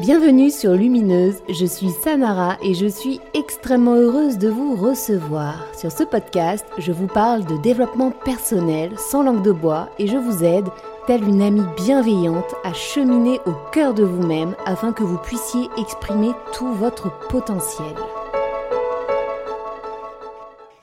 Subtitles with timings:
[0.00, 5.66] Bienvenue sur Lumineuse, je suis Samara et je suis extrêmement heureuse de vous recevoir.
[5.76, 10.16] Sur ce podcast, je vous parle de développement personnel sans langue de bois et je
[10.16, 10.68] vous aide,
[11.08, 16.30] telle une amie bienveillante, à cheminer au cœur de vous-même afin que vous puissiez exprimer
[16.52, 17.96] tout votre potentiel.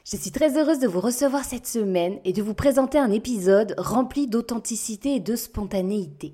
[0.03, 3.75] Je suis très heureuse de vous recevoir cette semaine et de vous présenter un épisode
[3.77, 6.33] rempli d'authenticité et de spontanéité.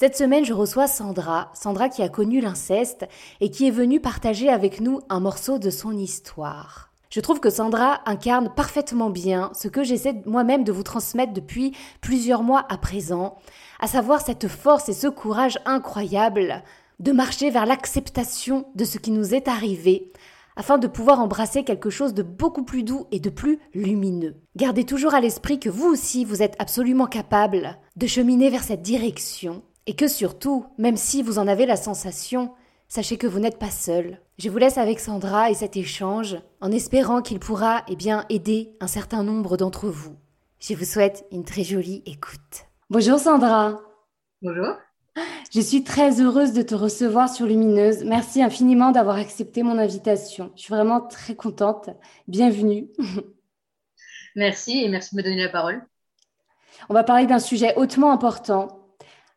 [0.00, 3.06] Cette semaine, je reçois Sandra, Sandra qui a connu l'inceste
[3.42, 6.90] et qui est venue partager avec nous un morceau de son histoire.
[7.10, 11.76] Je trouve que Sandra incarne parfaitement bien ce que j'essaie moi-même de vous transmettre depuis
[12.00, 13.36] plusieurs mois à présent,
[13.78, 16.62] à savoir cette force et ce courage incroyable
[16.98, 20.12] de marcher vers l'acceptation de ce qui nous est arrivé,
[20.56, 24.36] afin de pouvoir embrasser quelque chose de beaucoup plus doux et de plus lumineux.
[24.56, 28.80] Gardez toujours à l'esprit que vous aussi, vous êtes absolument capable de cheminer vers cette
[28.80, 32.52] direction et que surtout, même si vous en avez la sensation,
[32.88, 34.20] sachez que vous n'êtes pas seul.
[34.38, 38.76] Je vous laisse avec Sandra et cet échange en espérant qu'il pourra eh bien, aider
[38.80, 40.16] un certain nombre d'entre vous.
[40.58, 42.66] Je vous souhaite une très jolie écoute.
[42.90, 43.80] Bonjour Sandra.
[44.42, 44.76] Bonjour.
[45.52, 48.04] Je suis très heureuse de te recevoir sur Lumineuse.
[48.04, 50.52] Merci infiniment d'avoir accepté mon invitation.
[50.54, 51.90] Je suis vraiment très contente.
[52.28, 52.88] Bienvenue.
[54.36, 55.84] Merci et merci de me donner la parole.
[56.88, 58.79] On va parler d'un sujet hautement important,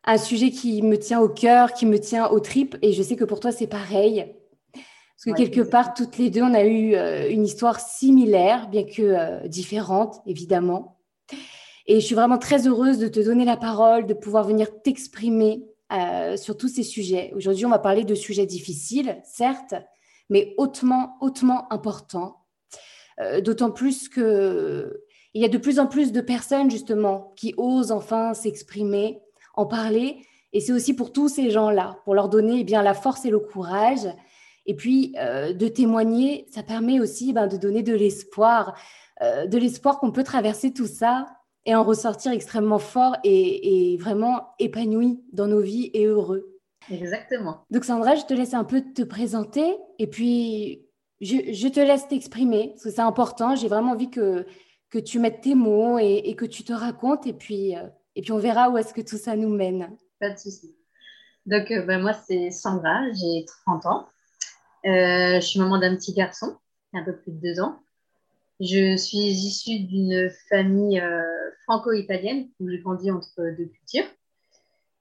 [0.04, 3.16] un sujet qui me tient au cœur, qui me tient aux tripes, et je sais
[3.16, 4.34] que pour toi c'est pareil.
[5.24, 8.84] Parce que quelque part, toutes les deux, on a eu euh, une histoire similaire, bien
[8.84, 10.98] que euh, différente, évidemment.
[11.86, 15.64] Et je suis vraiment très heureuse de te donner la parole, de pouvoir venir t'exprimer
[15.92, 17.32] euh, sur tous ces sujets.
[17.36, 19.74] Aujourd'hui, on va parler de sujets difficiles, certes,
[20.28, 22.40] mais hautement, hautement importants.
[23.44, 27.92] D'autant plus que il y a de plus en plus de personnes justement qui osent
[27.92, 29.20] enfin s'exprimer,
[29.56, 30.18] en parler.
[30.52, 33.30] Et c'est aussi pour tous ces gens-là, pour leur donner eh bien la force et
[33.30, 34.06] le courage.
[34.66, 38.76] Et puis euh, de témoigner, ça permet aussi ben, de donner de l'espoir,
[39.20, 41.26] de l'espoir qu'on peut traverser tout ça
[41.66, 46.60] et en ressortir extrêmement fort et, vraiment épanoui dans nos vies et heureux.
[46.90, 47.64] Exactement.
[47.70, 50.86] Donc Sandra, je te laisse un peu te présenter et puis
[51.20, 53.56] je, te laisse t'exprimer parce que c'est important.
[53.56, 54.46] J'ai vraiment envie que,
[54.90, 57.86] que tu mettes tes mots et, que tu te racontes et puis, euh,
[58.16, 59.96] et puis on verra où est-ce que tout ça nous mène.
[60.20, 60.74] Pas de souci.
[61.46, 64.08] Donc euh, ben, moi c'est Sandra, j'ai 30 ans.
[64.86, 66.56] Euh, je suis maman d'un petit garçon,
[66.92, 67.80] un peu plus de deux ans.
[68.60, 71.22] Je suis issue d'une famille euh,
[71.64, 74.10] franco-italienne où j'ai grandi entre deux cultures.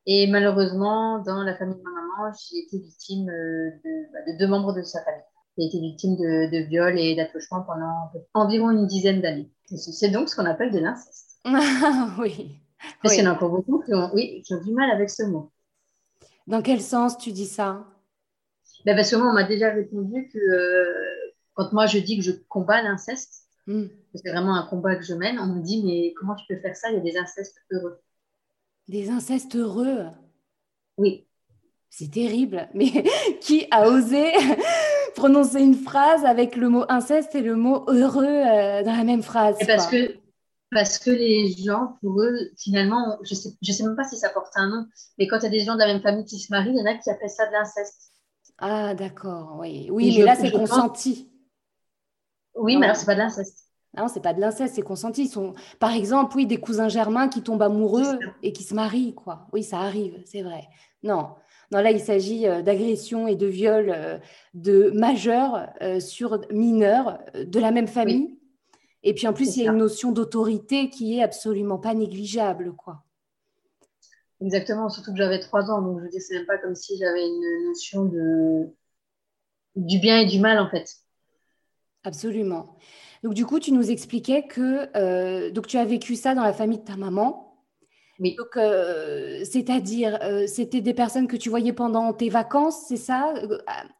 [0.05, 3.69] Et malheureusement, dans la famille de ma maman, j'ai été victime euh,
[4.11, 5.21] bah, de, deux membres de sa famille.
[5.57, 9.51] J'ai été victime de, de viol et d'attouchement pendant environ une dizaine d'années.
[9.65, 11.39] C'est donc ce qu'on appelle de l'inceste.
[12.19, 12.59] oui.
[13.01, 15.09] Parce qu'il y en a encore beaucoup qui ont, oui, qui ont du mal avec
[15.09, 15.51] ce mot.
[16.47, 17.85] Dans quel sens tu dis ça?
[18.85, 22.23] Ben Parce que moi, on m'a déjà répondu que euh, quand moi je dis que
[22.23, 23.83] je combats l'inceste, Mm.
[24.13, 25.39] C'est vraiment un combat que je mène.
[25.39, 26.89] On me dit, mais comment tu peux faire ça?
[26.91, 27.99] Il y a des incestes heureux.
[28.87, 30.05] Des incestes heureux?
[30.97, 31.25] Oui.
[31.89, 32.67] C'est terrible.
[32.73, 33.03] Mais
[33.41, 34.31] qui a osé
[35.15, 39.23] prononcer une phrase avec le mot inceste et le mot heureux euh, dans la même
[39.23, 40.15] phrase parce que,
[40.73, 44.17] parce que les gens, pour eux, finalement, je ne sais, je sais même pas si
[44.17, 44.85] ça porte un nom,
[45.17, 46.77] mais quand il y a des gens de la même famille qui se marient, il
[46.77, 48.11] y en a qui appellent ça de l'inceste.
[48.57, 49.89] Ah, d'accord, oui.
[49.91, 51.29] Oui, mais là, c'est consenti.
[52.55, 53.59] Oui, mais alors c'est pas de l'inceste.
[53.95, 55.23] Non, c'est pas de l'inceste, c'est consenti.
[55.23, 59.13] Ils sont, par exemple, oui, des cousins germains qui tombent amoureux et qui se marient,
[59.13, 59.47] quoi.
[59.53, 60.67] Oui, ça arrive, c'est vrai.
[61.03, 61.29] Non,
[61.73, 64.17] non, là, il s'agit euh, d'agression et de viol euh,
[64.53, 68.37] de majeurs euh, sur mineurs de la même famille.
[69.03, 72.73] Et puis en plus, il y a une notion d'autorité qui est absolument pas négligeable,
[72.73, 73.03] quoi.
[74.41, 76.97] Exactement, surtout que j'avais trois ans, donc je veux dire, c'est même pas comme si
[76.97, 78.69] j'avais une notion de
[79.75, 80.97] du bien et du mal, en fait.
[82.03, 82.77] Absolument.
[83.23, 86.53] Donc, du coup, tu nous expliquais que euh, donc, tu as vécu ça dans la
[86.53, 87.57] famille de ta maman.
[88.19, 88.35] Oui.
[88.35, 93.33] Donc, euh, c'est-à-dire, euh, c'était des personnes que tu voyais pendant tes vacances, c'est ça?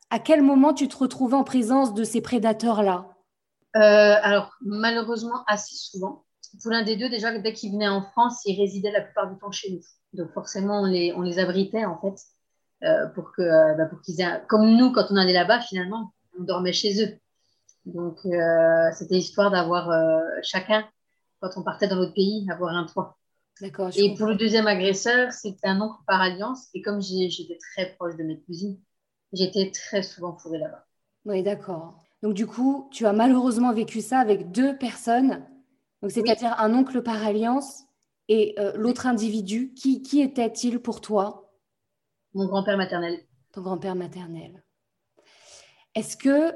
[0.09, 3.12] À quel moment tu te retrouvais en présence de ces prédateurs-là?
[3.73, 6.25] Alors, malheureusement, assez souvent.
[6.61, 9.39] Pour l'un des deux, déjà, dès qu'ils venaient en France, ils résidaient la plupart du
[9.39, 9.81] temps chez nous.
[10.13, 12.15] Donc, forcément, on les, on les abritait, en fait,
[13.15, 14.43] pour que, bah, pour qu'ils aient...
[14.47, 17.17] Comme nous, quand on allait là-bas, finalement, on dormait chez eux.
[17.85, 20.87] Donc, euh, c'était histoire d'avoir euh, chacun,
[21.41, 23.17] quand on partait dans notre pays, avoir un toit.
[23.61, 23.89] D'accord.
[23.95, 26.67] Et pour le deuxième agresseur, c'était un oncle par alliance.
[26.73, 28.79] Et comme j'étais très proche de mes cousines,
[29.31, 30.85] j'étais très souvent fourrée là-bas.
[31.25, 32.02] Oui, d'accord.
[32.23, 35.45] Donc, du coup, tu as malheureusement vécu ça avec deux personnes.
[36.01, 37.83] Donc, c'est-à-dire un oncle par alliance
[38.29, 39.73] et euh, l'autre individu.
[39.73, 41.53] Qui, qui était-il pour toi?
[42.33, 43.19] Mon grand-père maternel.
[43.51, 44.63] ton grand-père maternel.
[45.95, 46.53] Est-ce que,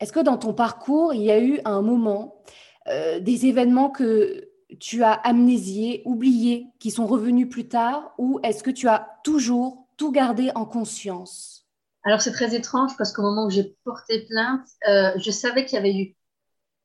[0.00, 2.42] est que dans ton parcours, il y a eu un moment,
[2.88, 4.48] euh, des événements que
[4.80, 9.86] tu as amnésiés, oubliés, qui sont revenus plus tard, ou est-ce que tu as toujours
[9.98, 11.57] tout gardé en conscience?
[12.04, 15.76] Alors c'est très étrange parce qu'au moment où j'ai porté plainte, euh, je savais qu'il
[15.76, 16.16] y avait eu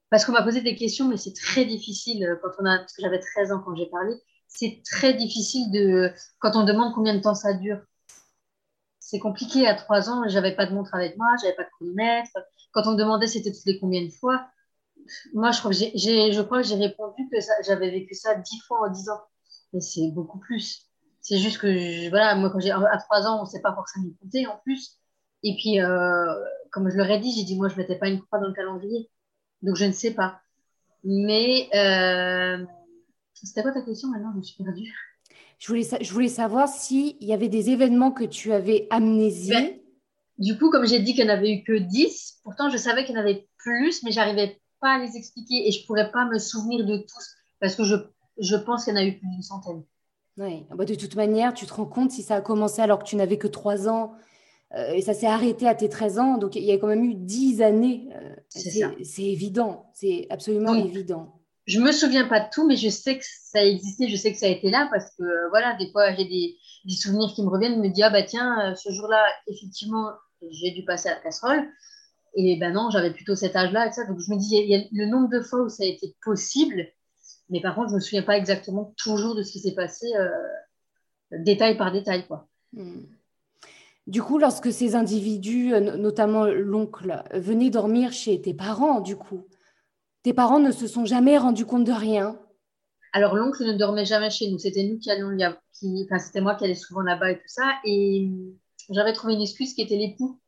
[0.09, 2.93] parce qu'on m'a posé des questions, mais c'est très difficile euh, quand on a, parce
[2.93, 4.13] que j'avais 13 ans quand j'ai parlé,
[4.47, 7.81] c'est très difficile de, quand on demande combien de temps ça dure.
[8.99, 12.31] C'est compliqué à 3 ans, j'avais pas de montre avec moi, j'avais pas de chronomètre.
[12.73, 14.45] Quand on me demandait c'était toutes les combien de fois,
[15.33, 18.59] moi je crois que j'ai, je crois que j'ai répondu que j'avais vécu ça 10
[18.67, 19.21] fois en 10 ans.
[19.73, 20.85] Mais c'est beaucoup plus.
[21.21, 24.45] C'est juste que, voilà, moi quand j'ai, à 3 ans, on sait pas forcément compter
[24.45, 24.99] en plus.
[25.43, 26.33] Et puis, euh,
[26.71, 28.53] comme je leur ai dit, j'ai dit, moi je mettais pas une croix dans le
[28.53, 29.09] calendrier.
[29.61, 30.41] Donc, je ne sais pas.
[31.03, 32.65] Mais euh,
[33.33, 34.93] c'était quoi ta question maintenant Je me suis perdue.
[35.59, 39.53] Je voulais, je voulais savoir s'il y avait des événements que tu avais amnésiés.
[39.53, 39.79] Ben,
[40.37, 43.05] du coup, comme j'ai dit qu'il n'y en avait eu que 10, pourtant je savais
[43.05, 46.11] qu'il y en avait plus, mais j'arrivais pas à les expliquer et je ne pourrais
[46.11, 47.95] pas me souvenir de tous parce que je,
[48.37, 49.83] je pense qu'il y en a eu plus d'une centaine.
[50.37, 52.99] Oui, ah bah, de toute manière, tu te rends compte si ça a commencé alors
[52.99, 54.15] que tu n'avais que 3 ans
[54.75, 57.13] et ça s'est arrêté à tes 13 ans, donc il y a quand même eu
[57.13, 58.09] 10 années.
[58.15, 61.39] Euh, c'est évident, c'est absolument évident.
[61.65, 64.33] Je me souviens pas de tout, mais je sais que ça a existé, je sais
[64.33, 66.57] que ça a été là parce que euh, voilà, des fois j'ai des,
[66.95, 70.09] souvenirs qui me reviennent, me dire ah bah tiens, ce jour-là, effectivement,
[70.49, 71.69] j'ai dû passer à la casserole.
[72.35, 74.05] Et ben non, j'avais plutôt cet âge-là et ça.
[74.05, 76.15] Donc je me dis, il y, a le nombre de fois où ça a été
[76.23, 76.87] possible,
[77.49, 80.07] mais par contre, je me souviens pas exactement toujours de ce qui s'est passé,
[81.31, 82.47] détail par détail, quoi.
[82.73, 83.03] Hmm.
[84.05, 89.47] Du coup, lorsque ces individus, euh, notamment l'oncle, venaient dormir chez tes parents, du coup,
[90.23, 92.37] tes parents ne se sont jamais rendus compte de rien
[93.13, 94.57] Alors, l'oncle ne dormait jamais chez nous.
[94.57, 95.37] C'était nous qui allions,
[95.73, 97.75] qui, enfin, c'était moi qui allais souvent là-bas et tout ça.
[97.85, 98.29] Et
[98.89, 100.41] j'avais trouvé une excuse qui était l'époux.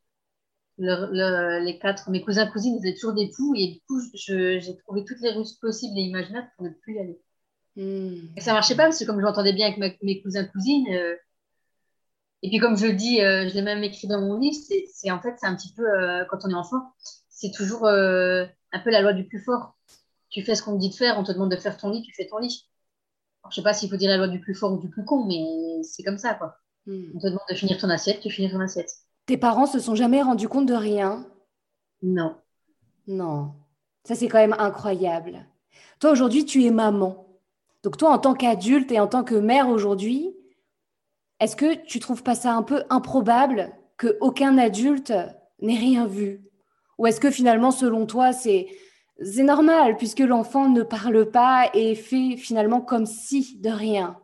[0.78, 5.22] les quatre, mes cousins cousines étaient toujours des poux et du coup j'ai trouvé toutes
[5.22, 7.22] les ruses possibles et imaginables pour ne plus y aller.
[7.78, 8.28] Hmm.
[8.36, 11.16] Et ça marchait pas parce que comme je m'entendais bien avec mes cousins cousines, euh,
[12.46, 14.56] et puis, comme je le dis, euh, je l'ai même écrit dans mon livre,
[14.94, 16.94] c'est en fait, c'est un petit peu, euh, quand on est enfant,
[17.28, 19.76] c'est toujours euh, un peu la loi du plus fort.
[20.30, 22.04] Tu fais ce qu'on te dit de faire, on te demande de faire ton lit,
[22.04, 22.70] tu fais ton lit.
[23.42, 25.04] Alors, je sais pas s'il faut dire la loi du plus fort ou du plus
[25.04, 26.56] con, mais c'est comme ça, quoi.
[26.86, 27.14] Hmm.
[27.16, 28.92] On te demande de finir ton assiette, tu finis ton assiette.
[29.26, 31.26] Tes parents se sont jamais rendus compte de rien?
[32.04, 32.36] Non.
[33.08, 33.54] Non.
[34.04, 35.48] Ça, c'est quand même incroyable.
[36.00, 37.26] Toi, aujourd'hui, tu es maman.
[37.82, 40.36] Donc, toi, en tant qu'adulte et en tant que mère aujourd'hui,
[41.40, 45.14] est-ce que tu trouves pas ça un peu improbable qu'aucun adulte
[45.62, 46.42] n'ait rien vu?
[46.98, 48.68] Ou est-ce que finalement, selon toi, c'est
[49.20, 54.18] normal puisque l'enfant ne parle pas et fait finalement comme si de rien?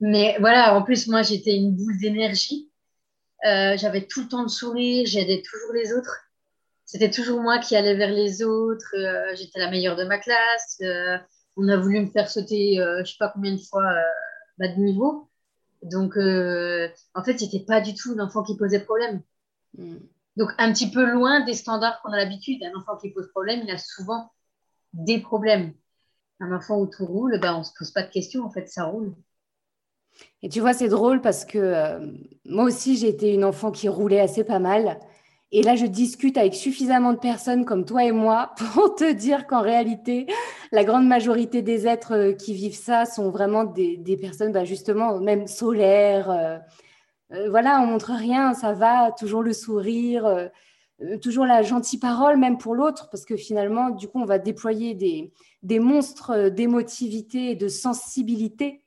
[0.00, 2.70] Mais voilà, en plus, moi, j'étais une boule d'énergie.
[3.46, 6.24] Euh, j'avais tout le temps le sourire, j'aidais toujours les autres.
[6.84, 8.94] C'était toujours moi qui allais vers les autres.
[8.96, 10.78] Euh, j'étais la meilleure de ma classe.
[10.82, 11.18] Euh,
[11.56, 13.82] on a voulu me faire sauter, je sais pas combien de fois,
[14.58, 15.27] bas de niveau.
[15.82, 19.22] Donc, euh, en fait, c'était pas du tout l'enfant qui posait problème.
[19.76, 19.98] Hmm.
[20.36, 22.62] Donc, un petit peu loin des standards qu'on a l'habitude.
[22.62, 24.30] Un enfant qui pose problème, il a souvent
[24.92, 25.74] des problèmes.
[26.40, 28.68] Un enfant où tout roule, ben, on ne se pose pas de questions, en fait,
[28.68, 29.14] ça roule.
[30.42, 32.12] Et tu vois, c'est drôle parce que euh,
[32.44, 34.98] moi aussi, j'ai été une enfant qui roulait assez pas mal.
[35.50, 39.46] Et là, je discute avec suffisamment de personnes comme toi et moi pour te dire
[39.46, 40.26] qu'en réalité,
[40.72, 45.18] la grande majorité des êtres euh, qui vivent ça sont vraiment des, personnes, bah, justement,
[45.18, 46.30] même solaires.
[46.30, 46.58] Euh,
[47.32, 50.50] euh, voilà, on montre rien, ça va, toujours le sourire,
[51.20, 54.94] toujours la gentille parole, même pour l'autre, parce que finalement, du coup, on va déployer
[54.94, 55.30] des,
[55.62, 58.82] des monstres d'émotivité et de sensibilité.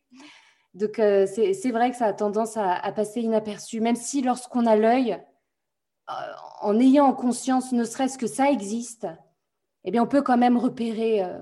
[0.73, 4.75] Donc, c'est vrai que ça a tendance à, à passer inaperçu, même si lorsqu'on a
[4.75, 5.19] l'œil,
[6.61, 9.07] en ayant conscience, ne serait-ce que ça existe,
[9.83, 11.39] eh bien, on peut quand même repérer euh,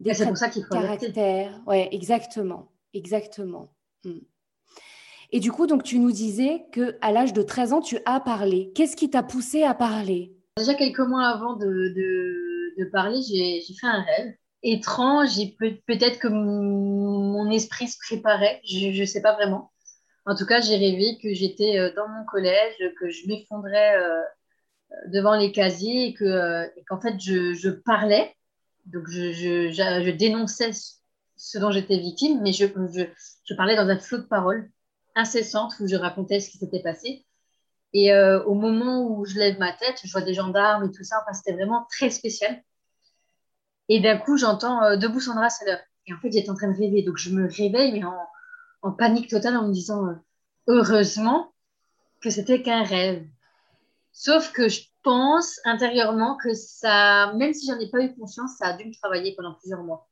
[0.00, 1.60] des traits de caractère.
[1.66, 3.72] Oui, exactement, exactement.
[4.04, 4.18] Hmm.
[5.30, 8.20] Et du coup, donc, tu nous disais que à l'âge de 13 ans, tu as
[8.20, 8.72] parlé.
[8.74, 10.34] Qu'est-ce qui t'a poussé à parler?
[10.56, 16.28] Déjà quelques mois avant de, de, parler, j'ai fait un rêve étrange et peut-être que
[16.28, 18.60] mon, esprit se préparait.
[18.64, 19.70] Je ne sais pas vraiment.
[20.28, 24.20] En tout cas, j'ai rêvé que j'étais euh, dans mon collège, que je m'effondrais euh,
[25.06, 28.36] devant les casiers et euh, qu'en fait, je, parlais.
[28.84, 30.72] Donc, je, dénonçais
[31.36, 32.66] ce dont j'étais victime, mais je,
[33.54, 34.70] parlais dans un flot de paroles
[35.14, 37.24] incessantes où je racontais ce qui s'était passé.
[37.94, 41.22] Et au moment où je lève ma tête, je vois des gendarmes et tout ça.
[41.22, 42.62] Enfin, c'était vraiment très spécial.
[43.88, 45.80] Et d'un coup, j'entends Debout Sandra, c'est l'heure.
[46.06, 47.02] Et en fait, j'étais en train de rêver.
[47.02, 48.14] Donc, je me réveille, mais en,
[48.82, 50.14] en panique totale en me disant euh,
[50.66, 51.52] heureusement
[52.20, 53.26] que c'était qu'un rêve.
[54.12, 58.68] Sauf que je pense intérieurement que ça, même si j'en ai pas eu conscience, ça
[58.68, 60.08] a dû me travailler pendant plusieurs mois.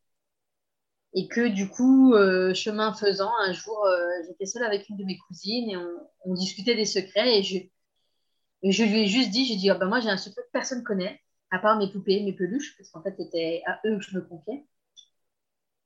[1.15, 5.05] Et que du coup, euh, chemin faisant, un jour, euh, j'étais seule avec une de
[5.05, 5.77] mes cousines et
[6.25, 7.59] on, discutait des secrets et je,
[8.63, 10.83] je lui ai juste dit, j'ai dit, ah ben moi j'ai un secret que personne
[10.83, 11.21] connaît,
[11.51, 14.23] à part mes poupées, mes peluches, parce qu'en fait c'était à eux que je me
[14.23, 14.67] confiais.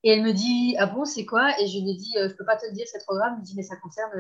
[0.03, 1.51] Et elle me dit, ah bon, c'est quoi?
[1.61, 3.33] Et je lui ai dit, euh, je peux pas te le dire, c'est trop grave.
[3.35, 4.13] Elle me dit, mais ça concerne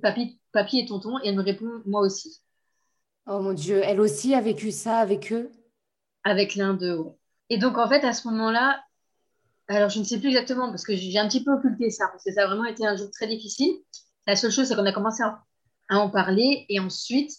[0.00, 1.18] papy, papy et tonton.
[1.22, 2.42] Et elle me répond, moi aussi.
[3.26, 5.50] Oh mon Dieu, elle aussi a vécu ça avec eux?
[6.24, 7.04] Avec l'un d'eux,
[7.50, 8.80] Et donc, en fait, à ce moment-là,
[9.68, 12.24] alors je ne sais plus exactement parce que j'ai un petit peu occulté ça, parce
[12.24, 13.74] que ça a vraiment été un jour très difficile.
[14.26, 15.42] La seule chose, c'est qu'on a commencé à,
[15.90, 17.32] en parler et ensuite,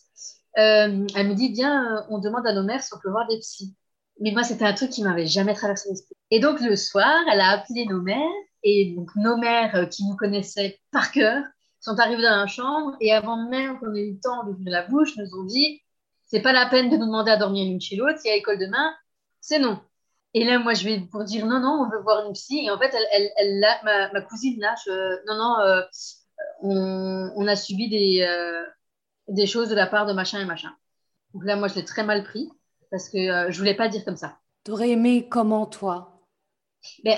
[0.58, 3.28] euh, elle me dit Viens, euh, on demande à nos mères si on peut voir
[3.28, 3.76] des psys.
[4.20, 6.16] Mais moi, c'était un truc qui m'avait jamais traversé l'esprit.
[6.32, 8.20] Et donc, le soir, elle a appelé nos mères
[8.64, 11.44] et donc nos mères euh, qui nous connaissaient par cœur
[11.82, 14.88] sont arrivés dans la chambre et avant même qu'on ait eu le temps d'ouvrir la
[14.88, 15.82] bouche, nous ont dit
[16.26, 18.36] c'est pas la peine de nous demander à dormir l'une chez l'autre, il y a
[18.38, 18.94] école demain,
[19.42, 19.82] c'est non.
[20.34, 22.66] Et là, moi, je vais pour dire non, non, on veut voir une psy.
[22.66, 24.88] Et en fait, elle, ma, cousine lâche
[25.28, 25.82] non, non, euh,
[26.62, 28.64] on, a subi euh,
[29.28, 30.74] des choses de la part de machin et machin.
[31.34, 32.50] Donc là, moi, je l'ai très mal pris
[32.94, 34.38] parce que euh, je voulais pas dire comme ça.
[34.64, 36.22] T'aurais aimé comment, toi?
[37.04, 37.18] Ben,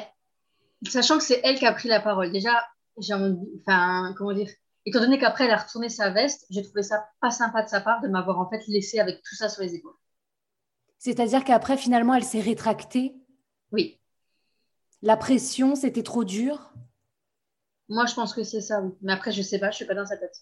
[0.87, 2.31] Sachant que c'est elle qui a pris la parole.
[2.31, 2.65] Déjà,
[2.97, 4.49] enfin, comment dire,
[4.85, 7.81] étant donné qu'après elle a retourné sa veste, j'ai trouvé ça pas sympa de sa
[7.81, 9.97] part de m'avoir en fait laissé avec tout ça sur les épaules.
[10.97, 13.13] C'est-à-dire qu'après, finalement, elle s'est rétractée?
[13.73, 13.99] Oui.
[15.01, 16.71] La pression, c'était trop dur?
[17.89, 18.93] Moi, je pense que c'est ça, oui.
[19.01, 20.37] Mais après, je sais pas, je suis pas dans sa tête.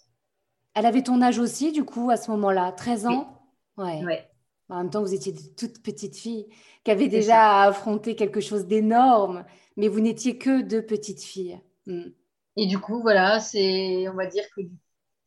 [0.75, 2.71] Elle avait ton âge aussi, du coup, à ce moment-là?
[2.71, 3.41] 13 ans?
[3.77, 3.83] Oui.
[3.83, 4.05] Ouais.
[4.05, 4.32] ouais.
[4.69, 6.47] En même temps, vous étiez de toute petite fille
[6.83, 9.45] qui avait déjà affronté quelque chose d'énorme,
[9.77, 11.59] mais vous n'étiez que deux petites filles.
[11.85, 12.09] Hmm.
[12.55, 14.61] Et du coup, voilà, c'est, on va dire que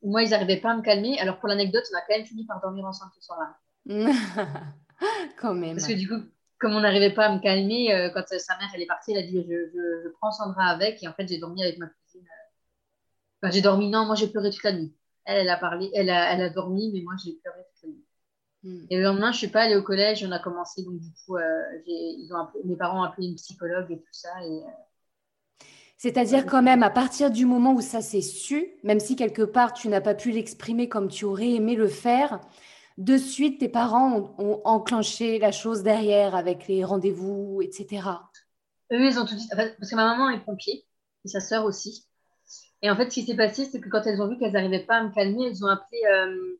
[0.02, 1.18] moi, ils n'arrivaient pas à me calmer.
[1.18, 3.56] Alors, pour l'anecdote, on a quand même fini par dormir ensemble ce soir-là.
[5.38, 5.76] quand même.
[5.76, 6.22] Parce que du coup,
[6.58, 9.18] comme on n'arrivait pas à me calmer, euh, quand sa mère elle est partie, elle
[9.18, 9.70] a dit je,
[10.04, 11.02] je, prends Sandra avec.
[11.02, 12.24] Et en fait, j'ai dormi avec ma cousine.
[12.24, 13.42] Euh.
[13.42, 14.94] Enfin, j'ai dormi, non, moi j'ai pleuré toute la nuit.
[15.24, 17.85] Elle, elle a parlé, elle a, elle a dormi, mais moi j'ai pleuré toute la
[17.85, 17.85] nuit.
[18.66, 18.84] Hmm.
[18.90, 21.36] Et le lendemain, je suis pas allée au collège, on a commencé, donc du coup,
[21.36, 24.30] euh, ils ont mes parents ont appelé une psychologue et tout ça.
[24.44, 24.60] Et,
[25.98, 29.72] c'est-à-dire quand même, à partir du moment où ça s'est su, même si quelque part
[29.72, 32.40] tu n'as pas pu l'exprimer comme tu aurais aimé le faire,
[32.98, 38.08] de suite tes parents ont, enclenché la chose derrière avec les rendez-vous, etc.
[38.92, 39.48] Eux, ils ont tout dit.
[39.48, 40.84] Parce que ma maman est pompier
[41.24, 42.04] et sa sœur aussi.
[42.82, 44.84] Et en fait, ce qui s'est passé, c'est que quand elles ont vu qu'elles n'arrivaient
[44.84, 45.98] pas à me calmer, elles ont appelé.
[46.10, 46.58] Euh,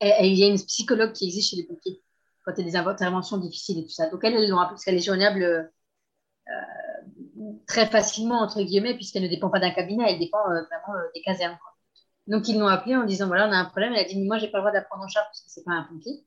[0.00, 2.02] il y a une psychologue qui existe chez les pompiers
[2.44, 4.08] quand il y a des interventions difficiles et tout ça.
[4.08, 5.42] Donc, elles, elles l'ont appelée parce qu'elle est joignable.
[5.42, 5.62] Euh,
[7.66, 11.08] très facilement, entre guillemets, puisqu'elle ne dépend pas d'un cabinet, elle dépend euh, vraiment euh,
[11.14, 11.58] des casernes.
[12.26, 13.92] Donc, ils l'ont appelée en disant voilà, on a un problème.
[13.92, 15.72] Elle a dit moi, j'ai pas le droit d'apprendre en charge parce que c'est pas
[15.72, 16.24] un pompier.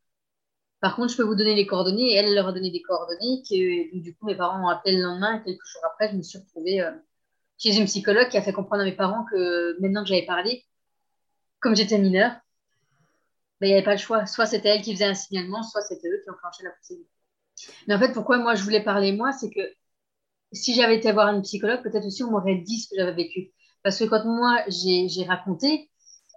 [0.80, 2.12] Par contre, je peux vous donner les coordonnées.
[2.12, 3.44] Et elle, leur a donné des coordonnées.
[3.50, 5.40] Que, du coup, mes parents ont appelé le lendemain.
[5.40, 6.84] Et quelques jours après, je me suis retrouvée
[7.58, 10.66] chez une psychologue qui a fait comprendre à mes parents que maintenant que j'avais parlé,
[11.60, 12.34] comme j'étais mineure,
[13.62, 14.25] ben, il n'y avait pas le choix.
[14.25, 17.06] Soit c'était elle qui faisait un signalement, soit c'était eux qui enclenchaient la procédure.
[17.88, 19.62] Mais en fait, pourquoi moi je voulais parler moi, c'est que
[20.51, 23.51] si j'avais été voir une psychologue, peut-être aussi on m'aurait dit ce que j'avais vécu.
[23.84, 25.91] Parce que quand moi j'ai raconté,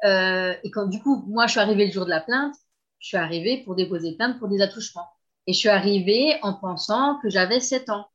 [0.04, 2.54] euh, et quand du coup, moi je suis arrivée le jour de la plainte,
[3.00, 5.08] je suis arrivée pour déposer plainte pour des attouchements.
[5.46, 8.08] Et je suis arrivée en pensant que j'avais 7 ans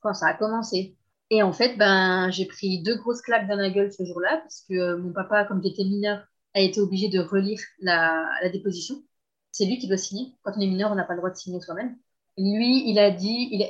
[0.00, 0.96] quand ça a commencé.
[1.30, 4.64] Et en fait, ben, j'ai pris deux grosses claques dans la gueule ce jour-là, parce
[4.68, 9.02] que euh, mon papa, comme j'étais mineur, a été obligé de relire la, déposition.
[9.50, 10.32] C'est lui qui doit signer.
[10.42, 11.96] Quand on est mineur, on n'a pas le droit de signer soi-même.
[12.38, 13.66] Lui, il a dit, il a,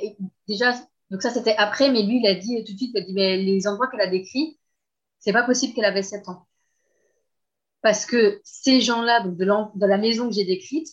[0.47, 0.73] déjà,
[1.09, 3.13] donc ça, c'était après, mais lui, il a dit tout de suite, il a dit,
[3.13, 4.59] mais les endroits qu'elle a décrits,
[5.19, 6.47] c'est pas possible qu'elle avait 7 ans.
[7.81, 10.87] Parce que ces gens-là, donc de, la maison que j'ai décrite,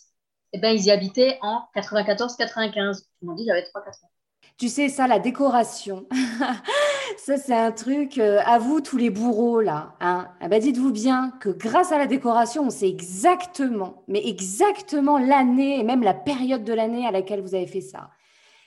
[0.52, 3.04] eh ben, ils y habitaient en 94-95.
[3.22, 4.10] Ils m'ont dit, j'avais 3-4 ans.
[4.56, 6.06] Tu sais, ça, la décoration,
[7.18, 9.94] ça, c'est un truc, euh, à vous, tous les bourreaux, là.
[10.00, 10.28] Hein.
[10.42, 15.78] Eh ben, dites-vous bien que grâce à la décoration, on sait exactement, mais exactement l'année
[15.78, 18.10] et même la période de l'année à laquelle vous avez fait ça.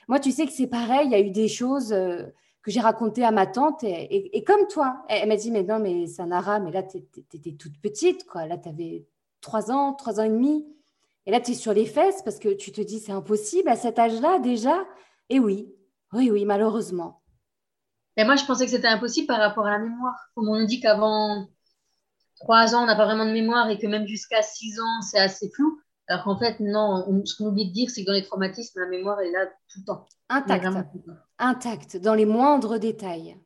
[0.08, 2.24] Moi, tu sais que c'est pareil, il y a eu des choses euh,
[2.62, 3.84] que j'ai racontées à ma tante.
[3.84, 7.80] Et, comme toi, elle, m'a dit, mais non, mais Sanara, mais là, tu étais toute
[7.80, 8.46] petite, quoi.
[8.46, 9.06] Là, tu avais
[9.40, 10.66] 3 ans, 3 ans et demi.
[11.26, 13.76] Et là, tu es sur les fesses parce que tu te dis, c'est impossible à
[13.76, 14.84] cet âge-là déjà.
[15.30, 15.72] Et oui,
[16.12, 17.23] oui, oui, malheureusement.
[18.16, 20.14] Et moi, je pensais que c'était impossible par rapport à la mémoire.
[20.34, 21.48] Comme on dit qu'avant
[22.40, 25.18] 3 ans, on n'a pas vraiment de mémoire et que même jusqu'à 6 ans, c'est
[25.18, 25.80] assez flou.
[26.06, 28.88] Alors qu'en fait, non, ce qu'on oublie de dire, c'est que dans les traumatismes, la
[28.88, 30.06] mémoire est là tout le temps.
[30.28, 30.66] Intacte.
[31.38, 33.36] Intacte, dans les moindres détails.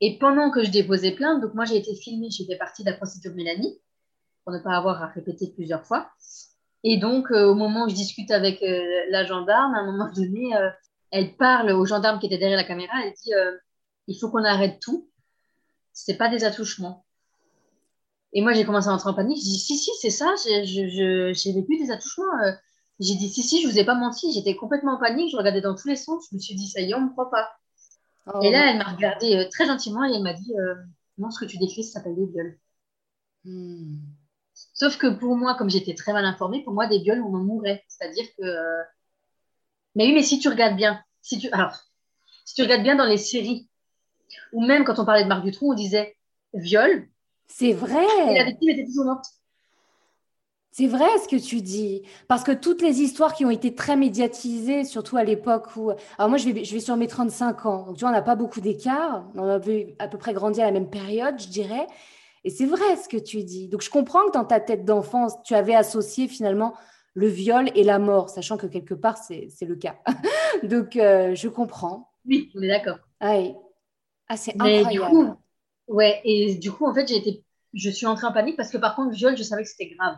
[0.00, 2.96] Et pendant que je déposais plainte, donc moi j'ai été filmée, j'étais partie de la
[2.96, 3.80] procédure Mélanie,
[4.44, 6.10] pour ne pas avoir à répéter plusieurs fois.
[6.84, 10.10] Et donc, euh, au moment où je discute avec euh, la gendarme, à un moment
[10.12, 10.68] donné, euh,
[11.18, 13.32] elle parle au gendarme qui était derrière la caméra, elle dit
[14.08, 15.10] il faut qu'on arrête tout.
[15.92, 17.04] Ce n'est pas des attouchements.
[18.32, 19.38] Et moi, j'ai commencé à entrer en panique.
[19.38, 22.24] Je dis si, si, c'est ça, j'ai vécu des attouchements.
[23.00, 24.32] J'ai dit si, si, je vous ai pas menti.
[24.32, 26.26] J'étais complètement en panique, je regardais dans tous les sens.
[26.30, 27.48] Je me suis dit ça y est, on me croit pas.
[28.26, 28.40] Oh.
[28.42, 30.52] Et là, elle m'a regardé très gentiment et elle m'a dit
[31.18, 32.58] non, ce que tu décris, ça s'appelle des viols.
[33.44, 33.96] Hmm.
[34.74, 37.44] Sauf que pour moi, comme j'étais très mal informée, pour moi, des viols, on en
[37.44, 37.84] mourait.
[37.88, 38.44] C'est-à-dire que.
[38.44, 38.82] Euh,
[39.94, 41.74] mais oui, mais si tu regardes bien, si tu, alors,
[42.44, 43.68] si tu regardes bien dans les séries,
[44.52, 46.16] ou même quand on parlait de Marc Dutroux, on disait
[46.54, 47.08] viol.
[47.48, 48.06] C'est vrai.
[48.28, 49.24] Et la victime était toujours morte.
[50.70, 53.96] C'est vrai ce que tu dis, parce que toutes les histoires qui ont été très
[53.96, 55.90] médiatisées, surtout à l'époque où...
[56.16, 58.22] Alors moi, je vais, je vais sur mes 35 ans, donc tu vois, on n'a
[58.22, 59.58] pas beaucoup d'écart, on a
[59.98, 61.88] à peu près grandi à la même période, je dirais.
[62.44, 63.66] Et c'est vrai ce que tu dis.
[63.66, 66.74] Donc je comprends que dans ta tête d'enfance, tu avais associé finalement
[67.16, 69.96] le viol et la mort, sachant que quelque part, c'est le cas.
[70.62, 72.10] Donc euh, je comprends.
[72.26, 72.98] Oui, on est d'accord.
[73.20, 73.38] Ah,
[74.28, 74.92] ah c'est incroyable.
[74.92, 75.34] Du coup,
[75.88, 77.42] ouais, et du coup, en fait, j'ai été,
[77.72, 80.16] je suis entrée en panique parce que par contre, viol, je savais que c'était grave.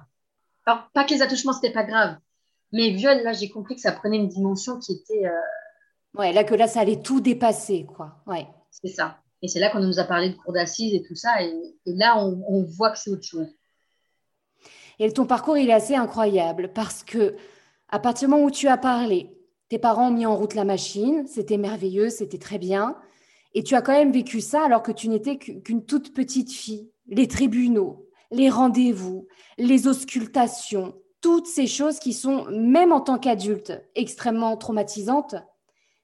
[0.66, 2.16] pas que les attouchements, c'était pas grave.
[2.72, 5.24] Mais viol, là, j'ai compris que ça prenait une dimension qui était.
[5.24, 8.16] Euh, ouais, là, que là, ça allait tout dépasser, quoi.
[8.26, 8.48] Ouais.
[8.72, 9.20] C'est ça.
[9.40, 11.42] Et c'est là qu'on nous a parlé de cours d'assises et tout ça.
[11.42, 11.54] Et,
[11.86, 13.46] là, on, voit que c'est autre chose.
[14.98, 17.36] Et ton parcours, il est assez incroyable parce que
[17.88, 19.30] à partir du moment où tu as parlé,
[19.68, 22.96] tes parents ont mis en route la machine, c'était merveilleux, c'était très bien.
[23.54, 26.90] Et tu as quand même vécu ça alors que tu n'étais qu'une toute petite fille.
[27.06, 29.26] Les tribunaux, les rendez-vous,
[29.56, 35.36] les auscultations, toutes ces choses qui sont, même en tant qu'adulte, extrêmement traumatisantes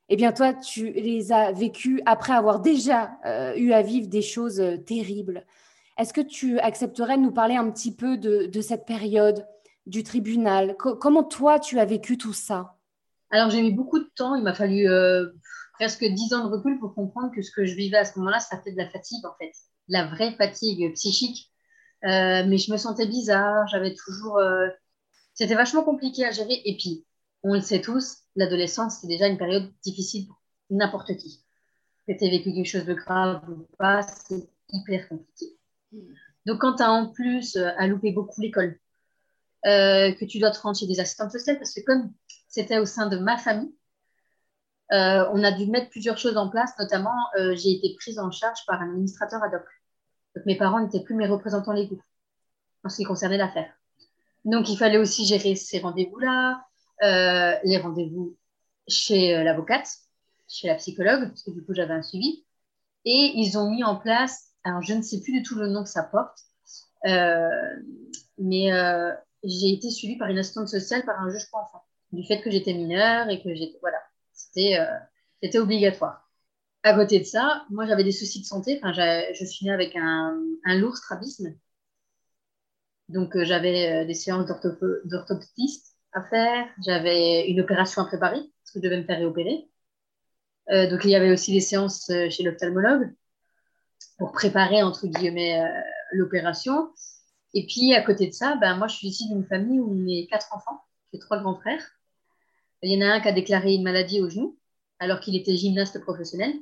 [0.09, 4.23] eh bien toi, tu les as vécues après avoir déjà euh, eu à vivre des
[4.23, 5.47] choses euh, terribles.
[5.97, 9.47] Est-ce que tu accepterais de nous parler un petit peu de, cette période
[9.87, 10.77] du tribunal?
[10.77, 12.77] Comment toi, tu as vécu tout ça?
[13.31, 15.27] Alors j'ai mis beaucoup de temps, il m'a fallu euh,
[15.75, 18.39] presque dix ans de recul pour comprendre que ce que je vivais à ce moment-là,
[18.39, 19.53] ça fait de la fatigue en fait,
[19.89, 21.51] la vraie fatigue psychique.
[22.03, 24.41] mais je me sentais bizarre, j'avais toujours...
[25.35, 26.63] C'était vachement compliqué à gérer.
[26.65, 27.05] Et puis,
[27.43, 31.45] on le sait tous, l'adolescence, c'est déjà une période difficile pour n'importe qui.
[32.09, 35.59] Que tu aies vécu quelque chose de grave ou pas, c'est hyper compliqué.
[36.47, 38.79] Donc, quand tu as en plus euh, à louper beaucoup l'école,
[39.67, 42.13] euh, que tu dois te rendre chez des assistantes sociales, parce que comme
[42.49, 43.75] c'était au sein de ma famille,
[44.93, 47.17] euh, on a dû mettre plusieurs choses en place, notamment
[47.55, 49.65] j'ai été prise en charge par un administrateur ad hoc.
[50.37, 52.03] Donc mes parents n'étaient plus mes représentants légaux
[52.85, 53.73] en ce qui concernait l'affaire.
[54.45, 56.67] Donc il fallait aussi gérer ces rendez-vous-là,
[57.01, 58.37] les rendez-vous
[58.87, 59.89] chez l'avocate,
[60.49, 62.45] chez la psychologue, parce que du coup j'avais un suivi.
[63.07, 65.83] Et ils ont mis en place, alors je ne sais plus du tout le nom
[65.85, 66.39] que ça porte,
[67.07, 67.49] euh,
[68.39, 68.71] mais
[69.45, 72.51] j'ai été suivie par une assistante sociale, par un juge pour enfants, du fait que
[72.51, 73.79] j'étais mineure et que j'étais.
[73.81, 73.99] Voilà,
[74.33, 76.29] c'était obligatoire.
[76.83, 78.81] À côté de ça, moi j'avais des soucis de santé.
[78.83, 81.55] Enfin, je suis née avec un, un lourd strabisme.
[83.09, 84.47] Donc j'avais des séances
[85.05, 89.69] d'orthoptiste à faire, j'avais une opération à préparer, parce que je devais me faire réopérer.
[90.71, 93.13] Euh, donc, il y avait aussi des séances euh, chez l'ophtalmologue
[94.19, 95.81] pour préparer, entre guillemets, euh,
[96.13, 96.93] l'opération.
[97.55, 100.07] Et puis, à côté de ça, ben, moi, je suis ici d'une famille où on
[100.07, 100.81] est quatre enfants.
[101.13, 101.85] J'ai trois grands frères.
[102.83, 104.59] Il y en a un qui a déclaré une maladie au genou,
[104.99, 106.53] alors qu'il était gymnaste professionnel.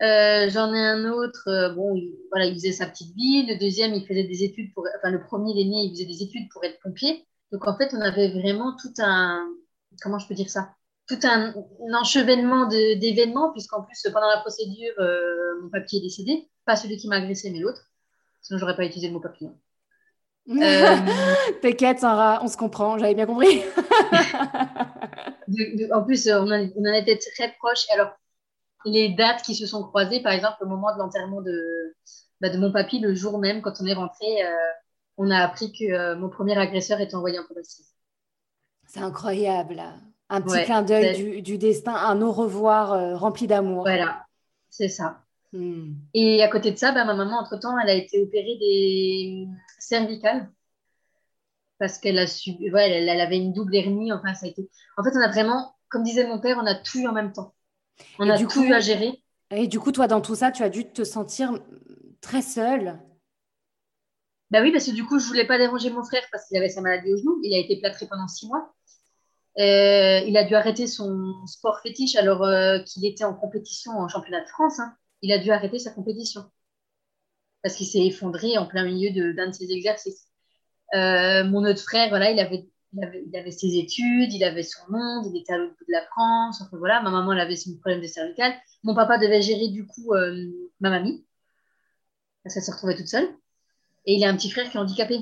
[0.00, 3.46] J'en ai un autre, bon, il, voilà, il faisait sa petite vie.
[3.46, 6.48] Le deuxième, il faisait des études pour, enfin, le premier, l'aîné, il faisait des études
[6.50, 7.26] pour être pompier.
[7.52, 9.46] Donc en fait, on avait vraiment tout un,
[10.02, 10.74] comment je peux dire ça?
[11.10, 11.52] Tout un,
[11.92, 16.48] enchevênement d'événements, puisqu'en plus, pendant la procédure, euh, mon papier est décédé.
[16.64, 17.90] Pas celui qui m'a agressé, mais l'autre.
[18.42, 19.58] Sinon, j'aurais pas utilisé le mot papillon.
[20.50, 20.96] Euh...
[21.62, 23.62] T'inquiète, Sarah, on se comprend, j'avais bien compris.
[25.92, 27.86] en plus, on en, on en, était très proches.
[27.92, 28.12] Alors,
[28.84, 31.94] les dates qui se sont croisées, par exemple, au moment de l'enterrement de,
[32.40, 34.50] bah, de mon papy, le jour même, quand on est rentré, euh,
[35.18, 37.84] on a appris que euh, mon premier agresseur est envoyé en probation.
[38.86, 39.82] C'est incroyable.
[40.32, 43.82] Un petit clin d'œil du, destin, un au revoir euh, rempli d'amour.
[43.82, 44.26] Voilà,
[44.70, 45.24] c'est ça.
[45.52, 45.94] Hmm.
[46.14, 49.48] Et à côté de ça, bah, ma maman, entre-temps, elle a été opérée des
[49.80, 50.48] cervicales
[51.80, 54.12] parce qu'elle a su, elle, avait une double hernie.
[54.12, 54.70] Enfin, ça a été...
[54.96, 57.32] En fait, on a vraiment, comme disait mon père, on a tout eu en même
[57.32, 57.54] temps.
[58.20, 59.20] On a tout eu à gérer.
[59.50, 61.58] Et du coup, toi, dans tout ça, tu as dû te sentir
[62.20, 63.00] très seule.
[64.50, 66.68] Bah oui, parce que du coup, je voulais pas déranger mon frère parce qu'il avait
[66.68, 67.40] sa maladie au genou.
[67.42, 68.72] Il a été plâtré pendant six mois.
[69.58, 74.08] Euh, il a dû arrêter son sport fétiche alors euh, qu'il était en compétition en
[74.08, 74.78] championnat de France.
[74.78, 74.94] Hein.
[75.22, 76.44] il a dû arrêter sa compétition
[77.62, 80.28] parce qu'il s'est effondré en plein milieu d'un de, ses exercices.
[80.94, 85.26] Euh, mon autre frère, voilà, il avait, il avait, ses études, il avait son monde,
[85.26, 86.62] il était à l'autre bout de la France.
[86.62, 88.54] Enfin, voilà, ma maman elle avait son problème de cervical.
[88.82, 90.12] Mon papa devait gérer du coup
[90.80, 91.26] ma mamie
[92.42, 93.28] parce qu'elle se retrouvait toute seule.
[94.06, 95.18] Et il a un petit frère qui est handicapé.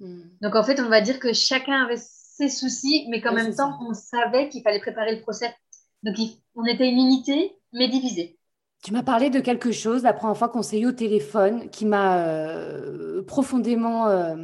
[0.00, 0.22] Hmm.
[0.40, 1.96] Donc en fait, on va dire que chacun avait
[2.36, 5.54] ses soucis, mais qu'en même temps, on savait qu'il fallait préparer le procès.
[6.02, 6.16] Donc
[6.56, 8.38] on était une unité, mais divisée.
[8.82, 11.86] Tu m'as parlé de quelque chose la première fois qu'on s'est eu au téléphone qui
[11.86, 14.08] m'a euh, profondément.
[14.08, 14.34] Euh,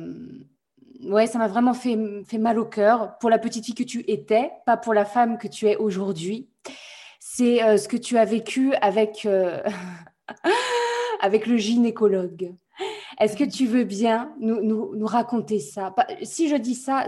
[1.03, 4.05] ouais, ça m'a vraiment fait, fait mal au cœur pour la petite fille que tu
[4.07, 6.49] étais, pas pour la femme que tu es aujourd'hui.
[7.19, 9.27] C'est euh, ce que tu as vécu avec,
[11.21, 12.55] avec le gynécologue.
[13.21, 15.95] Est-ce que tu veux bien nous, nous, raconter ça?
[16.23, 17.07] Si je dis ça,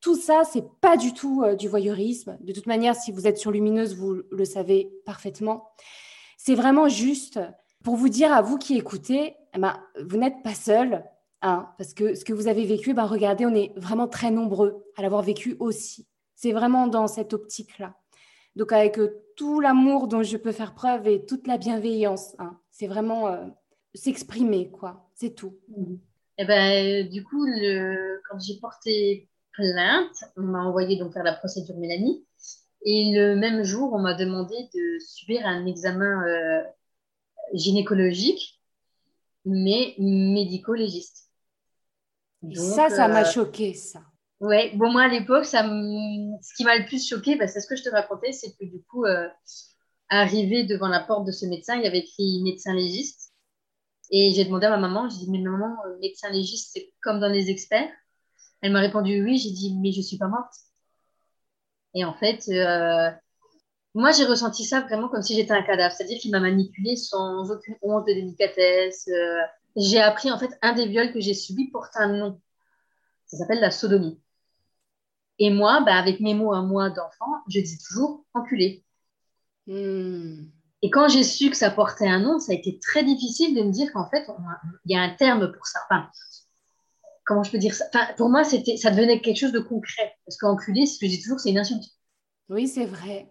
[0.00, 2.38] tout ça, c'est pas du tout du voyeurisme.
[2.40, 5.68] De toute manière, si vous êtes sur Lumineuse, vous le savez parfaitement.
[6.38, 7.40] C'est vraiment juste
[7.82, 11.04] pour vous dire à vous qui écoutez, eh ben, vous n'êtes pas seul,
[11.42, 14.84] hein, parce que ce que vous avez vécu, ben, regardez, on est vraiment très nombreux
[14.96, 16.06] à l'avoir vécu aussi.
[16.34, 17.94] C'est vraiment dans cette optique-là.
[18.56, 22.58] Donc avec euh, tout l'amour dont je peux faire preuve et toute la bienveillance, hein,
[22.70, 23.46] c'est vraiment euh,
[23.94, 25.10] s'exprimer, quoi.
[25.14, 25.58] C'est tout.
[26.38, 27.44] Et eh ben, du coup,
[28.28, 32.24] quand j'ai porté plainte, on m'a envoyé donc faire la procédure Mélanie.
[32.84, 36.62] Et le même jour, on m'a demandé de subir un examen euh,
[37.52, 38.60] gynécologique,
[39.44, 41.28] mais médico-légiste.
[42.54, 44.00] ça, ça m'a euh, choqué, ça.
[44.40, 47.66] Ouais, bon, moi à l'époque, ça ce qui m'a le plus choqué, bah, c'est ce
[47.66, 49.28] que je te racontais, c'est que du coup, euh,
[50.08, 53.19] arrivé devant la porte de ce médecin, il y avait écrit médecin légiste.
[54.10, 57.28] Et j'ai demandé à ma maman, j'ai dit, mais maman, médecin légiste, c'est comme dans
[57.28, 57.90] les experts.
[58.60, 60.52] Elle m'a répondu oui, j'ai dit, mais je suis pas morte.
[61.94, 63.10] Et en fait, euh,
[63.94, 65.94] moi, j'ai ressenti ça vraiment comme si j'étais un cadavre.
[65.94, 69.08] C'est-à-dire qu'il m'a manipulé sans aucune honte de délicatesse.
[69.08, 69.40] Euh.
[69.76, 72.40] j'ai appris, en fait, un des viols que j'ai subi porte un nom.
[73.26, 74.20] Ça s'appelle la sodomie.
[75.38, 78.84] Et moi, bah, avec mes mots à moi d'enfant, je dis toujours enculé.
[79.66, 80.46] Hmm.
[80.82, 83.62] Et quand j'ai su que ça portait un nom, ça a été très difficile de
[83.62, 84.26] me dire qu'en fait,
[84.86, 85.80] il y a un terme pour ça.
[85.88, 86.08] Enfin,
[87.24, 87.86] comment je peux dire ça?
[88.16, 90.14] Pour moi, c'était, ça devenait quelque chose de concret.
[90.24, 91.84] Parce qu'enculé, ce que je dis toujours, c'est une insulte.
[92.48, 93.28] Oui, c'est vrai.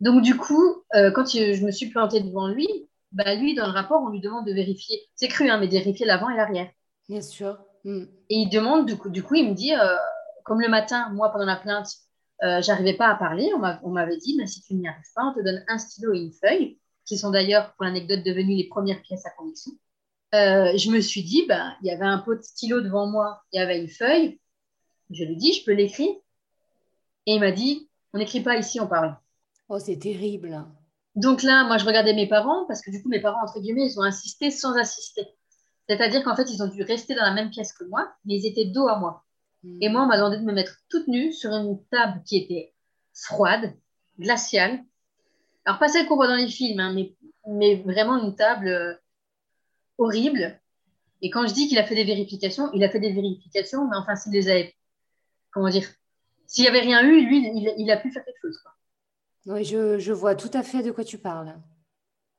[0.00, 2.68] Donc, du coup, euh, quand je me suis plantée devant lui,
[3.12, 5.00] bah, lui, dans le rapport, on lui demande de vérifier.
[5.14, 6.68] C'est cru, hein, mais de vérifier l'avant et l'arrière.
[7.08, 7.58] Bien sûr.
[7.84, 8.04] Hmm.
[8.30, 9.96] Et il demande, du coup, du coup il me dit, euh,
[10.44, 11.88] comme le matin, moi, pendant la plainte,
[12.42, 13.50] euh, j'arrivais pas à parler,
[13.82, 16.18] on m'avait dit, bah, si tu n'y arrives pas, on te donne un stylo et
[16.18, 19.72] une feuille, qui sont d'ailleurs, pour l'anecdote, devenues les premières pièces à conviction.
[20.34, 23.42] Euh, je me suis dit, bah, il y avait un pot de stylo devant moi,
[23.52, 24.40] il y avait une feuille.
[25.10, 26.10] Je lui ai dit, je peux l'écrire
[27.26, 29.16] Et il m'a dit, on n'écrit pas ici, on parle.
[29.68, 30.64] Oh, c'est terrible.
[31.14, 33.86] Donc là, moi, je regardais mes parents, parce que du coup, mes parents, entre guillemets,
[33.86, 35.22] ils ont insisté sans assister.
[35.88, 38.46] C'est-à-dire qu'en fait, ils ont dû rester dans la même pièce que moi, mais ils
[38.46, 39.24] étaient dos à moi.
[39.80, 42.74] Et moi, on m'a demandé de me mettre toute nue sur une table qui était
[43.14, 43.74] froide,
[44.18, 44.84] glaciale.
[45.64, 47.14] Alors, pas celle qu'on voit dans les films, hein, mais,
[47.46, 48.94] mais, vraiment une table euh,
[49.98, 50.60] horrible.
[51.22, 53.96] Et quand je dis qu'il a fait des vérifications, il a fait des vérifications, mais
[53.96, 54.74] enfin, s'il les avait,
[55.50, 55.88] comment dire,
[56.46, 58.58] s'il n'y avait rien eu, lui, il, a pu faire quelque chose.
[59.46, 61.54] Oui, je, vois tout à fait de quoi tu parles.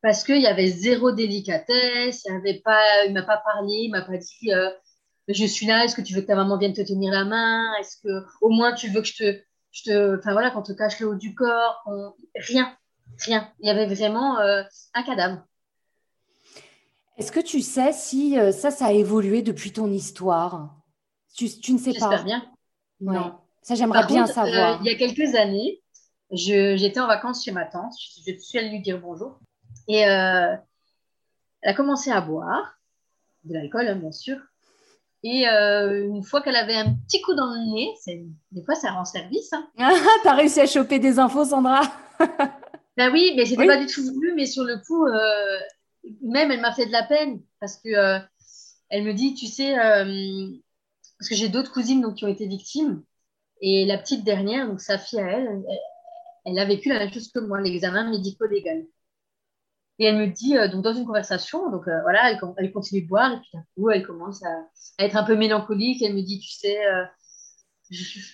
[0.02, 4.54] Parce qu'il y avait zéro délicatesse, il ne m'a pas parlé, il m'a pas dit,
[4.54, 4.70] euh,
[5.28, 7.74] je suis là, est-ce que tu veux que ta maman vienne te tenir la main,
[7.80, 10.72] est-ce que au moins tu veux que je te, je te, enfin voilà, qu'on te
[10.72, 11.84] cache le haut du corps,
[12.36, 12.76] rien,
[13.20, 13.52] rien.
[13.60, 15.44] Il y avait vraiment euh, un cadavre.
[17.18, 20.76] Est-ce que tu sais si euh, ça, ça a évolué depuis ton histoire?
[21.36, 22.12] Tu, ne sais pas?
[22.12, 22.46] J'espère bien.
[23.02, 23.36] Non.
[23.62, 24.80] Ça, j'aimerais bien euh, savoir.
[24.82, 25.82] il y a quelques années,
[26.32, 27.94] j'étais en vacances chez ma tante.
[28.26, 29.40] Je, suis allée lui dire bonjour.
[29.88, 30.60] Et elle
[31.64, 32.78] a commencé à boire,
[33.44, 34.38] de l'alcool, hein, bien sûr.
[35.28, 37.90] Et une fois qu'elle avait un petit coup dans le nez,
[38.52, 39.52] des fois, ça rend service.
[39.54, 39.68] Hein.
[39.80, 39.92] Ah,
[40.24, 41.82] t'as réussi à choper des infos, Sandra?
[42.98, 45.06] Ben oui, mais c'était pas du tout voulu, mais sur le coup,
[46.22, 48.20] même elle m'a fait de la peine parce que euh,
[48.90, 50.50] elle me dit, tu sais, euh,
[51.18, 53.04] parce que j'ai d'autres cousines donc, qui ont été victimes
[53.62, 55.64] et la petite dernière, donc sa fille à elle,
[56.46, 58.86] elle, a vécu la même chose que moi, l'examen médico-légal.
[60.00, 63.32] Et elle me dit, euh, donc dans une conversation, donc voilà, elle, continue de boire
[63.32, 66.02] et puis d'un coup, elle commence à, être un peu mélancolique.
[66.02, 66.78] Elle me dit, tu sais,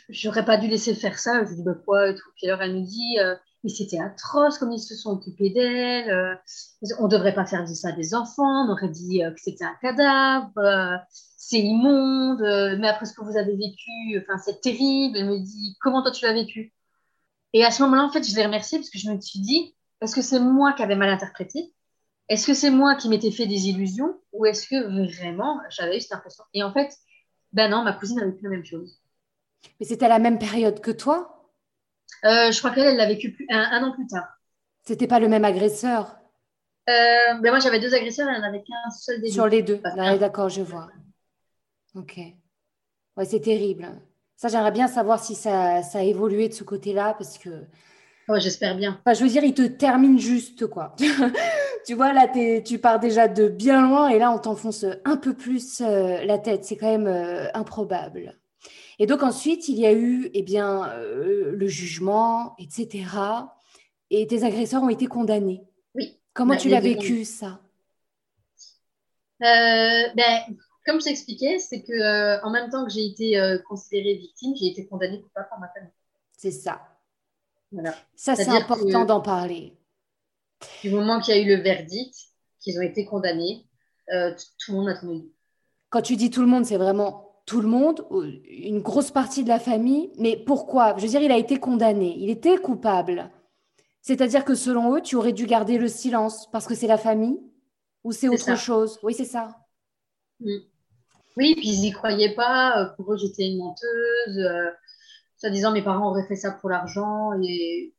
[0.10, 1.44] j'aurais pas dû laisser faire ça.
[1.46, 2.30] Je dis, bah quoi et tout.
[2.36, 3.18] Puis alors elle me dit,
[3.64, 6.10] mais c'était atroce comme ils se sont occupés d'elle.
[6.10, 6.36] Euh,
[7.00, 8.66] on ne devrait pas faire ça à des enfants.
[8.66, 10.58] On aurait dit euh, que c'était un cadavre.
[10.58, 10.98] Euh,
[11.38, 12.42] c'est immonde.
[12.80, 15.18] mais après ce que vous avez vécu, enfin c'est terrible.
[15.18, 16.74] Elle me dit comment toi tu l'as vécu?
[17.54, 19.76] Et à ce moment-là, en fait, je l'ai remerciée parce que je me suis dit
[20.02, 21.74] est-ce que c'est moi qui avais mal interprété
[22.28, 24.76] Est-ce que c'est moi qui m'étais fait des illusions Ou est-ce que
[25.16, 26.92] vraiment j'avais eu cette impression Et en fait,
[27.54, 29.00] ben non, ma cousine a vécu la même chose.
[29.80, 31.52] Mais c'était à la même période que toi?
[32.26, 34.28] Euh, Je crois qu'elle, elle l'a vécu un, an plus tard.
[34.84, 36.18] C'était pas le même agresseur?
[36.90, 39.80] Euh, ben Moi, j'avais deux agresseurs, elle en avait qu'un seul des Sur les deux,
[39.96, 40.90] d'accord, je vois.
[41.94, 42.20] Ok.
[43.18, 43.88] Ouais, c'est terrible.
[44.36, 47.66] Ça, j'aimerais bien savoir si ça, ça, a évolué de ce côté-là, parce que...
[48.28, 49.00] Ouais, j'espère bien.
[49.06, 50.96] Enfin, je veux dire, il te termine juste, quoi.
[51.86, 52.28] tu vois, là,
[52.64, 56.38] tu pars déjà de bien loin, et là, on t'enfonce un peu plus euh, la
[56.38, 56.64] tête.
[56.64, 58.38] C'est quand même improbable.
[59.02, 63.04] Et donc ensuite, il y a eu eh bien, euh, le jugement, etc.
[64.12, 65.64] Et tes agresseurs ont été condamnés.
[65.96, 66.20] Oui.
[66.36, 67.60] Comment bah, tu l'as vécu, ça?
[69.42, 70.42] Euh, ben,
[70.86, 74.68] Comme je t'expliquais, c'est que euh, en même temps que j'ai été considérée victime, j'ai
[74.68, 75.90] été condamnée pour pas par ma famille.
[76.38, 76.80] C'est ça.
[77.72, 77.96] Voilà.
[78.16, 79.78] Ça, c'est important d'en parler.
[80.84, 82.16] Du moment qu'il y a eu le verdict,
[82.60, 83.66] qu'ils ont été condamnés,
[84.08, 85.32] tout le monde a tombé.
[85.90, 88.06] Quand tu dis tout le monde, c'est vraiment tout le monde,
[88.50, 90.12] une grosse partie de la famille?
[90.18, 90.96] Mais pourquoi?
[90.98, 93.30] Je veux dire, il a été condamné, il était coupable.
[94.02, 97.40] C'est-à-dire que selon eux, tu aurais dû garder le silence parce que c'est la famille
[98.04, 99.00] ou c'est autre chose?
[99.04, 99.58] Oui, c'est ça.
[100.40, 100.58] Mm.
[101.38, 102.82] Oui, puis ils n'y croyaient pas.
[102.82, 104.46] Euh, pour eux, j'étais une menteuse.
[105.44, 107.32] Euh, disant mes parents auraient fait ça pour l'argent.
[107.44, 107.94] Et...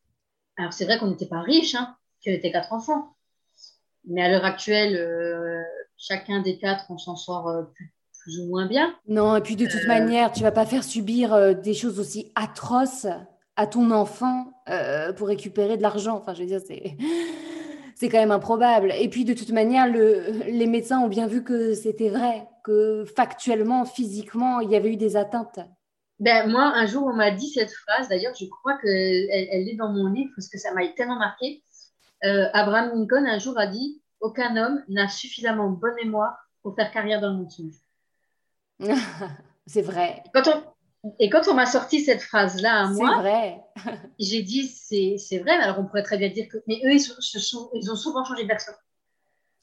[0.57, 3.17] Alors, c'est vrai qu'on n'était pas riches, hein, qu'on était quatre enfants.
[4.07, 5.63] Mais à l'heure actuelle, euh,
[5.97, 8.95] chacun des quatre, on s'en sort plus plus ou moins bien.
[9.09, 11.99] Non, et puis de toute euh, manière, tu vas pas faire subir euh, des choses
[11.99, 13.07] aussi atroces
[13.57, 16.17] à ton enfant euh, pour récupérer de l'argent.
[16.17, 16.97] Enfin, je veux dire, c'est
[17.95, 18.93] c'est quand même improbable.
[18.99, 23.05] Et puis de toute manière, le, les médecins ont bien vu que c'était vrai, que
[23.05, 25.61] factuellement, physiquement, il y avait eu des atteintes.
[26.23, 29.75] Ben, moi, un jour, on m'a dit cette phrase, d'ailleurs, je crois qu'elle elle est
[29.75, 31.65] dans mon livre parce que ça m'a tellement marqué.
[32.23, 37.21] Abraham Lincoln, un jour, a dit Aucun homme n'a suffisamment bonne mémoire pour faire carrière
[37.21, 37.75] dans le mensonge.
[39.67, 40.23] c'est vrai.
[41.19, 43.21] Et quand on m'a sorti cette phrase-là à moi,
[44.21, 45.51] j'ai dit c'est vrai.
[45.51, 46.59] Alors on pourrait très bien dire que.
[46.69, 47.03] Mais eux, ils,
[47.75, 48.73] ils ont souvent changé de version.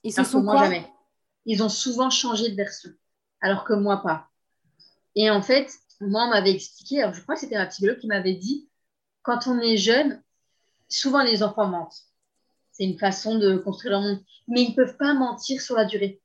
[0.04, 0.58] Ils se sont quoi?
[0.58, 0.86] jamais.
[1.46, 2.90] Ils ont souvent changé de version.
[3.40, 4.28] Alors que moi, pas.
[5.16, 8.36] Et en fait, moi, on m'avait expliqué, je crois que c'était un psychologue qui m'avait
[8.36, 8.70] dit
[9.22, 10.22] quand on est jeune,
[10.88, 12.04] souvent les enfants mentent.
[12.72, 14.24] C'est une façon de construire leur monde.
[14.48, 16.22] Mais ils ne peuvent pas mentir sur la durée.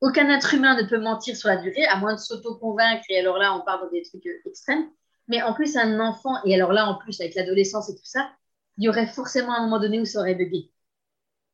[0.00, 3.04] Aucun être humain ne peut mentir sur la durée, à moins de s'auto-convaincre.
[3.08, 4.90] Et alors là, on parle des trucs euh, extrêmes.
[5.28, 8.30] Mais en plus, un enfant, et alors là, en plus, avec l'adolescence et tout ça,
[8.76, 10.70] il y aurait forcément un moment donné où ça aurait bugué.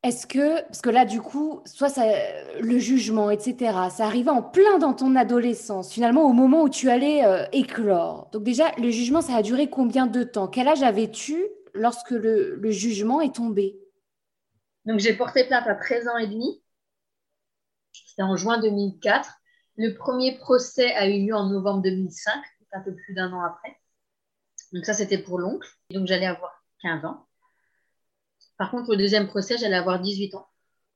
[0.03, 1.93] Est-ce que, parce que là, du coup, soit
[2.61, 6.91] le jugement, etc., ça arrivait en plein dans ton adolescence, finalement, au moment où tu
[6.91, 8.29] allais euh, éclore.
[8.33, 10.49] Donc déjà, le jugement, ça a duré combien de temps?
[10.49, 13.79] Quel âge avais-tu lorsque le, le jugement est tombé?
[14.87, 16.61] Donc j'ai porté plainte à 13 ans et demi.
[17.93, 19.31] C'était en juin 2004.
[19.77, 22.33] Le premier procès a eu lieu en novembre 2005,
[22.73, 23.79] un peu plus d'un an après.
[24.73, 25.69] Donc ça, c'était pour l'oncle.
[25.91, 27.27] Donc j'allais avoir 15 ans.
[28.63, 30.47] Par contre, pour le deuxième procès, j'allais avoir 18 ans.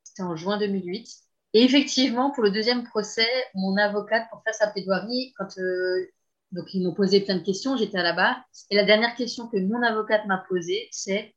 [0.04, 1.08] C'était en juin 2008.
[1.52, 6.06] Et effectivement, pour le deuxième procès, mon avocate, pour faire sa plaidoirie, quand euh,
[6.52, 8.36] donc ils m'ont posé plein de questions, j'étais à la barre.
[8.70, 11.34] Et la dernière question que mon avocate m'a posée, c'est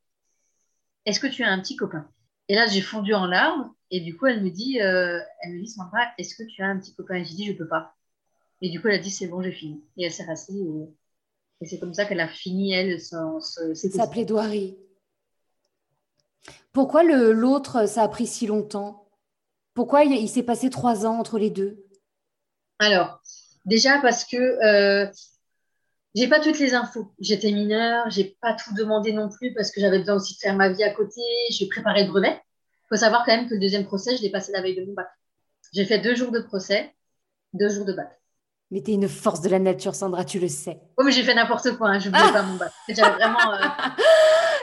[1.08, 2.08] Est-ce que tu as un petit copain?
[2.48, 3.74] Et là, j'ai fondu en larmes.
[3.90, 6.68] Et du coup, elle me dit, euh, elle me dit, Sandra, est-ce que tu as
[6.68, 7.16] un petit copain?
[7.16, 7.96] Et j'ai dit, je peux pas.
[8.62, 9.84] Et du coup, elle a dit, c'est bon, j'ai fini.
[9.98, 10.54] Et elle s'est rassée.
[11.60, 14.78] Et, c'est comme ça qu'elle a fini, elle, sa plaidoirie.
[16.74, 19.08] Pourquoi l'autre, ça a pris si longtemps?
[19.74, 21.86] Pourquoi il, s'est passé trois ans entre les deux?
[22.80, 23.22] Alors,
[23.66, 25.10] déjà parce que euh,
[26.16, 27.14] j'ai pas toutes les infos.
[27.20, 30.56] J'étais mineure, j'ai pas tout demandé non plus parce que j'avais besoin aussi de faire
[30.56, 31.22] ma vie à côté.
[31.50, 32.40] J'ai préparé le brevet
[32.90, 34.94] faut savoir quand même que le deuxième procès, je l'ai passé la veille de mon
[34.94, 35.08] bac.
[35.74, 36.94] J'ai fait deux jours de procès,
[37.54, 38.10] deux jours de bac.
[38.72, 40.80] Mais tu es une force de la nature, Sandra, tu le sais.
[40.98, 42.72] Oh, mais j'ai fait n'importe quoi, hein, je ne voulais pas mon bac.
[42.88, 43.54] J'avais vraiment.
[43.54, 43.60] Euh,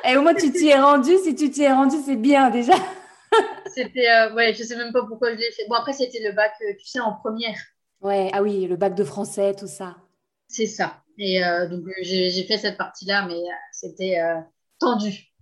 [0.09, 1.13] Et au moins, tu t'y es rendu.
[1.23, 2.75] Si tu t'y es rendu, c'est bien déjà.
[3.75, 4.09] c'était.
[4.11, 5.67] Euh, ouais, je ne sais même pas pourquoi je l'ai fait.
[5.69, 7.59] Bon, après, c'était le bac, euh, tu sais, en première.
[8.01, 9.97] Ouais, ah oui, le bac de français, tout ça.
[10.49, 11.03] C'est ça.
[11.19, 11.41] Et
[11.71, 13.41] donc, j'ai fait cette partie-là, mais
[13.73, 14.19] c'était
[14.79, 15.33] tendu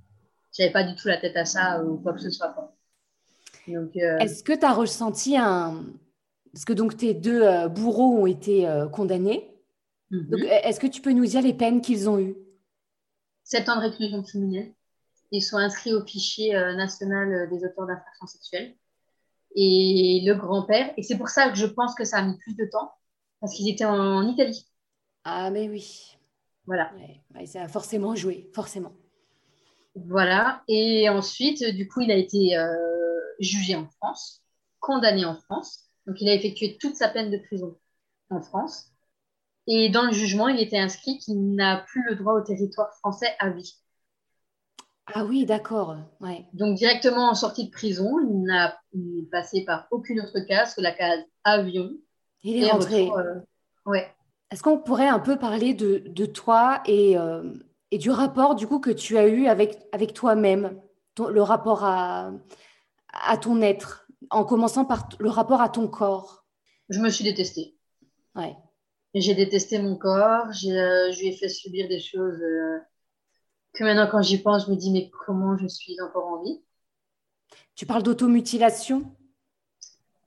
[0.56, 2.54] j'avais pas du tout la tête à ça ou quoi que ce soit.
[3.68, 5.84] Euh, Est-ce que tu as ressenti un.
[6.52, 9.50] Parce que donc tes deux euh, bourreaux ont été euh, condamnés.
[10.10, 10.44] Mhm.
[10.62, 12.36] Est-ce que tu peux nous dire les peines qu'ils ont eues?
[13.44, 14.72] Sept ans de réclusion criminelle.
[15.30, 18.74] Ils sont inscrits au fichier national des auteurs d'infractions sexuelles.
[19.54, 22.56] Et le grand-père, et c'est pour ça que je pense que ça a mis plus
[22.56, 22.92] de temps,
[23.40, 24.66] parce qu'ils étaient en, Italie.
[25.22, 26.16] Ah, mais oui.
[26.66, 26.90] Voilà.
[27.46, 28.92] ça a forcément joué, forcément.
[29.94, 30.62] Voilà.
[30.66, 32.74] Et ensuite, du coup, il a été euh,
[33.38, 34.42] jugé en France,
[34.80, 35.84] condamné en France.
[36.06, 37.76] Donc, il a effectué toute sa peine de prison
[38.30, 38.93] en France.
[39.66, 43.34] Et dans le jugement, il était inscrit qu'il n'a plus le droit au territoire français
[43.38, 43.74] à vie.
[45.06, 45.96] Ah oui, d'accord.
[46.20, 46.46] Ouais.
[46.52, 48.78] Donc, directement en sortie de prison, il n'a
[49.30, 51.90] passé par aucune autre case que la case avion.
[52.42, 53.10] Il est rentré.
[53.10, 53.40] Euh,
[53.86, 54.06] ouais.
[54.50, 57.52] Est-ce qu'on pourrait un peu parler de, toi et, euh,
[57.90, 60.80] et, du rapport du coup que tu as eu avec, avec toi-même,
[61.18, 62.32] le rapport à,
[63.12, 66.44] à ton être, en commençant par le rapport à ton corps?
[66.88, 67.76] Je me suis détestée.
[68.34, 68.56] Ouais.
[69.14, 72.40] J'ai détesté mon corps, euh, je lui ai fait subir des choses
[73.74, 76.62] que maintenant, quand j'y pense, je me dis, mais comment je suis encore en vie?
[77.74, 79.12] Tu parles d'automutilation?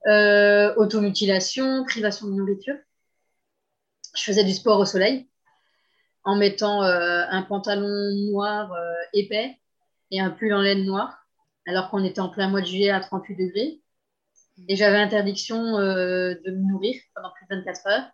[0.05, 2.75] Euh, Automutilation, privation de nourriture.
[4.15, 5.29] Je faisais du sport au soleil
[6.23, 9.57] en mettant euh, un pantalon noir euh, épais
[10.11, 11.25] et un pull en laine noir,
[11.65, 13.81] alors qu'on était en plein mois de juillet à 38 degrés.
[14.67, 18.09] Et j'avais interdiction euh, de me nourrir pendant plus de 24 heures.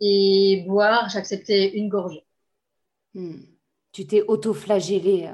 [0.00, 2.26] Et boire, j'acceptais une gorgée.
[3.14, 3.36] Hmm
[3.94, 5.30] tu t'es auto-flagellé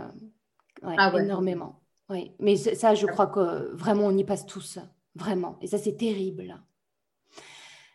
[0.84, 1.80] euh, ah énormément.
[2.10, 2.32] Oui.
[2.38, 4.78] Mais ça, je crois que vraiment, on y passe tous,
[5.14, 5.58] vraiment.
[5.62, 6.60] Et ça, c'est terrible.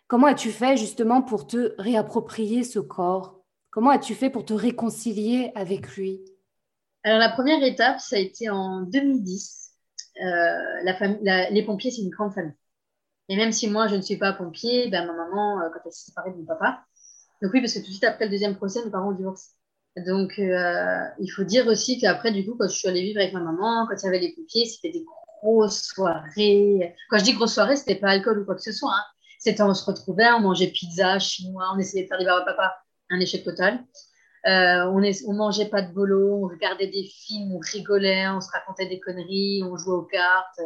[0.07, 3.43] Comment as-tu fait justement pour te réapproprier ce corps?
[3.69, 6.21] Comment as-tu fait pour te réconcilier avec lui?
[7.03, 9.71] Alors, la première étape, ça a été en 2010.
[10.17, 10.23] Euh,
[10.83, 12.53] la les pompiers, c'est une grande famille.
[13.29, 15.91] Et même si moi, je ne suis pas pompier, ben, ma maman, euh, quand elle
[15.91, 16.83] s'est séparée de mon papa,
[17.41, 19.49] donc oui, parce que tout de suite après le deuxième procès, mes parents ont divorcé.
[19.97, 23.33] Donc, euh, il faut dire aussi qu'après, du coup, quand je suis allée vivre avec
[23.33, 25.05] ma maman, quand il y avait les pompiers, c'était des
[25.41, 26.93] grosses soirées.
[27.09, 28.91] Quand je dis grosses soirées, c'était pas alcool ou quoi que ce soit.
[28.91, 29.03] Hein.
[29.39, 32.75] C'était on se retrouvait, on mangeait pizza, chinois, on essayait de faire des à papa,
[33.09, 33.83] un échec total.
[34.47, 38.41] Euh, on, est, on mangeait pas de bolo, on regardait des films, on rigolait, on
[38.41, 40.59] se racontait des conneries, on jouait aux cartes,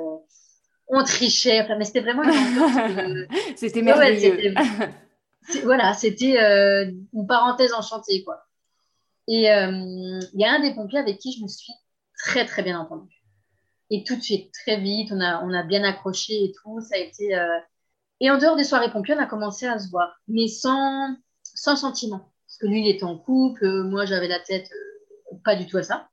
[0.89, 1.65] on trichait.
[1.77, 4.53] mais c'était vraiment une C'était merveilleux.
[5.63, 6.37] voilà, c'était
[7.13, 8.43] une parenthèse enchantée, quoi.
[9.27, 11.71] Et euh, il y a un des pompiers avec qui je me suis
[12.17, 13.23] très, très bien entendue.
[13.91, 16.81] Et tout de suite, très vite, on a, on a bien accroché et tout.
[16.81, 17.35] Ça a été.
[17.35, 17.59] Euh,
[18.19, 21.75] et en dehors des soirées pompiers, on a commencé à se voir, mais sans, sans
[21.75, 22.33] sentiment.
[22.47, 25.77] Parce que lui, il était en couple, moi, j'avais la tête euh, pas du tout
[25.77, 26.09] à ça.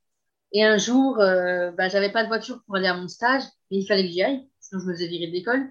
[0.53, 3.79] Et un jour, euh, bah, j'avais pas de voiture pour aller à mon stage, mais
[3.79, 5.70] il fallait que j'y aille, je me faisais virer de l'école.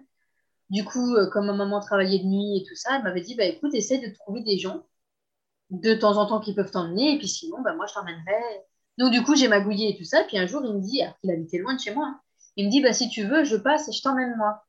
[0.70, 3.46] Du coup, comme ma maman travaillait de nuit et tout ça, elle m'avait dit bah,
[3.46, 4.84] écoute, essaie de trouver des gens
[5.72, 8.64] de temps en temps qui peuvent t'emmener, et puis sinon, ben, moi, je t'emmènerai.
[8.98, 10.24] Donc, du coup, j'ai magouillé et tout ça.
[10.24, 12.22] Puis un jour, il me dit, alors qu'il habitait loin de chez moi, hein,
[12.56, 14.64] il me dit, bah, si tu veux, je passe et je t'emmène moi.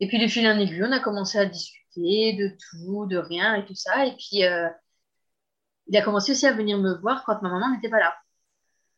[0.00, 3.54] Et puis, les fil en aiguille, on a commencé à discuter de tout, de rien
[3.56, 4.06] et tout ça.
[4.06, 4.68] Et puis, euh,
[5.86, 8.14] il a commencé aussi à venir me voir quand ma maman n'était pas là.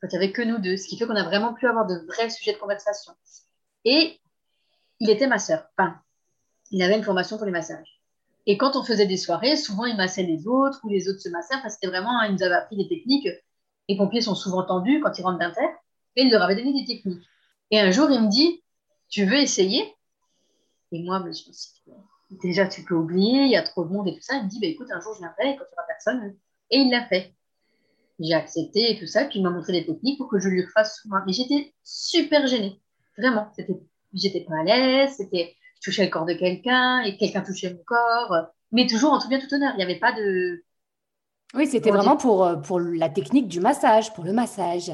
[0.01, 0.77] Quand il n'y avait que nous deux.
[0.77, 3.13] Ce qui fait qu'on a vraiment pu avoir de vrais sujets de conversation.
[3.87, 4.21] Et
[4.99, 5.65] il était masseur.
[5.79, 5.97] Enfin,
[6.73, 8.03] il avait une formation pour les massages.
[8.47, 11.29] Et quand on faisait des soirées, souvent il massait les autres ou les autres se
[11.29, 11.55] massaient.
[11.55, 13.29] Enfin, c'était vraiment, il nous avait appris des techniques.
[13.89, 15.67] Les pompiers sont souvent tendus quand ils rentrent d'inter.
[16.17, 17.25] Et il leur avait donné des techniques.
[17.71, 18.63] Et un jour, il me dit,
[19.09, 19.95] tu veux essayer?
[20.91, 21.93] Et moi, je me suis dit,
[22.43, 24.37] déjà, tu peux oublier, il y a trop de monde et tout ça.
[24.37, 26.37] Il me dit, bah, écoute, un jour, je viendrai quand il n'y aura personne.
[26.71, 27.35] Et il l'a fait.
[28.19, 29.27] J'ai accepté et tout ça.
[29.27, 31.19] Puis il m'a montré des techniques pour que je lui refasse souvent.
[31.27, 32.81] Mais j'étais super gênée.
[33.19, 33.51] Vraiment.
[34.13, 35.15] J'étais pas à l'aise.
[35.17, 39.19] C'était je touchais le corps de quelqu'un et quelqu'un touchait mon corps, mais toujours en
[39.19, 39.73] tout bien tout honneur.
[39.75, 40.65] Il n'y avait pas de.
[41.55, 44.91] Oui, c'était vraiment pour, euh, pour la technique du massage, pour le massage.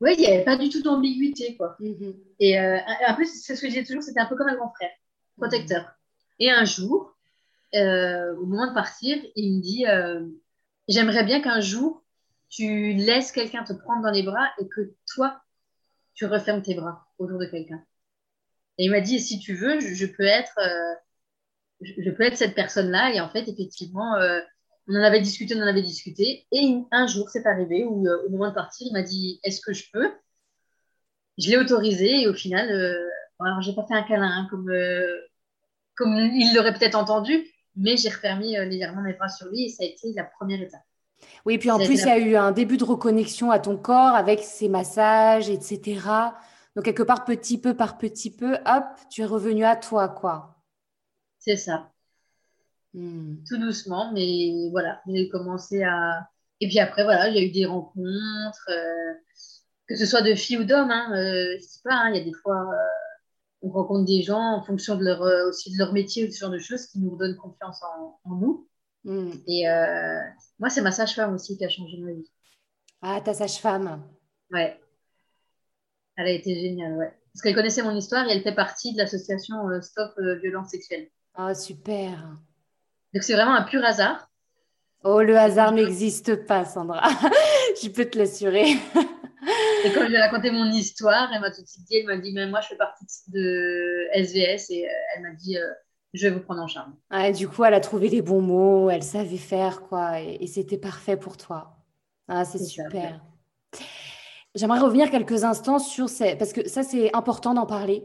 [0.00, 1.76] Oui, il n'y avait pas du tout d'ambiguïté, quoi.
[1.80, 2.14] Mhm.
[2.38, 4.72] Et euh, en plus, c'est ce que disais toujours, c'était un peu comme un grand
[4.74, 4.90] frère,
[5.38, 5.82] protecteur.
[5.82, 5.86] Mhm.
[6.40, 7.16] Et un jour,
[7.74, 9.84] euh, au moment de partir, il me dit
[10.88, 12.02] J'aimerais bien qu'un jour,
[12.48, 15.40] tu laisses quelqu'un te prendre dans les bras et que toi,
[16.14, 17.82] tu refermes tes bras autour de quelqu'un.
[18.78, 20.94] Et il m'a dit, si tu veux, je, peux être, euh,
[21.82, 23.12] je, peux être cette personne-là.
[23.14, 24.40] Et en fait, effectivement, euh,
[24.88, 26.46] on en avait discuté, on en avait discuté.
[26.50, 29.60] Et un jour, c'est arrivé où, euh, au moment de partir, il m'a dit, est-ce
[29.60, 30.10] que je peux?
[31.38, 32.68] Je l'ai autorisé et au final,
[33.38, 34.70] alors j'ai pas fait un câlin hein, comme,
[35.94, 37.46] comme il l'aurait peut-être entendu,
[37.76, 40.82] mais j'ai refermé légèrement mes bras sur lui et ça a été la première étape.
[41.46, 44.14] Oui, puis en plus, il y a eu un début de reconnexion à ton corps
[44.14, 46.00] avec ces massages, etc.
[46.76, 50.56] Donc, quelque part, petit peu par petit peu, hop, tu es revenu à toi, quoi.
[51.38, 51.90] C'est ça.
[52.92, 53.36] Hmm.
[53.48, 56.28] Tout doucement, mais voilà, j'ai commencé à.
[56.60, 59.14] Et puis après, voilà, il y a eu des rencontres, euh,
[59.86, 62.24] que ce soit de filles ou d'hommes, hein, euh, sais pas, hein, il y a
[62.24, 62.76] des fois, euh,
[63.62, 66.50] on rencontre des gens en fonction de leur, aussi de leur métier ou ce genre
[66.50, 68.68] de choses qui nous donnent confiance en, nous.
[69.04, 69.32] Hmm.
[69.46, 69.64] Et
[70.58, 72.30] moi, c'est ma sage-femme aussi qui a changé ma vie.
[73.02, 74.02] Ah, ta sage-femme.
[74.50, 74.78] Ouais.
[76.20, 77.10] Elle a été géniale, ouais.
[77.32, 80.68] Parce qu'elle connaissait mon histoire et elle fait partie de l'association euh, Stop euh, Violence
[80.68, 81.08] Sexuelle.
[81.34, 82.36] Ah, super.
[83.14, 84.28] Donc c'est vraiment un pur hasard.
[85.02, 87.08] Oh, le hasard n'existe pas, Sandra.
[87.82, 88.72] je peux te l'assurer.
[89.84, 92.06] et quand je lui ai raconté mon histoire, elle m'a tout de suite dit, elle
[92.06, 95.56] m'a dit, mais moi je fais partie de SVS et elle m'a dit,
[96.12, 96.92] je vais vous prendre en charge.
[97.34, 101.16] du coup, elle a trouvé les bons mots, elle savait faire, quoi, et, c'était parfait
[101.16, 101.78] pour toi.
[102.28, 103.22] Ah, c'est super.
[104.54, 106.36] J'aimerais revenir quelques instants sur ces...
[106.36, 108.04] Parce que ça, c'est important d'en parler.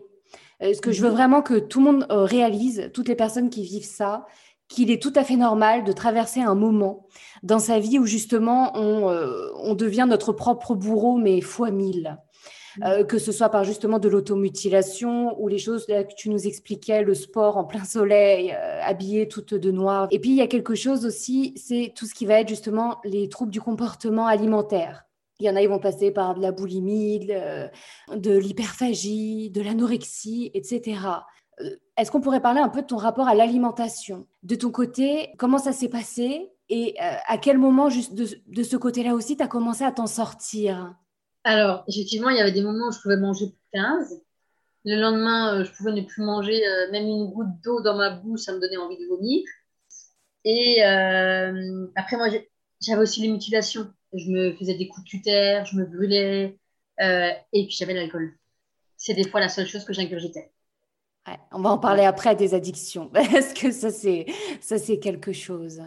[0.59, 1.15] Parce que je veux mhm.
[1.15, 4.25] vraiment que tout le monde euh, réalise, toutes les personnes qui vivent ça,
[4.67, 7.07] qu'il est tout à fait normal de traverser un moment
[7.43, 12.17] dans sa vie où justement on, euh, on devient notre propre bourreau, mais fois mille.
[12.83, 17.03] Euh, que ce soit par justement de l'automutilation ou les choses que tu nous expliquais,
[17.03, 20.07] le sport en plein soleil, euh, habillé toute de noir.
[20.11, 22.97] Et puis il y a quelque chose aussi, c'est tout ce qui va être justement
[23.03, 25.04] les troubles du comportement alimentaire.
[25.39, 30.51] Il y en a, ils vont passer par de la boulimie, de, l'hyperphagie, de l'anorexie,
[30.53, 30.99] etc.
[31.61, 34.27] Euh, est-ce qu'on pourrait parler un peu de ton rapport à l'alimentation?
[34.43, 36.51] De ton côté, comment ça s'est passé?
[36.69, 40.95] Et à quel moment, juste de, ce côté-là aussi, tu as commencé à t'en sortir?
[41.43, 44.21] Alors, effectivement, il y avait des moments où je pouvais manger plus 15.
[44.85, 48.11] Le lendemain, euh, je pouvais ne plus manger euh, même une goutte d'eau dans ma
[48.11, 49.43] bouche, ça me donnait envie de vomir.
[50.43, 52.27] Et euh, après, moi,
[52.81, 53.91] j'avais aussi les mutilations.
[54.15, 56.57] Je me faisais des coups de cutter, je me brûlais,
[56.99, 58.37] et puis j'avais l'alcool.
[58.97, 60.51] C'est des fois la seule chose que j'ingurgitais.
[61.27, 63.11] Ouais, on va en parler après des addictions.
[63.15, 64.25] Est-ce que ça, c'est,
[64.61, 65.81] ça, c'est quelque chose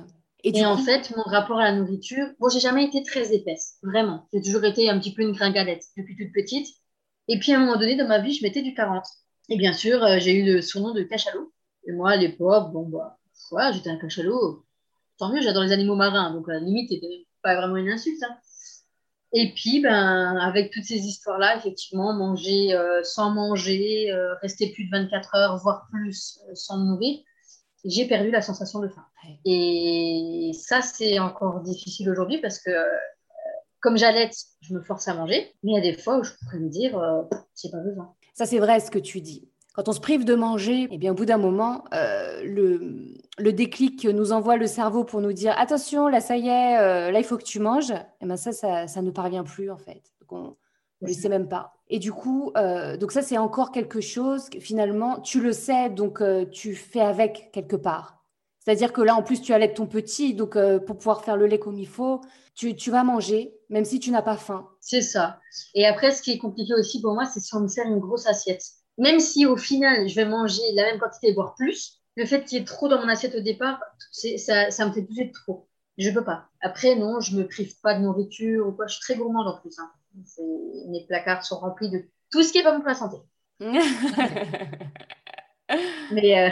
[0.44, 4.28] et, en fait, mon rapport à la nourriture, bon, j'ai jamais été très épaisse, vraiment.
[4.32, 6.68] J'ai toujours été un petit peu une gringalette depuis toute petite.
[7.26, 9.04] Et puis à un moment donné dans ma vie, je mettais du 40.
[9.48, 11.52] Et bien sûr, euh, j'ai eu le surnom de cachalot.
[11.86, 13.18] Et moi, à l'époque, bon, bah,
[13.50, 14.64] ouais, j'étais un cachalot.
[15.18, 16.32] Tant mieux, j'adore les animaux marins.
[16.32, 18.22] Donc à la limite, c'était pas vraiment une insulte.
[18.22, 18.36] Hein.
[19.32, 24.84] Et puis, ben, avec toutes ces histoires-là, effectivement, manger euh, sans manger, euh, rester plus
[24.84, 27.18] de 24 heures, voire plus sans nourrir,
[27.84, 29.04] j'ai perdu la sensation de faim.
[29.44, 32.84] Et ça, c'est encore difficile aujourd'hui parce que, euh,
[33.80, 34.30] comme j'allais,
[34.60, 36.68] je me force à manger, mais il y a des fois où je pourrais me
[36.68, 37.22] dire, euh,
[37.60, 38.14] j'ai pas besoin.
[38.34, 39.48] Ça, c'est vrai ce que tu dis.
[39.78, 44.04] Quand on se prive de manger, eh bien, au bout d'un moment, euh, le, déclic
[44.04, 47.38] nous envoie le cerveau pour nous dire attention, là, ça y est, là, il faut
[47.38, 47.94] que tu manges.
[48.20, 50.02] Eh bien, ça, ça, ne parvient plus, en fait.
[50.20, 50.56] Donc, on
[51.02, 51.78] ne le sait même pas.
[51.90, 55.90] Et du coup, euh, donc ça, c'est encore quelque chose que finalement, tu le sais,
[55.90, 58.24] donc euh, tu fais avec quelque part.
[58.58, 61.46] C'est-à-dire que là, en plus, tu allaites ton petit, donc euh, pour pouvoir faire le
[61.46, 62.20] lait comme il faut,
[62.54, 64.68] tu, tu vas manger, même si tu n'as pas faim.
[64.80, 65.40] C'est ça.
[65.74, 68.00] Et après, ce qui est compliqué aussi pour moi, c'est si on me sert une
[68.00, 68.62] grosse assiette.
[68.98, 72.58] Même si au final, je vais manger la même quantité, voire plus, le fait qu'il
[72.58, 73.80] y ait trop dans mon assiette au départ,
[74.12, 75.68] ça, ça me fait bouger trop.
[75.96, 76.48] Je peux pas.
[76.60, 78.86] Après, non, je me prive pas de nourriture ou quoi.
[78.86, 79.78] Je suis très gourmande en plus.
[79.78, 79.90] Hein
[80.88, 83.16] mes placards sont remplis de tout ce qui est pas bon pour la santé.
[86.12, 86.50] Mais euh,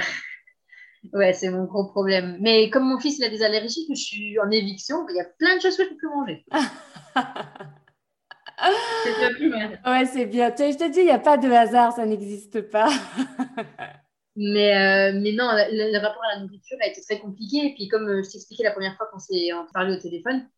[1.13, 2.39] ouais, c'est mon gros problème.
[2.41, 5.21] Mais comme mon fils il a des allergies, que je suis en éviction, il y
[5.21, 6.45] a plein de choses que je ne peux plus manger.
[8.59, 9.81] c'est bien plus mal.
[9.87, 10.51] Ouais, c'est bien.
[10.51, 12.89] Je te dis, il n'y a pas de hasard, ça n'existe pas.
[14.37, 17.67] mais, euh, mais non, le, rapport à la nourriture a été très compliqué.
[17.67, 20.49] Et puis, comme euh, je t'expliquais la première fois qu'on s'est parlé au téléphone,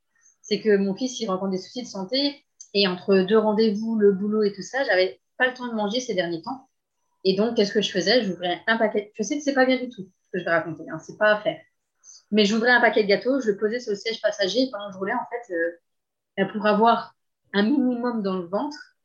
[0.42, 2.44] c'est que mon fils, il rencontre des soucis de santé.
[2.74, 6.01] Et entre deux rendez-vous, le boulot et tout ça, j'avais pas le temps de manger
[6.01, 6.68] ces derniers temps.
[7.24, 8.22] Et donc, qu'est-ce que je faisais?
[8.22, 9.12] J'ouvrais un paquet.
[9.14, 11.16] Je sais que c'est pas bien du tout ce que je vais raconter, hein, c'est
[11.16, 11.61] pas à faire.
[12.30, 14.94] Mais j'ouvrais un paquet de gâteaux, je le posais sur le siège passager pendant que
[14.94, 15.55] je roulais, en fait,
[16.42, 17.14] euh, pour avoir
[17.53, 18.96] un minimum dans le ventre,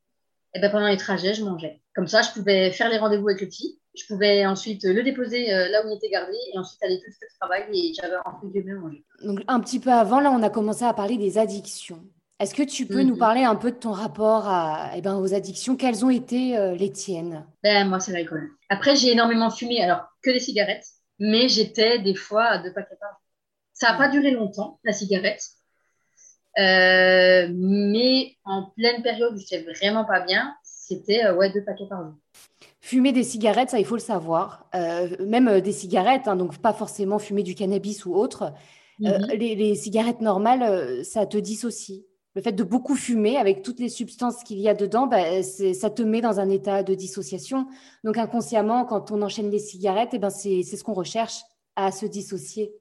[0.56, 1.82] et ben pendant les trajets, je mangeais.
[1.96, 3.80] Comme ça, je pouvais faire les rendez-vous avec le petit.
[3.96, 7.10] Je pouvais ensuite le déposer euh, là où il était gardé et ensuite aller tout
[7.10, 9.04] de au travail et j'avais entre guillemets mangé.
[9.24, 12.04] Donc, un petit peu avant, là, on a commencé à parler des addictions.
[12.40, 13.20] Est-ce que tu peux nous mhm.
[13.20, 15.76] parler un peu de ton rapport à, eh ben, aux addictions?
[15.76, 17.46] Quelles ont été euh, les tiennes?
[17.62, 18.50] Ben, Moi, c'est l'alcool.
[18.70, 20.86] Après, j'ai énormément fumé, alors que des cigarettes,
[21.20, 23.20] mais j'étais des fois à deux paquets par jour.
[23.74, 25.42] Ça n'a pas duré longtemps, la cigarette.
[26.60, 31.64] Euh, mais en pleine période où je n'étais vraiment pas bien, c'était euh, ouais, deux
[31.64, 32.14] paquets par jour.
[32.82, 34.70] Fumer des cigarettes, ça, il faut le savoir.
[35.20, 38.54] même des cigarettes, hein, donc pas forcément fumer du cannabis ou autre.
[39.00, 39.28] Mhm.
[39.38, 42.04] les, les, cigarettes normales, ça te dissocie
[42.36, 45.90] le fait de beaucoup fumer avec toutes les substances qu'il y a dedans, bah, ça
[45.90, 47.68] te met dans un état de dissociation.
[48.04, 51.42] Donc inconsciemment, quand on enchaîne les cigarettes, eh ben c'est ce qu'on recherche
[51.76, 52.74] à se dissocier.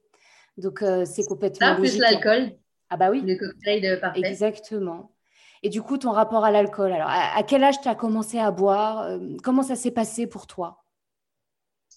[0.57, 2.51] Donc euh, c'est complètement Ça, plus l'alcool.
[2.93, 3.23] Ah bah oui.
[3.25, 4.21] Le cocktail parfait.
[4.23, 5.15] Exactement.
[5.63, 6.91] Et du coup, ton rapport à l'alcool.
[6.91, 10.45] Alors, à, quel âge tu as commencé à boire euh, Comment ça s'est passé pour
[10.45, 10.83] toi?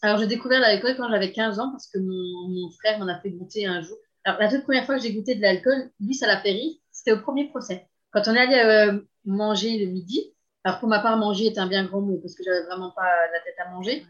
[0.00, 3.20] Alors, j'ai découvert l'alcool quand j'avais 15 ans parce que mon, mon frère m'en a
[3.20, 3.98] fait goûter un jour.
[4.24, 6.76] Alors, la toute première fois que j'ai goûté de l'alcool, lui, ça l'a fait rire
[6.96, 7.86] c'était au premier procès.
[8.10, 10.32] Quand on est allé euh, manger le midi.
[10.64, 13.08] Alors, pour ma part, manger est un bien grand mot parce que j'avais vraiment pas
[13.32, 14.04] la tête à manger.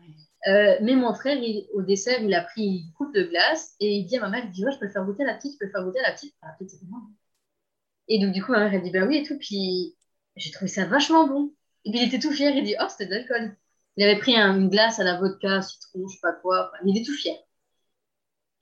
[0.47, 1.38] Euh, mais mon frère,
[1.74, 4.49] au dessert, il a pris une coupe de glace et il dit à ma mère,
[4.55, 6.12] je peux le faire goûter à la petite, je peux le faire goûter à la
[6.12, 6.34] petite.
[6.42, 6.80] Ah, petite.
[8.09, 9.38] Et donc, du coup, ma mère, elle dit, bah oui et tout.
[9.38, 9.97] Puis,
[10.36, 11.53] j'ai trouvé ça vachement bon.
[11.84, 12.55] Et puis, il était tout fier.
[12.55, 13.57] Il dit, oh, c'était de l'alcool.
[13.97, 16.70] Il avait pris une glace à la vodka, citron, je sais pas quoi.
[16.84, 17.34] il était tout fier.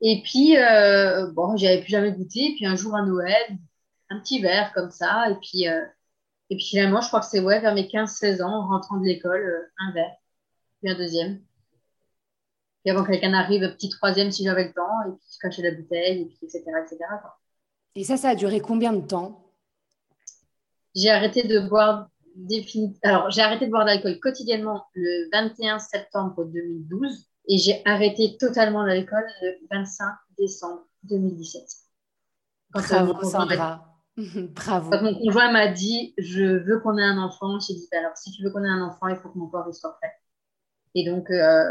[0.00, 2.54] Et puis, euh, bon, j'avais plus jamais goûté.
[2.56, 3.58] Puis, un jour à Noël,
[4.10, 5.30] un petit verre comme ça.
[5.30, 5.84] Et puis, euh,
[6.50, 9.04] et puis finalement, je crois que c'est ouais, vers mes 15-16 ans, en rentrant de
[9.06, 10.16] l'école, euh, un verre,
[10.80, 11.40] puis un deuxième.
[12.84, 15.62] Puis avant que quelqu'un arrive, petit troisième si j'avais le temps, et puis je cachais
[15.62, 16.64] la bouteille, et puis etc.
[16.82, 16.98] etc.
[17.96, 19.52] Et ça, ça a duré combien de temps?
[20.94, 22.08] J'ai arrêté de boire
[23.02, 28.82] Alors, j'ai arrêté de boire d'alcool quotidiennement le 21 septembre 2012 et j'ai arrêté totalement
[28.82, 30.04] l'alcool le 25
[30.38, 31.62] décembre 2017.
[32.70, 33.90] Bravo, Sandra.
[34.16, 34.90] Bravo.
[34.90, 38.16] Quand mon conjoint m'a dit Je veux qu'on ait un enfant, j'ai dit bah, Alors,
[38.16, 40.12] si tu veux qu'on ait un enfant, il faut que mon corps soit prêt.
[40.94, 41.64] Et donc, euh,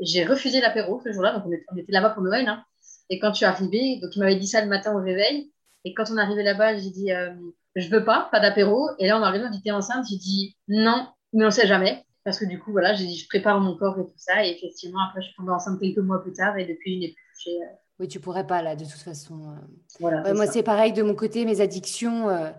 [0.00, 1.32] j'ai refusé l'apéro ce jour-là.
[1.32, 2.48] Donc, on était, là-bas pour Noël.
[2.48, 2.64] Hein.
[3.10, 5.52] Et quand je suis arrivée, donc il m'avait dit ça le matin au réveil.
[5.84, 7.30] Et quand on est arrivé là-bas, j'ai dit euh,
[7.74, 8.88] Je veux pas, pas d'apéro.
[8.98, 12.04] Et là, on arrive, on dit T'es enceinte J'ai dit Non, mais on sait jamais.
[12.24, 14.44] Parce que du coup, voilà, j'ai dit Je prépare mon corps et tout ça.
[14.44, 16.56] Et effectivement, après, je suis tombée enceinte quelques mois plus tard.
[16.58, 17.50] Et depuis, je n'ai plus touché.
[17.62, 19.54] Euh, oui, tu pourrais pas là, de toute façon.
[20.00, 20.34] Euh.
[20.34, 22.28] moi, c'est pareil de mon côté, mes addictions.
[22.28, 22.50] Euh,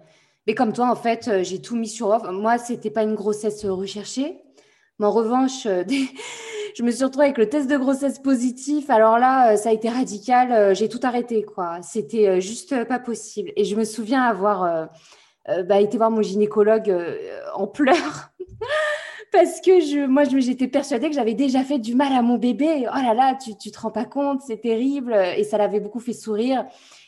[0.47, 2.23] mais comme toi, en fait, j'ai tout mis sur off.
[2.31, 4.41] Moi, c'était pas une grossesse recherchée.
[4.99, 5.65] Mais en revanche,
[6.75, 8.89] je me suis retrouvée avec le test de grossesse positif.
[8.89, 10.75] Alors là, ça a été radical.
[10.75, 11.81] J'ai tout arrêté, quoi.
[11.81, 13.51] C'était juste pas possible.
[13.55, 14.89] Et je me souviens avoir
[15.47, 16.95] bah, été voir mon gynécologue
[17.55, 18.31] en pleurs
[19.31, 22.87] parce que je, moi, j'étais persuadée que j'avais déjà fait du mal à mon bébé.
[22.87, 25.15] Oh là là, tu, tu te rends pas compte, c'est terrible.
[25.37, 26.65] Et ça l'avait beaucoup fait sourire.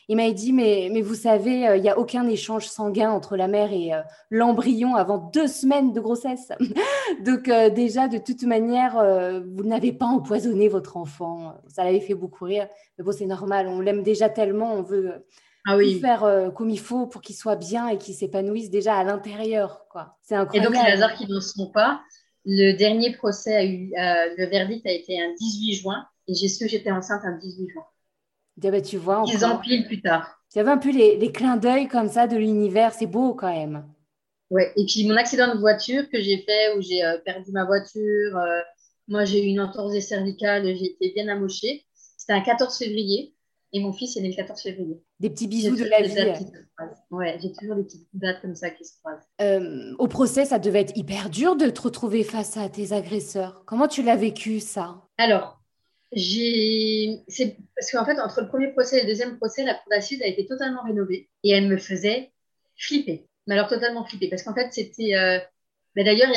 [0.08, 3.36] Il m'a dit, mais, mais vous savez, euh, il n'y a aucun échange sanguin entre
[3.36, 6.52] la mère et euh, l'embryon avant deux semaines de grossesse.
[7.24, 8.94] Donc euh, déjà, de toute manière,
[9.54, 11.54] vous n'avez pas empoisonné votre enfant.
[11.68, 12.68] Ça l'avait fait beaucoup rire.
[12.98, 15.24] Mais bon, c'est normal, on l'aime déjà tellement, on veut
[15.66, 16.00] ah oui.
[16.00, 19.84] faire comme il faut pour qu'il soit bien et qu'il s'épanouisse déjà à l'intérieur.
[20.22, 20.74] C'est incroyable.
[20.74, 22.02] Et donc, les hasards qui ne sont pas,
[22.44, 26.48] le dernier procès a eu, euh, le verdict a été un 18 juin et j'ai
[26.48, 27.84] su que j'étais enceinte un 18 juin.
[28.62, 29.20] Ah bah, tu vois.
[29.20, 30.40] Ans pile plus tard.
[30.52, 33.52] Tu avais un peu les, les clins d'œil comme ça de l'univers, c'est beau quand
[33.52, 33.88] même.
[34.50, 37.64] Ouais, et puis mon accident de voiture que j'ai fait où j'ai euh, perdu ma
[37.64, 38.60] voiture, euh,
[39.08, 41.84] moi j'ai eu une entorse des cervicales, j'ai été bien amochée.
[42.16, 43.33] C'était un 14 février.
[43.76, 45.02] Et mon fils est né le 14 février.
[45.18, 46.46] Des petits bisous de la vie.
[47.10, 49.26] Ouais, j'ai toujours des petites dates comme ça qui se croisent.
[49.40, 53.64] Euh, au procès, ça devait être hyper dur de te retrouver face à tes agresseurs.
[53.66, 55.02] Comment tu l'as vécu, ça?
[55.18, 55.60] Alors,
[56.12, 57.24] j'ai.
[57.26, 60.22] C'est parce qu'en fait, entre le premier procès et le deuxième procès, la cour d'assises
[60.22, 62.30] a été totalement rénovée et elle me faisait
[62.76, 63.26] flipper.
[63.48, 64.28] Mais alors, totalement flipper.
[64.28, 65.16] Parce qu'en fait, c'était.
[65.16, 65.40] Euh...
[65.96, 66.30] Ben, D'ailleurs,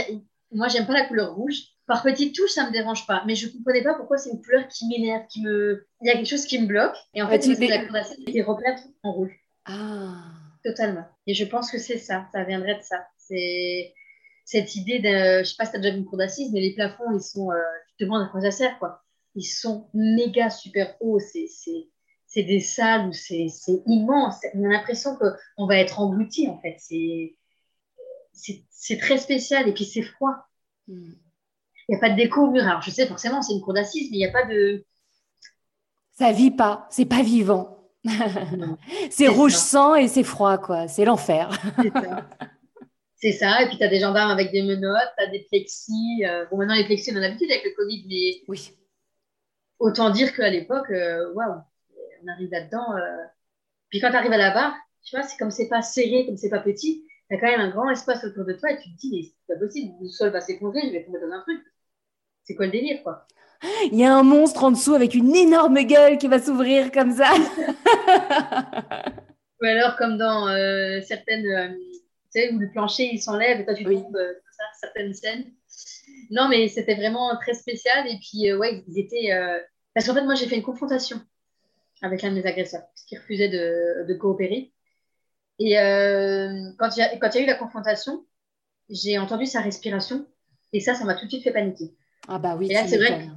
[0.52, 1.77] moi, j'aime pas la couleur rouge.
[1.88, 4.68] Par petites touches, ça me dérange pas, mais je comprenais pas pourquoi c'est une couleur
[4.68, 6.96] qui m'énerve, qui me, il y a quelque chose qui me bloque.
[7.14, 9.32] Et en fait, c'est la couleur des repères en rouge.
[9.66, 10.34] Ah.
[10.66, 11.06] Totalement.
[11.26, 13.08] Et je pense que c'est ça, ça viendrait de ça.
[13.18, 13.94] C'est
[14.44, 16.60] cette idée de, je sais pas si tu as déjà vu une cour d'assises, mais
[16.60, 17.58] les plafonds, ils sont, euh,
[17.90, 19.02] tu te demandes à quoi ça sert, quoi.
[19.36, 21.20] Ils sont méga super hauts.
[21.20, 24.38] C'est, c'est, des salles où c'est, c'est immense.
[24.54, 26.76] On a l'impression qu'on va être englouti, en fait.
[26.80, 27.36] C'est,
[28.34, 30.36] c'est, c'est très spécial et puis c'est froid.
[30.88, 31.14] Hmm.
[31.88, 32.64] Il n'y a pas de déco au mur.
[32.64, 34.86] Alors, je sais, forcément, c'est une cour d'assises, mais il n'y a pas de.
[36.14, 37.78] Ça vit pas, c'est pas vivant.
[39.10, 40.88] c'est rouge sang et c'est froid, quoi.
[40.88, 41.50] C'est l'enfer.
[43.16, 43.62] c'est ça.
[43.62, 46.26] Et puis, tu as des gendarmes avec des menottes, tu as des plexis.
[46.26, 48.44] Euh, bon, maintenant, les plexis, on a l'habitude avec le Covid, mais.
[48.48, 48.72] Oui.
[49.80, 51.62] Autant dire qu'à l'époque, euh, waouh,
[52.24, 52.96] on arrive là-dedans.
[52.98, 53.24] Euh.
[53.90, 56.36] Puis, quand tu arrives à la barre, tu vois, c'est comme c'est pas serré, comme
[56.36, 58.90] c'est pas petit, tu as quand même un grand espace autour de toi et tu
[58.94, 61.62] te dis, c'est pas possible, le sol va s'effondrer, je vais tomber dans un truc
[62.48, 63.28] c'est quoi le délire, quoi?
[63.92, 67.12] Il y a un monstre en dessous avec une énorme gueule qui va s'ouvrir comme
[67.12, 67.34] ça.
[69.62, 71.68] Ou alors, comme dans euh, certaines, euh,
[72.32, 75.52] tu sais, où le plancher il s'enlève et toi tu tombes, euh, ça, certaines scènes.
[76.30, 78.08] Non, mais c'était vraiment très spécial.
[78.08, 79.30] Et puis, ouais, ils étaient.
[79.94, 81.20] Parce qu'en fait, moi, j'ai fait une confrontation
[82.02, 84.72] avec l'un de mes agresseurs, parce qu'il refusait de, de, coopérer.
[85.60, 85.74] Et
[86.78, 88.26] quand il y, a, quand il y a eu la confrontation,
[88.90, 90.26] j'ai entendu sa respiration.
[90.74, 91.94] Et ça, ça m'a tout de suite fait paniquer.
[92.28, 92.68] Ah bah oui.
[92.70, 93.28] Et là, c'est vrai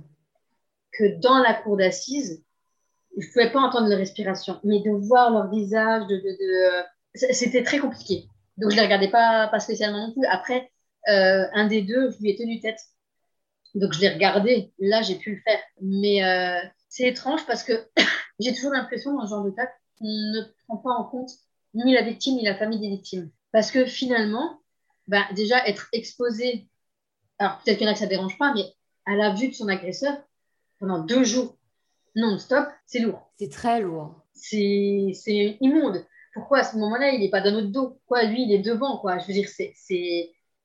[0.92, 2.44] que, dans la cour d'assises,
[3.16, 6.84] je ne pouvais pas entendre leur respiration, mais de voir leur visage, de, de,
[7.14, 8.26] c'était très compliqué.
[8.56, 10.26] Donc je ne les regardais pas, pas spécialement non plus.
[10.26, 10.70] Après,
[11.08, 12.80] euh, un des deux, je lui ai tenu tête.
[13.74, 14.72] Donc je l'ai regardé.
[14.78, 15.60] Là, j'ai pu le faire.
[15.80, 17.72] Mais euh, c'est étrange parce que
[18.40, 19.68] j'ai toujours l'impression, dans ce genre de cas,
[19.98, 21.30] qu'on ne prend pas en compte
[21.74, 23.30] ni la victime ni la famille des victimes.
[23.52, 24.60] Parce que finalement,
[25.06, 26.68] ben, déjà être exposé,
[27.38, 28.64] alors peut-être qu'il y en a que ça ne dérange pas, mais
[29.10, 30.16] à la vue de son agresseur
[30.78, 31.56] pendant deux jours
[32.16, 33.30] non-stop, c'est lourd.
[33.38, 34.24] C'est très lourd.
[34.32, 36.04] C'est immonde.
[36.34, 38.00] Pourquoi à ce moment-là, il n'est pas dans notre dos?
[38.06, 39.18] Quoi, lui, il est devant, quoi?
[39.18, 39.74] Je veux dire, c'est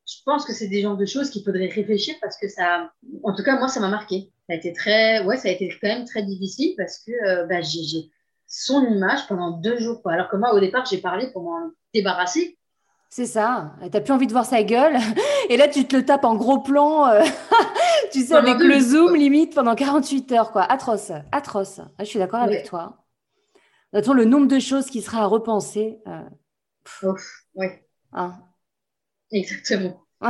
[0.08, 2.92] je pense que c'est des genres de choses qu'il faudrait réfléchir parce que ça,
[3.24, 4.32] en tout cas, moi, ça m'a marqué.
[4.48, 7.46] Ça a été très, ouais, ça a été quand même très difficile parce que euh,
[7.48, 8.12] bah, j'ai
[8.48, 10.04] son image pendant deux jours.
[10.04, 10.14] Quoi.
[10.14, 12.58] Alors que moi, au départ, j'ai parlé pour m'en débarrasser.
[13.10, 13.74] C'est ça.
[13.92, 14.98] T'as plus envie de voir sa gueule.
[15.50, 17.22] Et là, tu te le tapes en gros plan, euh,
[18.16, 20.64] tu sais, avec le zoom limite pendant 48 heures, quoi.
[20.64, 21.80] Atroce, atroce.
[21.80, 23.06] Ah, je suis d'accord avec toi.
[23.94, 26.00] Attends, le nombre de choses qui sera à repenser.
[26.08, 26.24] Euh...
[27.56, 27.86] ouais.
[28.14, 28.36] Hein.
[29.32, 30.02] Exactement.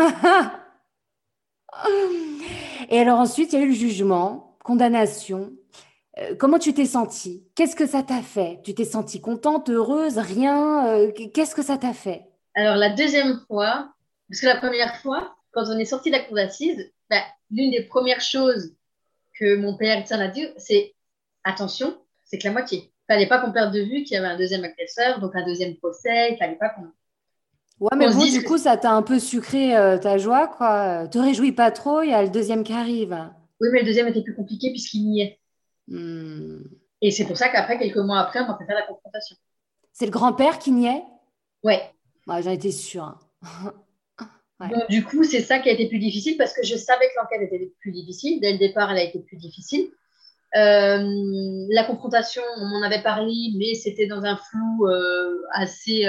[2.90, 5.54] Et alors ensuite, il y a eu le jugement, condamnation.
[6.18, 7.46] Euh, comment tu t'es sentie?
[7.56, 8.62] Qu'est-ce que ça t'a fait?
[8.64, 10.88] Tu t'es sentie contente, heureuse, rien?
[10.88, 12.26] Euh, Qu'est-ce que ça t'a fait?
[12.56, 13.94] Alors la deuxième fois,
[14.30, 17.24] parce que la première fois, quand on est sorti de la cour d'assises, bah,
[17.56, 18.74] l'une des premières choses
[19.40, 20.94] que mon père a dit, c'est
[21.44, 22.92] attention, c'est que la moitié.
[23.08, 25.46] Il fallait pas qu'on perde de vue qu'il y avait un deuxième agresseur, donc un
[25.46, 26.34] deuxième procès.
[26.34, 26.92] Il fallait pas qu'on
[27.82, 31.10] Ouais, mais bon, du coup, ça t'a un peu sucré euh, ta joie, quoi.
[31.10, 33.18] Te réjouis pas trop, il y a le deuxième qui arrive.
[33.60, 35.40] Oui, mais le deuxième était plus compliqué puisqu'il y est.
[35.90, 36.64] Hmm.
[37.02, 39.36] Et c'est pour ça qu'après, quelques mois après, on m'a fait faire la confrontation.
[39.92, 41.04] C'est le grand-père qui niait?
[41.64, 41.82] Ouais.
[42.28, 43.20] ouais J'en étais sûre.
[44.90, 47.42] Du coup, c'est ça qui a été plus difficile parce que je savais que l'enquête
[47.42, 48.40] était plus difficile.
[48.40, 49.90] Dès le départ, elle a été plus difficile.
[50.56, 56.06] Euh, la confrontation, on m'en avait parlé, mais c'était dans un flou euh, assez,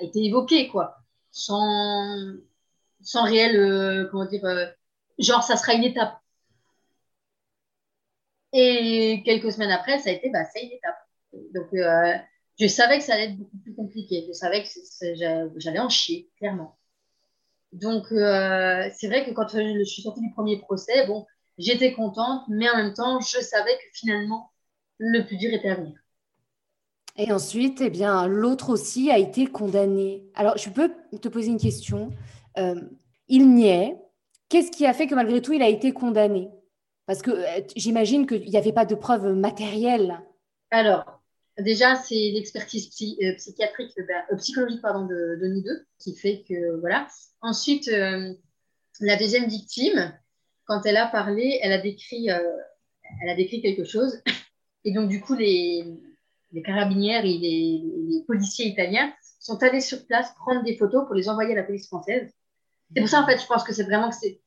[0.00, 0.96] été évoqué, quoi,
[1.30, 2.34] sans,
[3.00, 4.66] sans réel, euh, comment dire, euh,
[5.18, 6.18] genre ça sera une étape.
[8.52, 10.96] Et quelques semaines après, ça a été, bah, c'est une étape.
[11.54, 12.14] Donc, euh,
[12.58, 14.24] je savais que ça allait être beaucoup plus compliqué.
[14.26, 14.68] Je savais que
[15.56, 16.76] j'allais en chier, clairement.
[17.72, 21.26] Donc, c'est vrai que quand je suis sortie du premier procès, bon,
[21.58, 24.50] j'étais contente, mais en même temps, je savais que finalement,
[24.98, 25.94] le plus dur était à venir.
[27.16, 30.24] Et ensuite, eh bien, l'autre aussi a été condamné.
[30.34, 30.90] Alors, je peux
[31.20, 32.12] te poser une question.
[32.58, 32.80] Euh,
[33.28, 33.96] il niait.
[34.48, 36.50] Qu'est-ce qui a fait que malgré tout, il a été condamné?
[37.06, 40.20] Parce que euh, j'imagine qu'il n'y avait pas de preuves matérielles.
[40.70, 41.19] Alors,
[41.62, 42.88] déjà, c'est l'expertise
[43.22, 47.06] euh, psychiatrique, ben, psychologique pardon, de, nous deux qui fait que voilà.
[47.40, 50.12] Ensuite, la deuxième victime,
[50.66, 54.20] quand elle a parlé, elle a décrit, elle a décrit quelque chose.
[54.84, 55.84] Et donc, du coup, les,
[56.64, 61.52] carabinières et les, policiers italiens sont allés sur place prendre des photos pour les envoyer
[61.52, 62.32] à la police française.
[62.94, 64.40] C'est pour ça, en fait, je pense que c'est vraiment que c'est.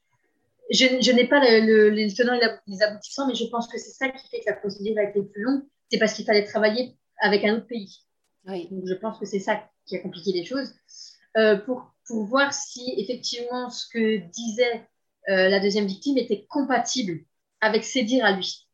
[0.69, 4.09] Je, n'ai pas le, les tenants et les aboutissants, mais je pense que c'est ça
[4.09, 5.63] qui fait que la procédure a été plus longue.
[5.89, 7.99] C'est parce qu'il fallait travailler avec un autre pays.
[8.45, 8.67] Oui.
[8.71, 10.73] Donc, je pense que c'est ça qui a compliqué les choses.
[11.37, 14.87] Euh, pour, pour voir si effectivement ce que disait
[15.29, 17.25] euh, la deuxième victime était compatible
[17.59, 18.67] avec ses dires à lui.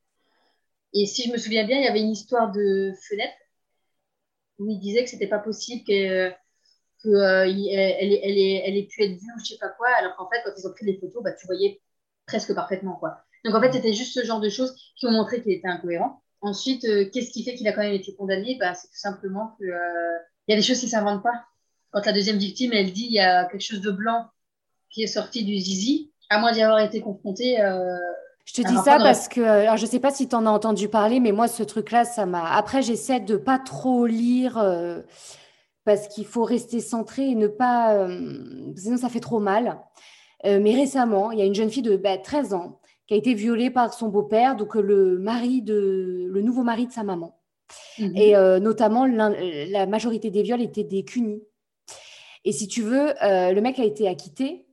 [0.93, 3.37] Et si je me souviens bien, il y avait une histoire de fenêtre
[4.57, 6.37] où il disait que c'était pas possible qu'elle
[7.01, 10.15] que, euh, elle, elle, elle, ait pu être vue ou je sais pas quoi, alors
[10.17, 11.81] qu'en fait, quand ils ont pris les photos, bah, tu voyais
[12.25, 12.95] presque parfaitement.
[12.95, 13.23] quoi.
[13.45, 16.21] Donc en fait, c'était juste ce genre de choses qui ont montré qu'il était incohérent.
[16.41, 18.57] Ensuite, euh, qu'est-ce qui fait qu'il a quand même été condamné?
[18.59, 20.17] Bah, C'est tout simplement qu'il euh,
[20.47, 21.45] y a des choses qui ne s'inventent pas.
[21.91, 24.27] Quand la deuxième victime, elle dit il y a quelque chose de blanc
[24.89, 27.57] qui est sorti du zizi, à moins d'y avoir été confronté,
[28.49, 30.49] je te dis ça parce que, alors je ne sais pas si tu en as
[30.49, 32.51] entendu parler, mais moi, ce truc-là, ça m'a.
[32.55, 35.01] Après, j'essaie de pas trop lire euh,
[35.85, 37.93] parce qu'il faut rester centré et ne pas.
[37.93, 39.79] Euh, sinon, ça fait trop mal.
[40.45, 42.78] Euh, mais récemment, il y a une jeune fille de 13 bah, ans
[43.09, 46.91] qui a été violée par son beau-père, donc le mari de, le nouveau mari de
[46.93, 47.41] sa maman.
[47.97, 48.15] Mhm.
[48.15, 51.43] Et notamment, la majorité des viols étaient des cunis.
[52.45, 54.69] Et si tu veux, le mec a été acquitté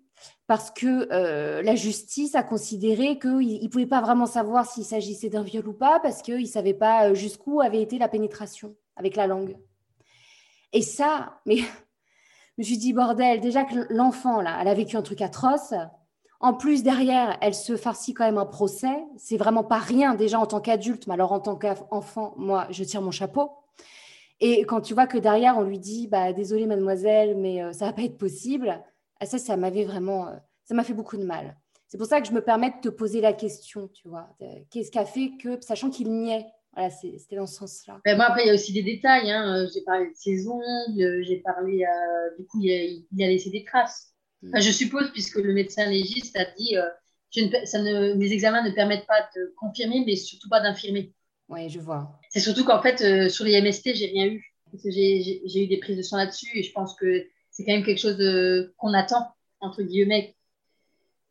[0.46, 5.28] parce que euh, la justice a considéré qu'il ne pouvait pas vraiment savoir s'il s'agissait
[5.28, 8.76] d'un viol ou pas, parce qu'il ne savait pas euh, jusqu'où avait été la pénétration
[8.94, 9.56] avec la langue.
[10.72, 11.64] Et ça, mais je
[12.58, 15.74] me suis dit, bordel, déjà que l'enfant, là, elle a vécu un truc atroce.
[16.40, 19.04] En plus, derrière, elle se farcit quand même un procès.
[19.16, 22.84] C'est vraiment pas rien déjà en tant qu'adulte, mais alors en tant qu'enfant, moi, je
[22.84, 23.50] tire mon chapeau.
[24.40, 27.86] Et quand tu vois que derrière, on lui dit, bah, désolé mademoiselle, mais euh, ça
[27.86, 28.82] va pas être possible
[29.20, 31.56] ah, ça, ça m'avait vraiment, euh, ça m'a fait beaucoup de mal.
[31.88, 34.28] C'est pour ça que je me permets de te poser la question, tu vois.
[34.70, 38.00] Qu'est-ce qui a fait que, sachant qu'il niait, voilà, c'était dans ce sens-là.
[38.04, 39.30] Ben, moi, après, il y a aussi des détails.
[39.30, 39.56] Hein.
[39.56, 41.86] Euh, j'ai parlé de ses ongles, euh, j'ai parlé,
[42.38, 44.12] du coup, il a, laissé des traces.
[44.42, 46.76] Je suppose, puisque le médecin légiste a dit,
[47.30, 51.12] je ne, ça ne, mes examens ne permettent pas de confirmer, mais surtout pas d'infirmer.
[51.48, 52.18] Oui, je vois.
[52.30, 54.54] C'est surtout qu'en fait, sur les MST, j'ai rien eu.
[54.84, 58.00] J'ai eu des prises de sang là-dessus et je pense que c'est quand même quelque
[58.00, 58.18] chose
[58.76, 59.26] qu'on attend,
[59.60, 60.36] entre guillemets.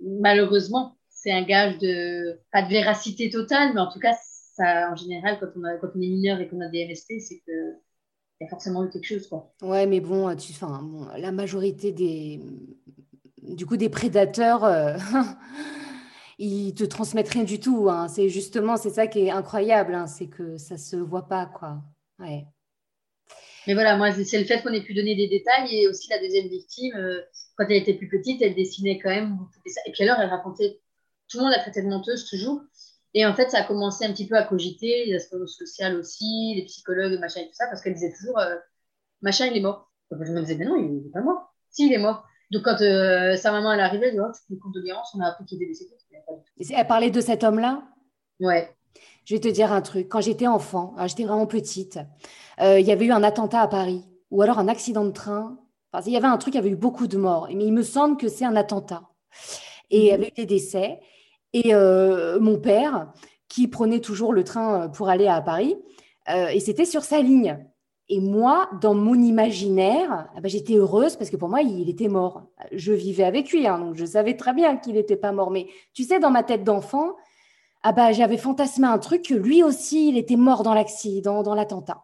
[0.01, 4.15] Malheureusement, c'est un gage de, pas de véracité totale, mais en tout cas,
[4.55, 7.19] ça, en général, quand on, a, quand on est mineur et qu'on a des RST,
[7.19, 7.51] c'est que
[8.39, 9.27] il y a forcément eu quelque chose.
[9.27, 9.53] Quoi.
[9.61, 12.41] Ouais, mais bon, tu, enfin, bon, la majorité des,
[13.41, 14.97] du coup, des prédateurs, euh,
[16.39, 17.89] ils te transmettent rien du tout.
[17.89, 18.07] Hein.
[18.07, 21.81] C'est justement, c'est ça qui est incroyable, hein, c'est que ça se voit pas, quoi.
[22.19, 22.45] Ouais.
[23.67, 26.19] Mais voilà, moi, c'est le fait qu'on ait pu donner des détails et aussi la
[26.19, 27.21] deuxième victime, euh,
[27.55, 29.39] quand elle était plus petite, elle dessinait quand même.
[29.87, 30.81] Et puis alors, elle racontait,
[31.29, 32.61] tout le monde la traitait de menteuse toujours.
[33.17, 36.53] Et en fait, ça a commencé un petit peu à cogiter, les aspects sociaux aussi,
[36.57, 38.57] les psychologues, machin et tout ça, parce qu'elle disait toujours, euh,
[39.21, 39.89] machin, il est mort.
[40.11, 41.55] je me disais, mais non, il n'est pas mort.
[41.71, 42.25] Si, il est mort.
[42.51, 45.27] Donc, quand euh, sa maman, elle arrivait, elle disait, oh, tu fais condoléances, on a
[45.27, 45.95] appris qu'il était décédé.
[46.77, 47.83] Elle parlait de cet homme-là?
[48.41, 48.75] Ouais.
[49.23, 50.09] Je vais te dire un truc.
[50.09, 51.99] Quand j'étais enfant, j'étais vraiment petite,
[52.59, 55.57] euh, il y avait eu un attentat à Paris, ou alors un accident de train.
[55.93, 57.47] Enfin, il y avait un truc, il y avait eu beaucoup de morts.
[57.55, 59.09] Mais il me semble que c'est un attentat.
[59.89, 60.99] Et il y avait eu des décès.
[61.55, 63.13] Et euh, mon père,
[63.47, 65.77] qui prenait toujours le train pour aller à Paris,
[66.29, 67.65] euh, et c'était sur sa ligne.
[68.09, 72.09] Et moi, dans mon imaginaire, ah ben, j'étais heureuse parce que pour moi, il était
[72.09, 72.43] mort.
[72.73, 75.49] Je vivais avec lui, hein, donc je savais très bien qu'il n'était pas mort.
[75.49, 77.15] Mais tu sais, dans ma tête d'enfant,
[77.83, 81.55] ah bah, j'avais fantasmé un truc que lui aussi, il était mort dans l'accident, dans
[81.55, 82.03] l'attentat.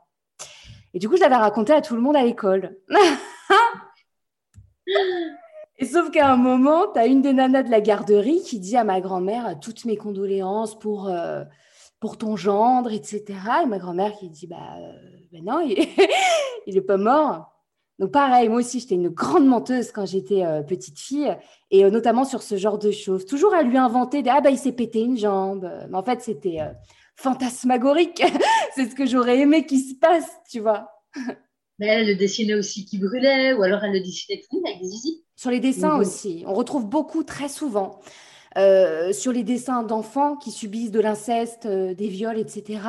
[0.94, 2.78] Et du coup, je l'avais raconté à tout le monde à l'école.
[5.82, 8.78] Et sauf qu'à un moment, tu as une des nanas de la garderie qui dit
[8.78, 11.44] à ma grand-mère toutes mes condoléances pour, euh,
[12.00, 13.24] pour ton gendre, etc.
[13.64, 14.78] Et ma grand-mère qui dit bah,
[15.32, 15.60] bah non,
[16.68, 17.52] il n'est pas mort.
[17.98, 21.36] Donc pareil, moi aussi, j'étais une grande menteuse quand j'étais euh, petite fille,
[21.72, 23.26] et notamment sur ce genre de choses.
[23.26, 25.68] Toujours à lui inventer ah bah il s'est pété une jambe.
[25.90, 26.60] Mais en fait, c'était
[27.16, 28.22] fantasmagorique.
[28.76, 30.92] c'est ce que j'aurais aimé qu'il se passe, tu vois.
[31.80, 34.88] Mais elle le dessinait aussi qui brûlait, ou alors elle le dessinait tout avec des
[34.88, 35.26] zizi.
[35.42, 36.02] Sur les dessins mhm.
[36.02, 38.00] aussi, on retrouve beaucoup très souvent.
[38.60, 42.80] Euh, sur les dessins d'enfants qui subissent de l'inceste, euh, des viols, etc.,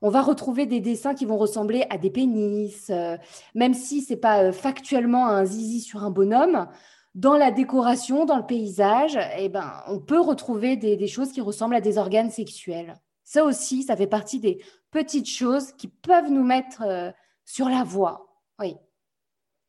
[0.00, 3.18] on va retrouver des dessins qui vont ressembler à des pénis, euh,
[3.54, 6.68] même si c'est pas factuellement un zizi sur un bonhomme.
[7.14, 11.74] Dans la décoration, dans le paysage, eh ben, on peut retrouver des choses qui ressemblent
[11.74, 12.98] à des organes sexuels.
[13.24, 17.12] Ça aussi, ça fait partie des petites choses qui peuvent nous mettre
[17.44, 18.38] sur la voie.
[18.58, 18.74] Oui.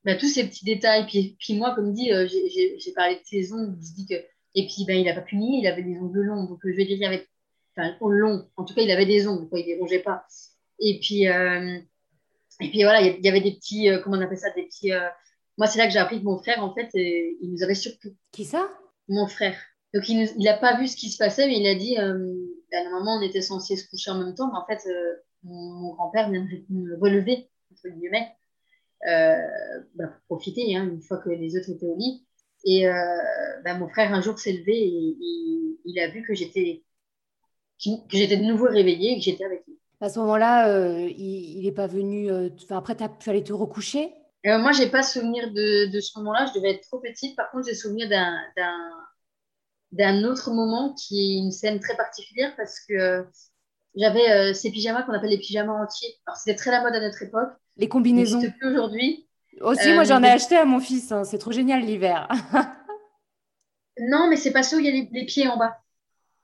[0.04, 1.06] Bah, tous ces petits détails.
[1.06, 3.78] Puis, puis moi, comme dit, euh, j'ai parlé de ses ongles.
[3.82, 4.16] Je dis que...
[4.54, 6.46] Et puis, ben, il n'a pas puni, il avait des ongles longs.
[6.46, 7.26] Donc, je vais dire, il avait.
[7.78, 8.50] Enfin, long.
[8.58, 10.26] En tout cas, il avait des ongles, quoi, il ne les rongeait pas.
[10.80, 11.80] Et puis, euh,
[12.60, 13.88] et puis voilà, il y avait des petits.
[14.04, 14.92] comment on appelle ça Des petits.
[15.58, 18.18] Moi, c'est là que j'ai appris que mon frère, en fait, il nous avait surpris.
[18.34, 18.70] Qui ça?
[19.08, 19.56] Mon frère.
[19.94, 21.98] Donc, il n'a pas vu ce qui se passait, mais il a dit
[22.78, 25.94] à normalement, on était censé se coucher en même temps, mais en fait, euh, mon,
[25.94, 28.41] grand-père vient de me relever, entre guillemets, euh,
[29.06, 32.26] bah, pour profiter, hein, une fois que les autres étaient au lit.
[32.64, 32.94] Et euh,
[33.64, 35.18] bah, mon frère, un jour, s'est levé et,
[35.84, 36.84] il a vu que j'étais
[37.84, 39.80] que j'étais de nouveau réveillée et que j'étais avec lui.
[40.00, 42.30] À ce moment-là, il n'est pas venu.
[42.70, 44.14] après, tu as pu aller te recoucher?
[44.46, 46.46] Moi, je n'ai pas souvenir de, de ce moment-là.
[46.46, 47.36] Je devais être trop petite.
[47.36, 48.38] Par contre, j'ai souvenir d'un
[49.92, 53.28] d'un autre moment qui est une scène très particulière parce que
[53.96, 56.18] j'avais euh, ces pyjamas qu'on appelle les pyjamas entiers.
[56.26, 57.52] Alors, c'était très la mode à notre époque.
[57.78, 58.42] Les combinaisons.
[58.42, 59.28] plus aujourd'hui.
[59.62, 61.12] Aussi, moi, j'en ai euh, acheté à mon fils.
[61.12, 61.24] Hein.
[61.24, 62.28] C'est trop génial l'hiver.
[64.00, 65.78] non, mais c'est pas ceux où il y a les, pieds en bas.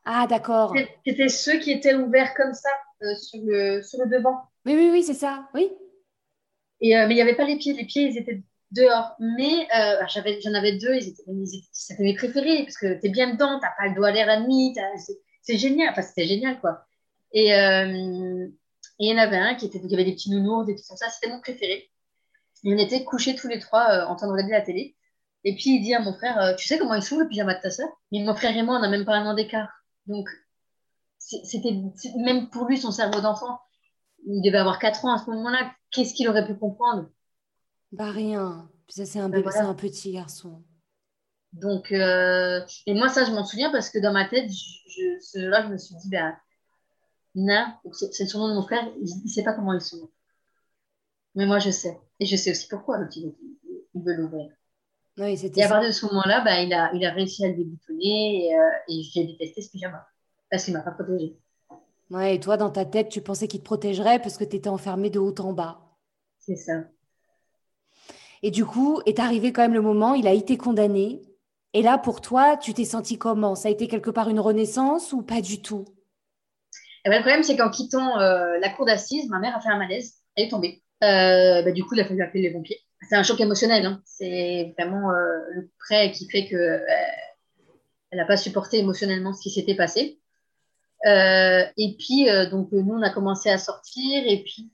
[0.05, 0.73] Ah, d'accord.
[1.05, 2.69] C'était ceux qui étaient ouverts comme ça
[3.01, 4.37] euh, sur, le, sur le devant.
[4.65, 5.47] Oui, oui, oui, c'est ça.
[5.53, 5.69] Oui.
[6.81, 7.73] Et, mais il n'y avait pas les pieds.
[7.73, 9.15] Les pieds, ils étaient dehors.
[9.19, 10.05] Mais euh,
[10.43, 13.95] j'en avais deux, c'était mes préférés, parce que tu es bien dedans, tu pas le
[13.95, 14.75] doigt à l'air la nuit,
[15.41, 16.85] c'est génial, enfin c'était génial quoi.
[17.33, 17.51] Et
[18.99, 20.75] euh, il y en avait un qui était, il y avait des petits nounours, des
[20.75, 21.89] trucs comme ça, c'était mon préféré.
[22.63, 24.95] Et on était couchés tous les trois euh, en train de regarder la télé.
[25.43, 27.61] Et puis il dit à mon frère, tu sais comment il s'ouvre le pyjama de
[27.61, 29.69] ta soeur Mais mon frère et moi, on n'a même pas un an d'écart.
[30.07, 30.27] Donc
[31.19, 31.75] c'était
[32.17, 33.59] même pour lui, son cerveau d'enfant,
[34.25, 37.09] il devait avoir 4 ans à ce moment-là, qu'est-ce qu'il aurait pu comprendre?
[37.91, 38.69] Bah rien.
[38.87, 40.63] ça, c'est un, bébé, un petit garçon.
[41.53, 45.39] Donc, euh, et moi, ça, je m'en souviens parce que dans ma tête, je, ce
[45.39, 46.35] là je me suis dit, ben,
[47.39, 50.09] Na, c'est le surnom de mon frère, il ne sait pas comment il sont.
[51.35, 51.99] Mais moi, je sais.
[52.19, 53.31] Et je sais aussi pourquoi il,
[53.93, 54.49] veut l'ouvrir.
[55.19, 57.55] Oui, et à partir de ce moment-là, ben, il, a, il a réussi à le
[57.55, 60.05] déboutonner et, euh, et j'ai détesté ce pyjama
[60.49, 61.37] parce qu'il ne m'a pas protégé.
[62.09, 64.69] Ouais, et toi, dans ta tête, tu pensais qu'il te protégerait parce que tu étais
[64.69, 65.79] enfermée de haut en bas.
[66.39, 66.85] C'est ça.
[68.41, 71.21] Et du coup, est arrivé quand même le moment, il a été condamné.
[71.73, 73.55] Et là, pour toi, tu t'es senti comment?
[73.55, 75.85] Ça a été quelque part une renaissance ou pas du tout?
[77.07, 79.69] Eh ben, Le problème, c'est qu'en quittant euh, la cour d'assises, ma mère a fait
[79.69, 80.15] un malaise.
[80.35, 80.83] Elle est tombée.
[81.03, 82.81] Euh, bah, du coup, il a fallu appeler les pompiers.
[83.07, 83.85] c'est un choc émotionnel.
[83.85, 84.01] Hein.
[84.05, 86.81] C'est vraiment le prêt qui fait que
[88.09, 90.19] elle n'a pas supporté émotionnellement ce qui s'était passé.
[91.05, 94.23] et puis, donc, nous, on a commencé à sortir.
[94.25, 94.69] Et puis,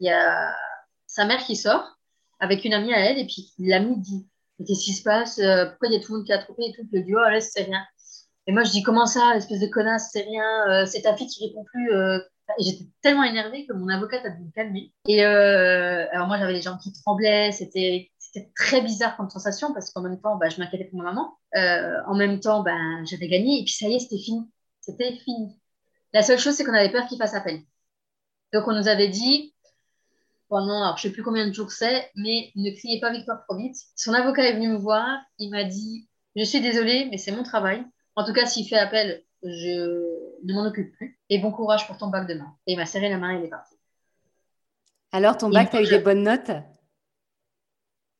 [0.00, 0.54] il y a
[1.06, 1.98] sa mère qui sort
[2.38, 3.18] avec une amie à elle.
[3.18, 4.28] Et puis, l'amie dit
[4.66, 5.36] Qu'est-ce qui se passe?
[5.36, 6.86] Pourquoi il y a tout le monde qui a trompé et tout?
[6.92, 7.82] Le duo, oh, c'est rien.
[8.46, 11.46] Et moi, je dis Comment ça, espèce de connasse, c'est rien C'est ta fille qui
[11.46, 11.90] répond plus.
[12.58, 14.92] j'étais tellement énervée que mon avocate a dû me calmer.
[15.06, 17.52] Et alors, moi, j'avais les jambes qui tremblaient.
[17.52, 18.10] C'était
[18.56, 21.36] très bizarre comme sensation parce qu'en même temps, bah, je m'inquiétais pour ma maman.
[21.56, 24.50] Euh, en même temps, ben, j'avais gagné et puis ça y est, c'était fini.
[24.80, 25.58] C'était fini.
[26.12, 27.60] La seule chose, c'est qu'on avait peur qu'il fasse appel.
[28.52, 29.54] Donc, on nous avait dit,
[30.48, 33.56] pendant, alors je sais plus combien de jours c'est, mais ne criez pas victoire trop
[33.56, 33.76] vite.
[33.96, 37.42] Son avocat est venu me voir, il m'a dit, je suis désolée, mais c'est mon
[37.42, 37.84] travail.
[38.16, 41.18] En tout cas, s'il fait appel, je ne m'en occupe plus.
[41.30, 42.54] Et bon courage pour ton bac demain.
[42.66, 43.74] Et il m'a serré la main et il est parti.
[45.12, 46.50] Alors, ton bac, tu as eu des bonnes notes?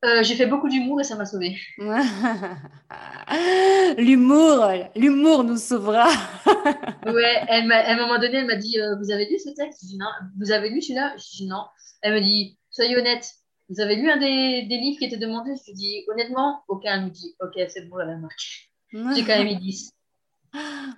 [0.04, 1.56] Euh, j'ai fait beaucoup d'humour et ça m'a sauvé.
[3.98, 4.66] l'humour,
[4.96, 6.08] l'humour nous sauvera.
[7.06, 9.82] ouais, elle à un moment donné, elle m'a dit euh, Vous avez lu ce texte?
[9.82, 10.08] Je dis non.
[10.40, 11.14] Vous avez lu celui-là?
[11.16, 11.66] Je dis non.
[12.02, 13.30] Elle me dit Soyez honnête,
[13.68, 16.94] vous avez lu un des, des livres qui était demandé Je lui dis Honnêtement, aucun.
[16.94, 18.71] Elle me dit Ok, c'est bon, elle a marqué.
[18.92, 19.92] J'ai quand même mis 10.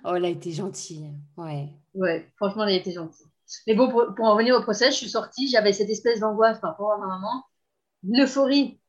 [0.03, 1.11] Oh, elle a été gentille.
[1.37, 1.69] Ouais.
[1.93, 3.27] Ouais, franchement, elle a été gentille.
[3.67, 6.59] Mais bon, pour, pour en revenir au procès, je suis sortie, j'avais cette espèce d'angoisse
[6.59, 7.43] par rapport à ma maman,
[8.03, 8.79] l'euphorie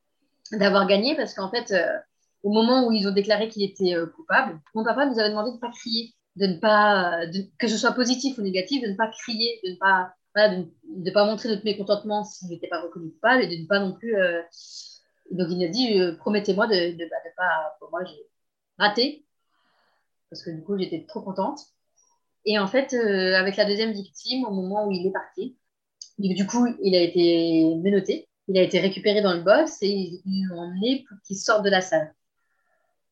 [0.51, 1.97] d'avoir gagné parce qu'en fait, euh,
[2.43, 5.51] au moment où ils ont déclaré qu'il était euh, coupable, mon papa nous avait demandé
[5.51, 7.21] de ne pas crier, de ne pas,
[7.57, 11.11] que ce soit positif ou négatif, de ne pas crier, de ne pas, de ne
[11.11, 14.15] pas montrer notre mécontentement s'il n'était pas reconnu coupable et de ne pas non plus.
[14.15, 14.41] Euh,
[15.31, 17.75] donc il a dit promettez-moi de ne bah, pas.
[17.79, 18.15] Pour moi, j'ai
[18.77, 19.25] raté
[20.29, 21.59] parce que du coup, j'étais trop contente.
[22.45, 25.57] Et en fait, avec la deuxième victime, au moment où il est parti,
[26.17, 30.45] du coup, il a été menotté il a été récupéré dans le boss et ils
[30.45, 32.13] l'ont emmené pour qu'il sorte de la salle.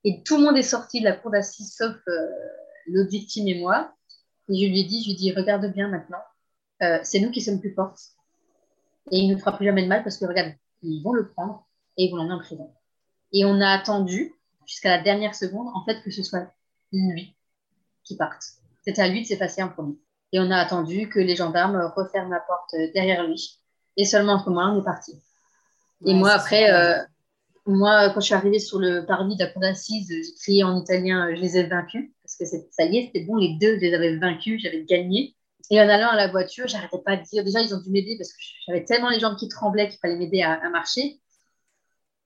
[0.04, 2.28] Et tout le monde est sorti de la cour d'assises sauf euh,
[2.88, 3.94] l'autre victime et moi.
[4.50, 6.22] Et je lui ai dit, je lui ai dit, regarde bien maintenant,
[6.84, 8.00] euh, c'est nous qui sommes plus fortes.
[9.12, 10.54] Et il ne nous fera plus jamais de mal parce que regarde,
[10.84, 12.74] ils vont le prendre et ils vont l'emmener en prison.
[13.34, 14.35] Et on a attendu
[14.66, 16.48] jusqu'à la dernière seconde, en fait, que ce soit
[16.92, 17.36] lui
[18.04, 18.44] qui parte.
[18.84, 19.96] C'était à lui de s'effacer en premier.
[20.32, 23.60] Et on a attendu que les gendarmes referment la porte derrière lui.
[23.98, 25.14] Et seulement à ce moment-là, on est parti.
[26.06, 27.02] Et moi, après, euh,
[27.66, 30.78] moi, quand je suis arrivée sur le parvis de la cour d'assises, j'ai crié en
[30.78, 32.12] italien Je les ai vaincus.
[32.22, 35.36] Parce que ça y est, c'était bon, les deux, je les avais vaincus, j'avais gagné.
[35.72, 37.44] Et en allant à la voiture, j'arrêtais pas de dire.
[37.44, 38.38] Déjà, ils ont dû m'aider parce que
[38.68, 41.20] j'avais tellement les jambes qui tremblaient qu'il fallait m'aider à, marcher.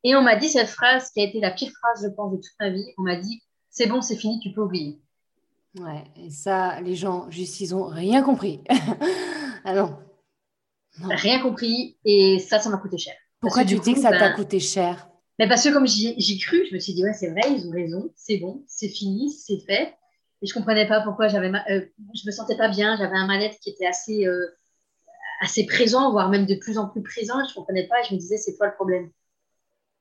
[0.04, 2.38] Et on m'a dit cette phrase qui a été la pire phrase, je pense, de
[2.38, 2.86] toute ma vie.
[2.97, 5.00] On m'a dit C'est bon, c'est fini, tu peux oublier.
[5.78, 8.62] Ouais, et ça, les gens, juste, ils ont rien compris.
[9.64, 9.97] ah non.
[11.04, 11.97] Rien compris.
[12.06, 13.14] Et ça, ça m'a coûté cher.
[13.39, 15.10] Pourquoi tu dis que ça t'a ben, coûté cher?
[15.38, 17.72] mais Parce que comme j'y cru, je me suis dit, ouais, c'est vrai, ils ont
[17.72, 19.93] raison, c'est bon, c'est fini, c'est fait.
[20.41, 21.86] Et je comprenais pas pourquoi j'avais, euh,
[22.16, 24.47] je me sentais pas bien, j'avais un mal-être qui était assez, euh,
[25.41, 27.36] assez présent, voire même de plus en plus présent.
[27.47, 29.10] Je comprenais pas et je me disais, c'est toi le problème?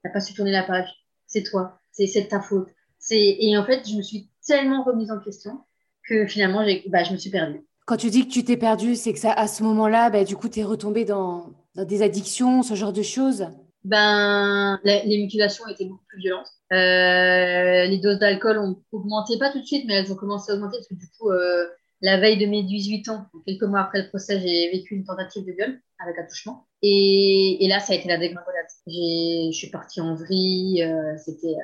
[0.02, 0.88] T'as pas su tourner la page,
[1.26, 2.68] c'est toi, c'est de ta faute.
[3.10, 5.60] Et en fait, je me suis tellement remise en question
[6.08, 7.64] que finalement, bah, je me suis perdue.
[7.86, 10.36] Quand tu dis que tu t'es perdue, c'est que ça, à ce moment-là, bah, du
[10.36, 13.46] coup, tu es retombée dans, des addictions, ce genre de choses?
[13.84, 16.50] Ben, les mutilations étaient beaucoup plus violentes.
[16.72, 20.54] Euh, les doses d'alcool ont augmenté, pas tout de suite, mais elles ont commencé à
[20.54, 21.66] augmenter parce que du coup, euh,
[22.00, 25.44] la veille de mes 18 ans, quelques mois après le procès, j'ai vécu une tentative
[25.44, 26.66] de viol avec attouchement.
[26.82, 28.66] Et, et là, ça a été la dégringolade.
[28.86, 30.82] Je suis partie en vrille.
[30.82, 31.56] Euh, c'était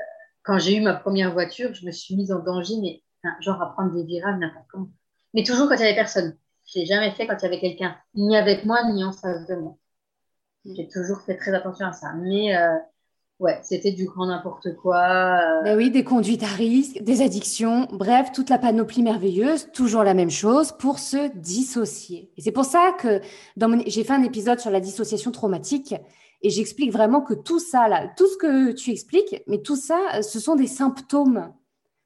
[0.43, 3.03] quand j'ai eu ma première voiture, je me suis mise en danger, mais
[3.41, 4.91] genre à prendre des virages n'importe comment.
[5.33, 6.37] Mais toujours quand il y avait personne.
[6.67, 9.47] Je l'ai jamais fait quand il y avait quelqu'un, ni avec moi, ni en face
[9.47, 9.77] de moi.
[10.65, 12.13] J'ai toujours fait très attention à ça.
[12.15, 12.77] Mais euh,
[13.45, 15.05] ouais, c'était du grand n'importe quoi.
[15.05, 15.63] Euh.
[15.63, 20.15] Ben oui, des conduites à risque, des addictions, bref, toute la panoplie merveilleuse, toujours la
[20.15, 22.31] même chose pour se dissocier.
[22.37, 23.21] Et c'est pour ça que
[23.87, 25.95] j'ai fait un épisode sur la dissociation traumatique
[26.43, 27.87] et j'explique vraiment que tout ça,
[28.17, 31.53] tout ce que tu expliques, mais tout ça, ce sont des symptômes.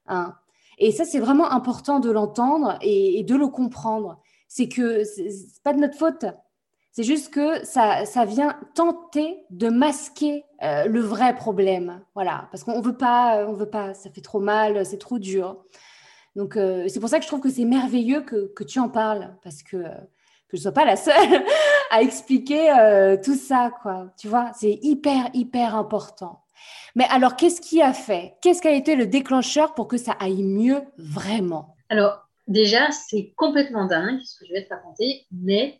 [0.07, 0.35] Hein.
[0.77, 4.19] Et ça, c'est vraiment important de l'entendre et, et, de le comprendre.
[4.47, 6.25] C'est que c'est pas de notre faute.
[6.99, 12.01] C'est juste que ça, ça vient tenter de masquer euh, le vrai problème.
[12.13, 15.63] Voilà, parce qu'on veut pas, on veut pas, ça fait trop mal, c'est trop dur.
[16.35, 18.89] Donc, euh, c'est pour ça que je trouve que c'est merveilleux que, que, tu en
[18.89, 19.87] parles, parce que, que
[20.51, 21.41] je ne sois pas la seule
[21.89, 24.11] à expliquer euh, tout ça, quoi.
[24.19, 26.43] Tu vois, c'est hyper, hyper important.
[26.95, 28.35] Mais alors, qu'est-ce qui a fait?
[28.41, 31.77] Qu'est-ce qui a été le déclencheur pour que ça aille mieux vraiment?
[31.87, 35.79] Alors, déjà, c'est complètement dingue ce que je vais te raconter, mais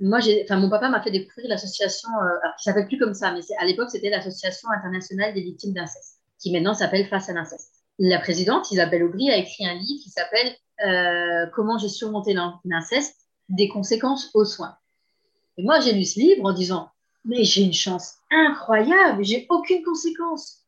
[0.00, 3.40] moi, enfin, mon papa m'a fait découvrir l'association, euh, qui s'appelle plus comme ça, mais
[3.58, 7.70] à l'époque, c'était l'Association internationale des victimes d'inceste, qui maintenant s'appelle Face à l'inceste.
[7.98, 12.34] La présidente, Isabelle Aubry, a écrit un livre qui s'appelle euh, Comment j'ai surmonté
[12.64, 13.16] l'inceste,
[13.48, 14.76] des conséquences aux soins.
[15.56, 16.90] Et moi, j'ai lu ce livre en disant,
[17.24, 20.64] mais j'ai une chance incroyable, j'ai aucune conséquence.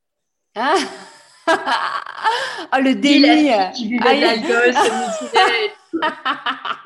[0.54, 0.76] Ah,
[1.48, 1.52] oh,
[2.80, 5.96] le déni qui buvait de l'alcool, se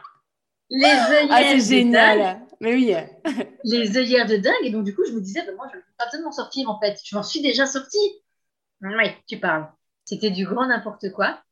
[0.70, 2.46] les œillères ah, c'est génial.
[2.60, 2.94] Mais oui.
[3.64, 4.64] les œillères de dingue.
[4.64, 6.32] Et donc, du coup, je me disais, ben, moi, je ne pas besoin de m'en
[6.32, 6.98] sortir, en fait.
[7.04, 8.22] Je m'en suis déjà sortie.
[8.82, 9.68] Oui, tu parles.
[10.04, 11.42] C'était du grand n'importe quoi.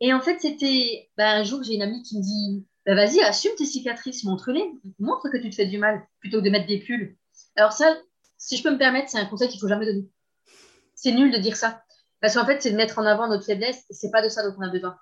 [0.00, 3.20] Et en fait, c'était ben, un jour, j'ai une amie qui me dit, ben, vas-y,
[3.20, 4.64] assume tes cicatrices, montre-les.
[4.98, 7.16] Montre que tu te fais du mal, plutôt que de mettre des pulls.
[7.56, 7.94] Alors ça,
[8.38, 10.08] si je peux me permettre, c'est un conseil qu'il faut jamais donner.
[10.94, 11.82] C'est nul de dire ça.
[12.20, 14.48] Parce qu'en fait, c'est de mettre en avant notre faiblesse et c'est pas de ça
[14.48, 14.96] dont on a besoin.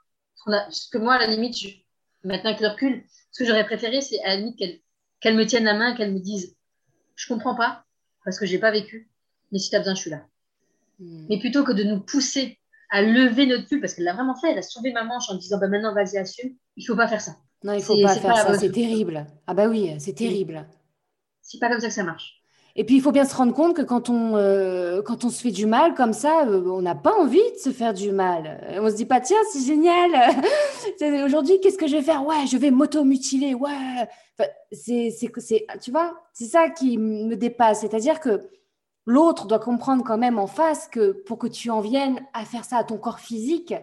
[0.70, 1.56] Ce, que moi, à la limite,
[2.24, 4.58] maintenant que le recul, ce que j'aurais préféré, c'est à la limite
[5.20, 6.56] qu'elle me tienne la main, qu'elle me dise
[7.16, 7.84] Je comprends pas,
[8.24, 9.10] parce que j'ai pas vécu,
[9.52, 10.26] mais si tu as besoin, je suis là.
[10.98, 11.26] Hmm.
[11.28, 12.58] Mais plutôt que de nous pousser
[12.90, 15.36] à lever notre pull, parce qu'elle l'a vraiment fait, elle a sauvé ma manche en
[15.36, 17.36] disant bah, Maintenant, vas-y, assume, il faut pas faire ça.
[17.62, 19.26] Non, il faut pas faire ça, c'est terrible.
[19.46, 20.66] Ah, bah oui, c'est terrible.
[21.42, 22.39] C'est pas comme ça que ça marche.
[22.76, 25.42] Et puis, il faut bien se rendre compte que quand on, euh, quand on se
[25.42, 28.60] fait du mal comme ça, euh, on n'a pas envie de se faire du mal.
[28.80, 30.10] On se dit pas, tiens, c'est génial.
[31.24, 32.24] Aujourd'hui, qu'est-ce que je vais faire?
[32.24, 33.54] Ouais, je vais m'auto-mutiler.
[33.54, 34.08] Ouais.
[34.70, 37.80] c'est, c'est, tu vois, c'est ça qui me dépasse.
[37.80, 38.40] C'est-à-dire que
[39.04, 42.64] l'autre doit comprendre quand même en face que pour que tu en viennes à faire
[42.64, 43.74] ça à ton corps physique,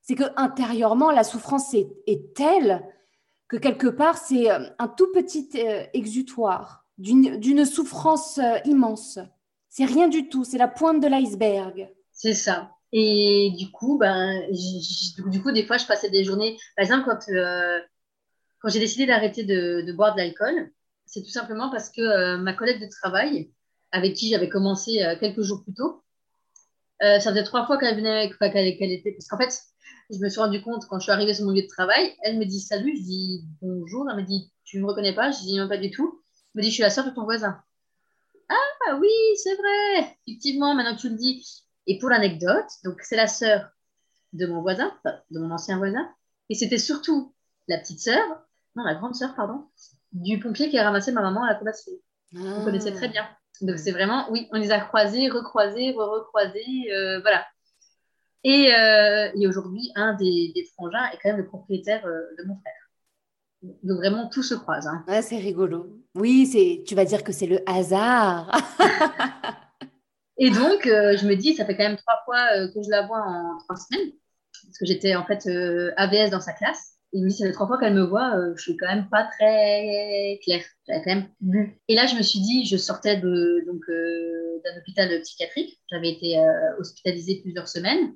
[0.00, 2.82] c'est que intérieurement, la souffrance est, est telle
[3.48, 5.50] que quelque part, c'est euh, un tout petit
[5.92, 9.18] exutoire d'une souffrance euh, immense.
[9.68, 11.88] C'est rien du tout, c'est la pointe de l'iceberg.
[12.12, 12.72] C'est ça.
[12.92, 14.42] Et du coup, ben,
[15.28, 16.58] du coup, des fois, je passais des journées.
[16.76, 17.80] Par exemple, quand, euh,
[18.60, 20.72] quand j'ai décidé d'arrêter de, boire de l'alcool,
[21.06, 23.50] c'est tout simplement parce que euh, ma collègue de travail,
[23.92, 26.04] avec qui j'avais commencé quelques jours plus tôt,
[27.00, 29.12] ça faisait trois fois qu'elle venait, qu'elle était.
[29.12, 29.58] Parce qu'en fait,
[30.10, 32.38] je me suis rendu compte quand je suis arrivée sur mon lieu de travail, elle
[32.38, 35.56] me dit salut, je dis bonjour, elle me dit tu me reconnais pas, je dis
[35.56, 36.20] non, pas du tout
[36.54, 37.62] me dit, je suis la soeur de ton voisin.
[38.48, 41.64] Ah oui, c'est vrai, effectivement, maintenant que tu le dis.
[41.86, 43.70] Et pour l'anecdote, donc c'est la sœur
[44.32, 44.92] de mon voisin,
[45.30, 46.08] de mon ancien voisin,
[46.48, 47.34] et c'était surtout
[47.68, 48.22] la petite sœur,
[48.76, 49.68] non, la grande sœur, pardon,
[50.12, 51.92] du pompier qui a ramassé ma maman à la commation.
[52.34, 53.28] On connaissait très bien.
[53.60, 57.44] Donc c'est vraiment, oui, on les a croisés, recroisés, re-recroisés, euh, voilà.
[58.42, 62.44] Et, euh, et aujourd'hui, un des, des, frangins est quand même le propriétaire euh, de
[62.44, 62.72] mon frère.
[63.62, 64.86] Donc vraiment, tout se croise.
[64.86, 65.04] Hein.
[65.06, 66.00] Ouais, c'est rigolo.
[66.14, 66.82] Oui, c'est.
[66.86, 68.50] tu vas dire que c'est le hasard.
[70.38, 72.90] et donc, euh, je me dis, ça fait quand même trois fois euh, que je
[72.90, 74.12] la vois en trois semaines,
[74.64, 76.96] parce que j'étais en fait euh, AVS dans sa classe.
[77.12, 79.08] Et il me dit, ça fait trois fois qu'elle me voit, je suis quand même
[79.10, 80.64] pas très claire.
[80.86, 81.76] J'avais quand même bu.
[81.88, 83.82] Et là, je me suis dit, je sortais de, donc,
[84.64, 85.80] d'un hôpital psychiatrique.
[85.90, 86.40] J'avais été
[86.78, 88.14] hospitalisée plusieurs semaines,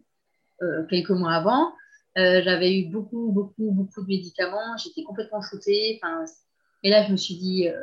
[0.88, 1.72] quelques mois avant.
[2.16, 4.76] Euh, j'avais eu beaucoup, beaucoup, beaucoup de médicaments.
[4.76, 6.00] J'étais complètement shootée.
[6.82, 7.82] Et là, je me suis dit, euh,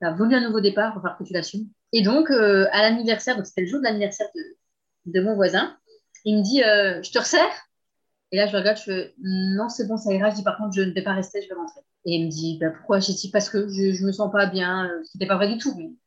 [0.00, 1.68] tu as voulu un nouveau départ, il que tu l'assumes.
[1.92, 5.76] Et donc, euh, à l'anniversaire, c'était le jour de l'anniversaire de, de, mon voisin,
[6.24, 7.52] il me dit, je te resserre
[8.32, 10.30] Et là, je regarde, je fais, non, c'est bon, ça ira.
[10.30, 11.80] Je dis, par contre, je ne vais pas rester, je vais rentrer.
[12.06, 12.98] Et il me dit, bah, pourquoi?
[13.00, 14.90] J'ai dit, parce que je ne me sens pas bien.
[15.04, 15.98] C'était pas vrai du tout.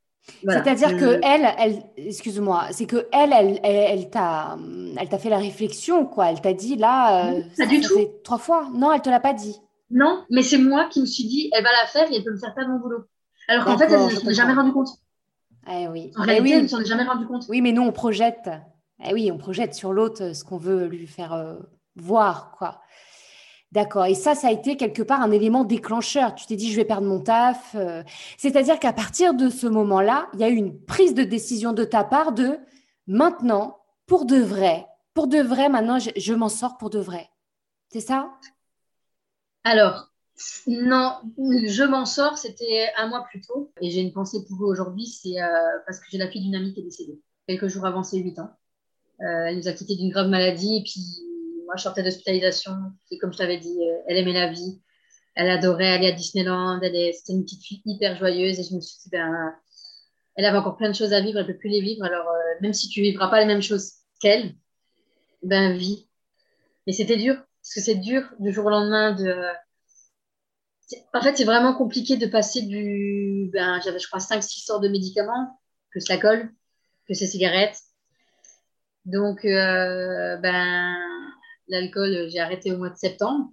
[0.44, 4.58] C'est-à-dire que elle, elle excuse-moi, c'est que elle, elle, elle, t'a,
[4.98, 6.30] elle t'a fait la réflexion, quoi.
[6.30, 7.94] Elle t'a dit là, euh, pas du tout.
[8.24, 8.70] trois fois.
[8.74, 9.60] Non, elle te l'a pas dit.
[9.90, 12.34] Non, mais c'est moi qui me suis dit, elle va la faire et elle peut
[12.34, 13.06] me faire pas mon boulot.
[13.48, 14.90] Alors qu'en fait, elle ne s'en est jamais rendu compte.
[15.72, 16.12] Eh oui.
[16.18, 17.46] En réalité, elle ne s'en est jamais rendu compte.
[17.50, 18.50] Oui, mais nous, on projette.
[19.06, 21.56] Eh oui, on projette sur l'autre ce qu'on veut lui faire euh,
[21.96, 22.82] voir, quoi.
[23.74, 24.06] D'accord.
[24.06, 26.36] Et ça, ça a été quelque part un élément déclencheur.
[26.36, 27.76] Tu t'es dit, je vais perdre mon taf.
[27.76, 28.02] Euh.
[28.38, 31.84] C'est-à-dire qu'à partir de ce moment-là, il y a eu une prise de décision de
[31.84, 32.58] ta part de
[33.08, 37.30] maintenant, pour de vrai, pour de vrai, maintenant, je, m'en sors pour de vrai.
[37.92, 38.32] C'est ça?
[39.64, 40.12] Alors,
[40.68, 43.72] non, je m'en sors, c'était un mois plus tôt.
[43.82, 45.48] Et j'ai une pensée pour vous aujourd'hui, c'est euh,
[45.88, 48.40] parce que j'ai la fille d'une amie qui est décédée, quelques jours avant ses 8
[48.40, 48.52] ans.
[49.22, 51.02] Euh, elle nous a quittés d'une grave maladie et puis
[51.68, 52.72] moi, je sortais d'hospitalisation.
[53.12, 54.82] Et comme je t'avais dit, euh, elle aimait la vie.
[55.36, 56.80] Elle adorait aller à Disneyland.
[56.82, 58.60] C'était une petite fille hyper joyeuse.
[58.60, 59.54] Et je me suis dit, ben,
[60.36, 61.38] elle avait encore plein de choses à vivre.
[61.38, 62.06] Elle ne peut plus les vivre.
[62.06, 63.92] Alors, euh, même si tu ne vivras pas les mêmes choses
[64.22, 64.56] qu'elle,
[65.44, 66.08] ben, vis.
[66.88, 67.36] Mais c'était dur.
[67.36, 69.36] Parce que c'est dur du jour au lendemain de.
[71.14, 73.50] En fait, c'est vraiment compliqué de passer du.
[73.52, 75.60] Ben, J'avais, je crois, 5-6 sortes de médicaments,
[75.92, 76.50] que la colle,
[77.08, 77.78] que ces cigarettes.
[79.08, 80.96] Donc, euh, ben,
[81.68, 83.52] L'alcool, j'ai arrêté au mois de septembre.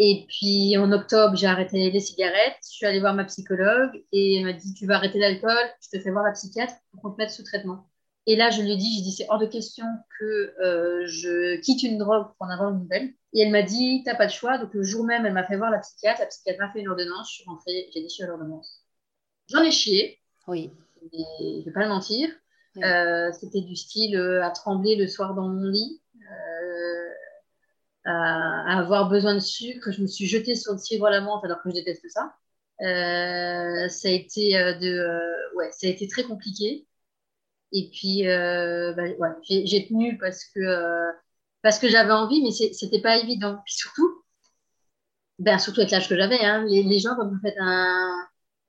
[0.00, 2.58] Et puis en octobre, j'ai arrêté les cigarettes.
[2.62, 5.98] Je suis allée voir ma psychologue et elle m'a dit Tu vas arrêter l'alcool, je
[5.98, 7.88] te fais voir la psychiatre pour qu'on te mette sous traitement.
[8.26, 9.84] Et là, je lui ai dit J'ai dit C'est hors de question
[10.20, 13.12] que euh, je quitte une drogue pour en avoir une nouvelle.
[13.32, 14.58] Et elle m'a dit T'as pas de choix.
[14.58, 16.20] Donc le jour même, elle m'a fait voir la psychiatre.
[16.20, 17.30] La psychiatre m'a fait une ordonnance.
[17.30, 18.84] Je suis rentrée, j'ai déchiré l'ordonnance.
[19.48, 20.20] J'en ai chié.
[20.46, 20.70] Oui.
[21.12, 22.28] Et je vais pas le mentir.
[22.84, 26.00] Euh, c'était du style euh, à trembler le soir dans mon lit
[28.04, 29.90] à, avoir besoin de sucre.
[29.90, 32.34] Je me suis jetée sur le cidre à la menthe alors que je déteste ça.
[32.80, 36.86] Euh, ça a été euh, de, euh, ouais, ça a été très compliqué.
[37.72, 41.10] Et puis, bah, ouais, j'ai tenu parce que
[41.60, 43.58] parce que j'avais envie, mais c'était pas évident.
[43.66, 44.22] Puis surtout,
[45.38, 48.26] ben, surtout avec l'âge que j'avais, hein, les, les, gens, quand vous faites un,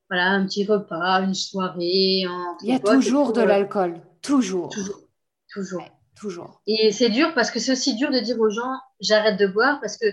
[0.10, 2.26] voilà, un petit repas, une soirée.
[2.62, 4.02] Il y a toujours de l'alcool.
[4.22, 4.70] Toujours.
[4.70, 5.00] Toujours.
[5.54, 5.99] Toujours.
[6.20, 6.62] Toujours.
[6.68, 9.80] Et c'est dur parce que c'est aussi dur de dire aux gens j'arrête de boire
[9.80, 10.06] parce que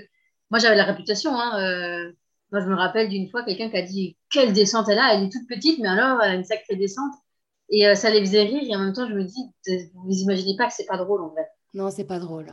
[0.51, 1.33] moi j'avais la réputation.
[1.39, 2.13] Hein, euh,
[2.53, 5.25] moi je me rappelle d'une fois quelqu'un qui a dit quelle descente elle a, elle
[5.25, 7.13] est toute petite, mais alors elle a une sacrée descente.
[7.71, 8.63] Et euh, ça les faisait rire.
[8.65, 9.51] Et en même temps, je me dis
[9.95, 11.49] vous imaginez pas que c'est pas drôle en fait.
[11.75, 12.53] Non, c'est pas drôle.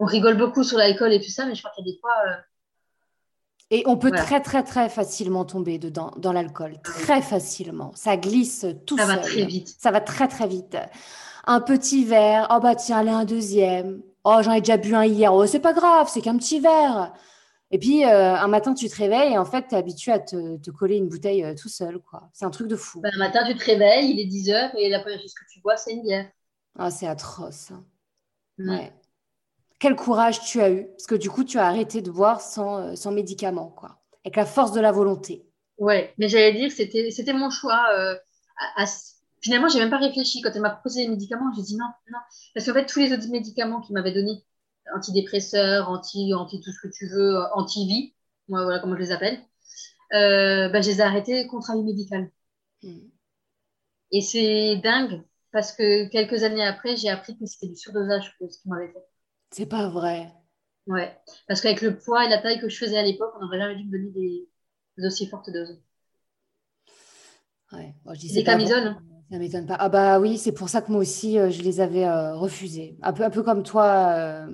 [0.00, 2.00] On rigole beaucoup sur l'alcool et tout ça, mais je crois qu'il y a des
[2.00, 2.14] fois.
[2.26, 2.36] Euh,
[3.70, 7.92] et on peut très très très facilement tomber dedans dans l'alcool, très facilement.
[7.94, 9.14] Ça glisse tout ça seul.
[9.14, 9.68] Ça va très vite.
[9.78, 10.76] Ça va très très vite
[11.48, 12.46] un petit verre.
[12.50, 14.02] Oh bah tiens, allez, un deuxième.
[14.22, 15.34] Oh, j'en ai déjà bu un hier.
[15.34, 17.14] Oh, c'est pas grave, c'est qu'un petit verre.
[17.70, 20.18] Et puis, euh, un matin, tu te réveilles et en fait, tu es habitué à
[20.18, 21.98] te, coller une bouteille euh, tout seul.
[22.00, 22.28] quoi.
[22.34, 23.00] C'est un truc de fou.
[23.00, 25.44] Ben, un matin, tu te réveilles, il est 10 heures et la première chose que
[25.50, 26.30] tu bois, c'est une bière.
[26.78, 27.72] Ah, c'est atroce.
[28.58, 28.70] Mm.
[28.70, 28.92] Ouais.
[29.78, 30.86] Quel courage tu as eu.
[30.88, 33.98] Parce que du coup, tu as arrêté de boire sans, euh, sans médicaments, quoi.
[34.24, 35.46] Avec la force de la volonté.
[35.78, 37.86] Ouais, mais j'allais dire, c'était, c'était mon choix.
[38.76, 38.86] à,
[39.40, 40.40] Finalement, j'ai même pas réfléchi.
[40.40, 42.18] Quand elle m'a proposé les médicaments, j'ai dit non, non.
[42.54, 44.44] Parce qu'en fait, tous les autres médicaments qu'il m'avait donnés,
[44.94, 48.14] antidépresseurs, anti, anti tout ce que tu veux, anti-vie,
[48.48, 49.38] moi, voilà comment je les appelle,
[50.14, 52.30] euh, bah, je les ai arrêtés contre avis médical.
[52.82, 53.08] Hmm.
[54.10, 55.22] Et c'est dingue
[55.52, 59.04] parce que quelques années après, j'ai appris que c'était du surdosage ce qu'il m'avait fait.
[59.50, 60.32] C'est pas vrai.
[60.86, 61.14] Ouais,
[61.46, 63.76] parce qu'avec le poids et la taille que je faisais à l'époque, on n'aurait jamais
[63.76, 64.10] dû me donner
[64.96, 65.78] des, aussi fortes doses.
[67.72, 67.94] Ouais.
[68.32, 68.96] des camisoles.
[69.30, 69.76] Ça m'étonne pas.
[69.78, 72.96] Ah bah oui, c'est pour ça que moi aussi, euh, je les avais euh, refusés.
[73.02, 74.46] Un peu, un peu comme toi, euh,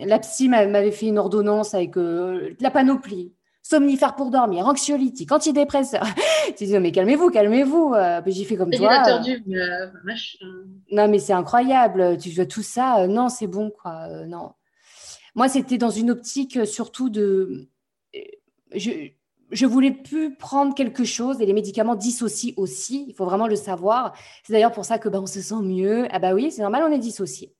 [0.00, 3.32] la psy m'avait fait une ordonnance avec la panoplie.
[3.62, 6.04] Somnifère pour dormir, anxiolytique, antidépresseur.
[6.56, 7.94] tu dis, mais calmez-vous, calmez-vous.
[8.26, 9.20] J'ai fait comme toi.
[9.20, 9.44] Du,
[10.90, 12.16] non, mais c'est incroyable.
[12.18, 13.06] Tu veux tout ça.
[13.06, 14.08] non, c'est bon, quoi.
[14.26, 14.52] non.
[15.36, 17.68] Moi, c'était dans une optique surtout de.
[18.74, 18.90] Je,
[19.50, 23.06] je voulais plus prendre quelque chose et les médicaments dissocient aussi.
[23.08, 24.14] Il faut vraiment le savoir.
[24.44, 26.06] C'est d'ailleurs pour ça que ben, on se sent mieux.
[26.10, 27.54] Ah bah oui, c'est normal, on est dissocié.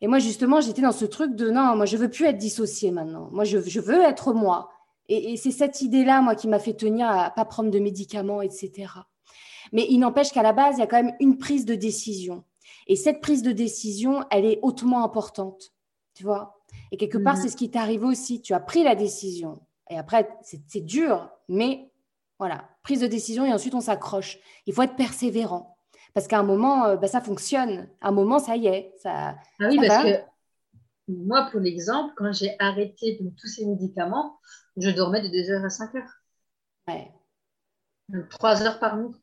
[0.00, 2.90] Et moi justement, j'étais dans ce truc de non, moi je veux plus être dissocié
[2.90, 3.28] maintenant.
[3.32, 4.70] Moi je, veux être moi.
[5.08, 8.72] Et, c'est cette idée-là, moi, qui m'a fait tenir à pas prendre de médicaments, etc.
[9.72, 12.44] Mais il n'empêche qu'à la base, il y a quand même une prise de décision.
[12.86, 15.72] Et cette prise de décision, elle est hautement importante.
[16.14, 16.62] Tu vois?
[16.90, 17.40] Et quelque part, mmh.
[17.42, 18.40] c'est ce qui t'est arrivé aussi.
[18.40, 19.60] Tu as pris la décision
[19.92, 21.90] et après, c'est dur, mais
[22.38, 24.38] voilà, prise de décision et ensuite on s'accroche.
[24.66, 25.76] Il faut être persévérant.
[26.14, 27.88] Parce qu'à un moment, euh, bah, ça fonctionne.
[28.00, 28.92] À un moment, ça y est.
[28.98, 30.18] Ça, ah oui, parce que
[31.08, 34.38] moi, pour l'exemple, quand j'ai arrêté tous ces médicaments,
[34.76, 36.04] je dormais de 2h à 5h.
[36.88, 37.12] Ouais.
[38.30, 39.14] 3 heures par nuit.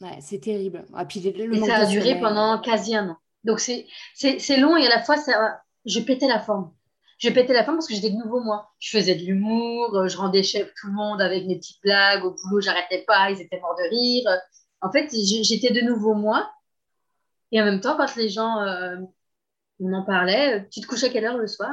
[0.00, 0.84] Ouais, c'est terrible.
[0.94, 3.16] Ah, puis et ça a duré pendant quasi un an.
[3.44, 3.86] Donc c'est
[4.56, 6.72] long et à la fois, ça, je pétais la forme
[7.18, 8.70] j'ai pété la forme parce que j'étais de nouveau moi.
[8.78, 12.24] Je faisais de l'humour, euh, je rendais chef tout le monde avec mes petites blagues.
[12.24, 14.40] Au boulot, j'arrêtais pas, ils étaient morts de rire.
[14.80, 16.50] En fait, j'étais de nouveau moi.
[17.52, 18.96] Et en même temps, quand les gens euh,
[19.80, 21.70] m'en parlaient, tu te couchais à quelle heure le soir?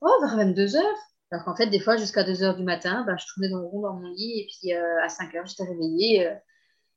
[0.00, 0.98] Oh, vers 22 heures.
[1.30, 3.66] Alors qu'en fait, des fois, jusqu'à 2 heures du matin, ben, je tournais dans le
[3.66, 4.40] rond dans mon lit.
[4.40, 6.28] Et puis euh, à 5 heures, j'étais réveillée,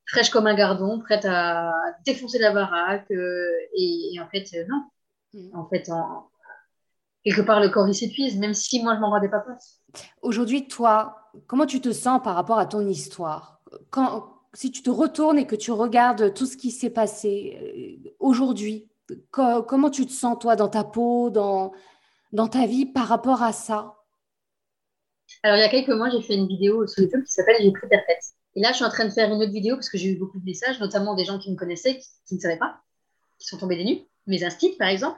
[0.07, 1.73] fraîche comme un gardon, prête à
[2.05, 3.11] défoncer la baraque.
[3.11, 4.84] Et, en fait, non.
[5.34, 5.55] Mm.
[5.55, 6.30] En fait, en,
[7.23, 9.61] quelque part, le corps, il s'épuise, même si moi, je m'en rendais pas compte.
[10.21, 13.61] Aujourd'hui, toi, comment tu te sens par rapport à ton histoire?
[13.89, 17.57] Quand, Si tu te retournes et que tu regardes tout ce qui s'est passé
[18.05, 18.89] euh, aujourd'hui,
[19.31, 21.71] comment tu te sens, toi, dans ta peau, dans,
[22.31, 23.95] dans ta vie par rapport à ça?
[25.41, 27.71] Alors, il y a quelques mois, j'ai fait une vidéo sur YouTube qui s'appelle J'ai
[27.71, 28.03] pris tête.
[28.55, 30.19] Et là, je suis en train de faire une autre vidéo parce que j'ai eu
[30.19, 32.81] beaucoup de messages, notamment des gens qui me connaissaient, qui, ne savaient pas,
[33.39, 34.01] qui sont tombés des nues.
[34.27, 35.17] Mes instits, par exemple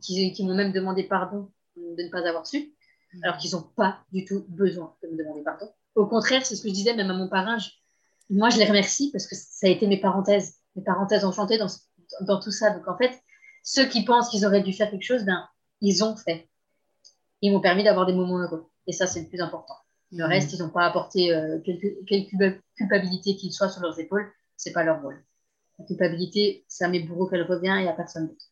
[0.00, 2.74] qui, m'ont même demandé pardon de ne pas avoir su,
[3.12, 3.24] mm.
[3.24, 5.68] alors qu'ils n'ont pas du tout besoin de me demander pardon.
[5.94, 7.58] Au contraire, c'est ce que je disais même à mon parrain.
[8.30, 11.68] moi, je les remercie parce que ça a été mes parenthèses, mes parenthèses enchantées dans,
[12.22, 12.70] dans tout ça.
[12.70, 13.12] Donc en fait,
[13.62, 15.48] ceux qui pensent qu'ils auraient dû faire quelque chose, ben,
[15.80, 16.48] ils ont fait.
[17.42, 18.66] Ils m'ont permis d'avoir des moments heureux.
[18.86, 19.74] Et ça, c'est le plus important.
[20.12, 20.30] Le Mhm.
[20.30, 24.30] reste, ils n'ont pas apporté euh, quelque, quelque culpabilité qu'il soit sur leurs épaules.
[24.56, 25.22] C'est pas leur rôle.
[25.78, 28.46] La culpabilité, c'est à mes bourreaux qu'elle revient et à personne d'autre.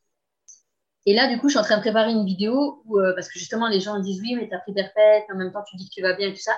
[1.07, 3.29] Et là, du coup, je suis en train de préparer une vidéo où, euh, parce
[3.29, 5.77] que justement, les gens disent oui, mais tu as pris Perpète, en même temps, tu
[5.77, 6.53] dis que tu vas bien et tout ça.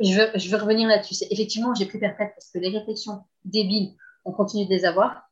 [0.00, 1.14] Et je veux, je veux revenir là-dessus.
[1.30, 3.94] Effectivement, j'ai pris Perpète parce que les réflexions débiles,
[4.24, 5.28] on continue de les avoir.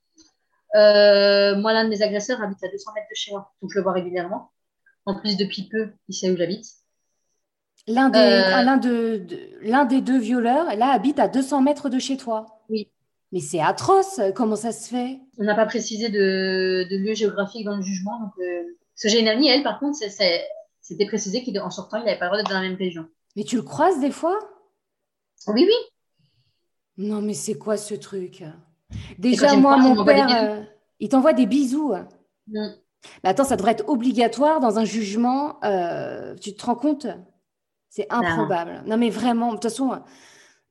[0.77, 3.77] Euh, moi, l'un de mes agresseurs habite à 200 mètres de chez moi, donc je
[3.79, 4.51] le vois régulièrement.
[5.07, 6.67] En plus, depuis peu, il sait où j'habite.
[7.89, 11.63] L'un des, Euh, un- l'un de, de- l'un des deux violeurs, là, habite à 200
[11.63, 12.47] mètres de chez toi.
[12.69, 12.91] Oui.
[13.33, 15.19] Mais c'est atroce, comment ça se fait?
[15.39, 18.21] On n'a pas précisé de, de lieu géographique dans le jugement.
[18.21, 18.63] Donc, euh,
[18.95, 22.27] parce que j'ai une amie, elle, par contre, c'était précisé qu'en sortant, il n'avait pas
[22.27, 23.07] le droit d'être dans la même région.
[23.35, 24.39] Mais tu le croises des fois?
[25.47, 25.75] Oui, oui.
[26.99, 28.45] Non, mais c'est quoi ce truc?
[29.19, 30.63] Déjà, moi, mon père, euh,
[31.01, 31.95] il t'envoie des bisous.
[32.49, 32.69] Mm.
[33.25, 35.59] Mais attends, ça devrait être obligatoire dans un jugement.
[35.65, 37.07] euh, tu te rends compte?
[37.89, 38.83] C'est improbable.
[38.87, 40.03] Non, mais vraiment, de toute façon,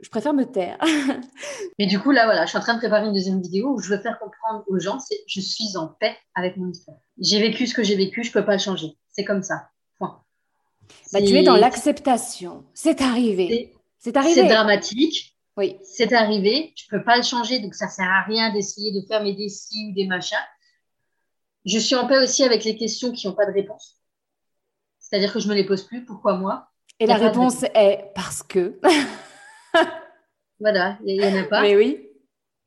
[0.02, 0.78] je préfère me taire.
[1.80, 3.80] Mais du coup, là, voilà, je suis en train de préparer une deuxième vidéo où
[3.80, 6.98] je veux faire comprendre aux gens, c'est je suis en paix avec mon histoire.
[7.20, 8.98] J'ai vécu ce que j'ai vécu, je peux pas le changer.
[9.12, 9.70] C'est comme ça.
[9.98, 10.22] Point.
[11.14, 12.64] Bah, tu es dans l'acceptation.
[12.74, 13.48] C'est arrivé.
[13.48, 14.48] c'est- C'est C'est arrivé.
[14.48, 15.38] dramatique.
[15.58, 15.78] Oui.
[15.84, 16.74] C'est arrivé.
[16.76, 19.90] Je peux pas le changer, donc ça sert à rien d'essayer de faire mes décis
[19.90, 20.38] ou des machins.
[21.66, 23.98] Je suis en paix aussi avec les questions qui n'ont pas de réponse.
[24.98, 26.04] C'est-à-dire que je me les pose plus.
[26.06, 26.70] Pourquoi moi?
[27.00, 28.80] Et la réponse est parce que.
[30.60, 31.62] Voilà, il n'y en a pas.
[31.64, 32.08] Mais oui.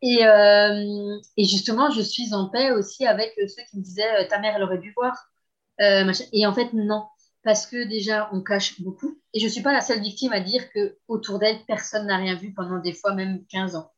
[0.03, 4.29] Et, euh, et justement, je suis en paix aussi avec ceux qui me disaient euh,
[4.29, 5.17] ta mère, elle aurait dû voir.
[5.81, 6.13] Euh.
[6.33, 7.05] Et en fait, non.
[7.45, 9.19] Parce que déjà, on cache beaucoup.
[9.33, 12.17] Et je ne suis pas la seule victime à dire que autour d'elle, personne n'a
[12.17, 13.91] rien vu pendant des fois même 15 ans.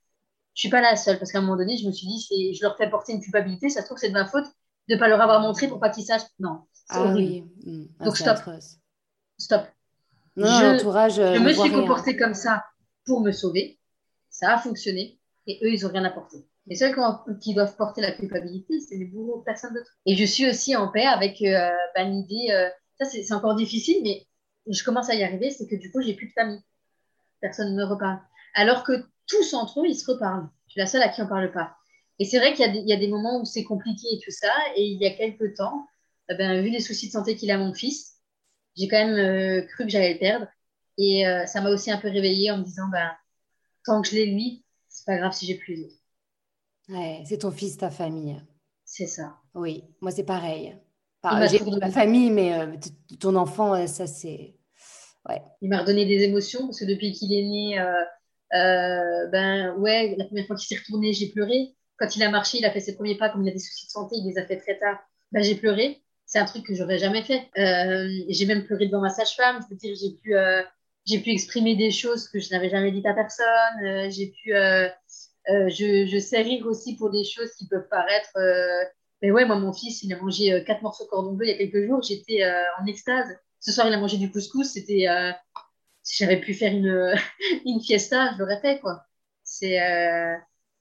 [0.54, 1.18] Je suis pas la seule.
[1.18, 3.70] Parce qu'à un moment donné, je me suis dit, je leur fais porter une culpabilité.
[3.70, 4.46] Ça se trouve, c'est de ma faute
[4.88, 6.22] de ne pas leur avoir montré pour pas qu'ils sachent.
[6.38, 7.46] Non, Ah horrible.
[7.64, 7.72] oui.
[7.72, 7.84] Mm.
[8.00, 8.28] Ah, Donc, stop.
[8.28, 8.76] atroce.
[9.38, 9.62] Stop.
[10.36, 11.14] Non, Je- l'entourage.
[11.16, 12.62] Je ne me suis comportée comme ça
[13.06, 13.78] pour me sauver.
[14.28, 15.18] Ça a fonctionné.
[15.46, 16.38] Et eux, ils n'ont rien apporté.
[16.66, 16.94] Les seuls
[17.40, 19.96] qui, doivent porter la culpabilité, c'est les bourreaux, personne d'autre.
[20.04, 22.68] Et je suis aussi en paix avec euh, l'idée, euh,
[22.98, 24.26] ça c'est encore difficile, mais
[24.66, 26.60] je commence à y arriver, c'est que du coup, j'ai plus de famille.
[27.40, 28.18] Personne ne me reparle.
[28.54, 28.92] Alors que
[29.28, 30.48] tous entre eux, ils se reparlent.
[30.66, 31.76] Je suis la seule à qui on parle pas.
[32.18, 34.52] Et c'est vrai qu'il y a des moments où c'est compliqué et tout ça.
[34.74, 35.86] Et il y a quelques temps,
[36.30, 38.16] eh ben, vu les soucis de santé qu'il a mon fils,
[38.76, 40.46] j'ai quand même euh, cru que j'allais le perdre.
[40.98, 43.10] Et euh, ça m'a aussi un peu réveillée en me disant, ben,
[43.84, 45.94] tant que je l'ai lui, c'est pas grave si j'ai plus les autres.
[46.88, 48.40] Ouais, c'est ton fils, ta famille.
[48.84, 49.36] C'est ça.
[49.54, 50.76] Oui, moi c'est pareil.
[51.24, 52.76] Il Enfin, m'a j'ai ma famille, mais euh,
[53.18, 54.54] ton enfant, euh, ça c'est.
[55.28, 55.42] Ouais.
[55.60, 60.24] Il m'a redonné des émotions parce que depuis qu'il est né, euh, ben ouais, la
[60.26, 61.74] première fois qu'il s'est retourné, j'ai pleuré.
[61.98, 63.86] Quand il a marché, il a fait ses premiers pas, comme il a des soucis
[63.86, 64.98] de santé, il les a fait très tard.
[65.32, 66.00] Ben, j'ai pleuré.
[66.26, 67.50] C'est un truc que j'aurais jamais fait.
[68.28, 69.60] J'ai même pleuré devant ma sage-femme.
[69.62, 70.34] Je veux dire, j'ai pu,
[71.06, 73.46] j'ai pu exprimer des choses que je n'avais jamais dites à personne.
[73.82, 74.88] Euh, j'ai pu, euh,
[75.48, 78.30] euh, je, sais rire aussi pour des choses qui peuvent paraître.
[79.22, 81.54] Mais ouais, moi, mon fils, il a mangé quatre morceaux de cordon bleu il y
[81.54, 82.02] a quelques jours.
[82.02, 82.44] J'étais
[82.80, 83.28] en extase.
[83.60, 84.72] Ce soir, il a mangé du couscous.
[84.72, 85.06] C'était,
[86.02, 87.14] si j'avais pu faire une,
[87.64, 89.04] une fiesta, je l'aurais fait, quoi.
[89.44, 89.78] C'est,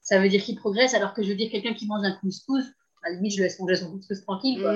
[0.02, 2.66] ça veut dire qu'il progresse, alors que je veux dire, quelqu'un qui mange un couscous,
[3.04, 4.74] à la limite, je le laisse manger son couscous tranquille, quoi.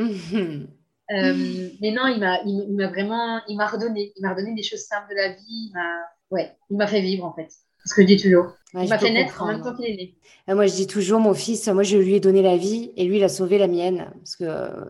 [1.12, 4.54] Euh, mais non, il m'a, il, il m'a vraiment, il m'a redonné, il m'a redonné
[4.54, 5.40] des choses simples de la vie.
[5.48, 5.96] Il m'a,
[6.32, 7.50] ouais, il m'a fait vivre, en fait.
[7.86, 8.46] Ce que je dis toujours.
[8.74, 10.16] Ouais, il m'a fait naître en même temps qu'il est né.
[10.50, 13.06] Euh, Moi, je dis toujours, mon fils, moi, je lui ai donné la vie et
[13.06, 14.12] lui, il a sauvé la mienne.
[14.16, 14.86] Parce que, euh,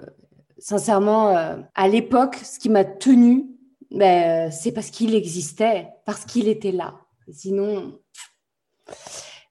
[0.57, 3.45] sincèrement, euh, à l'époque, ce qui m'a tenu,
[3.91, 6.95] ben, c'est parce qu'il existait, parce qu'il était là.
[7.31, 7.99] Sinon,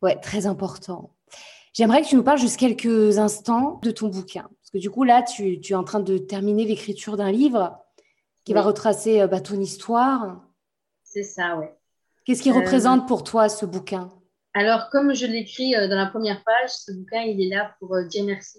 [0.03, 1.15] ouais, très important.
[1.73, 4.49] J'aimerais que tu nous parles juste quelques instants de ton bouquin.
[4.69, 7.79] Parce que du coup, là, tu, tu es en train de terminer l'écriture d'un livre
[8.45, 8.67] qui va Oui.
[8.67, 10.43] retracer euh, bah, ton histoire.
[11.05, 11.75] C'est ça, ouais.
[12.27, 14.11] Qu'est-ce qui Euh, représente pour toi ce bouquin?
[14.53, 17.97] Alors, comme je l'écris euh, dans la première page, ce bouquin, il est là pour
[18.09, 18.59] dire merci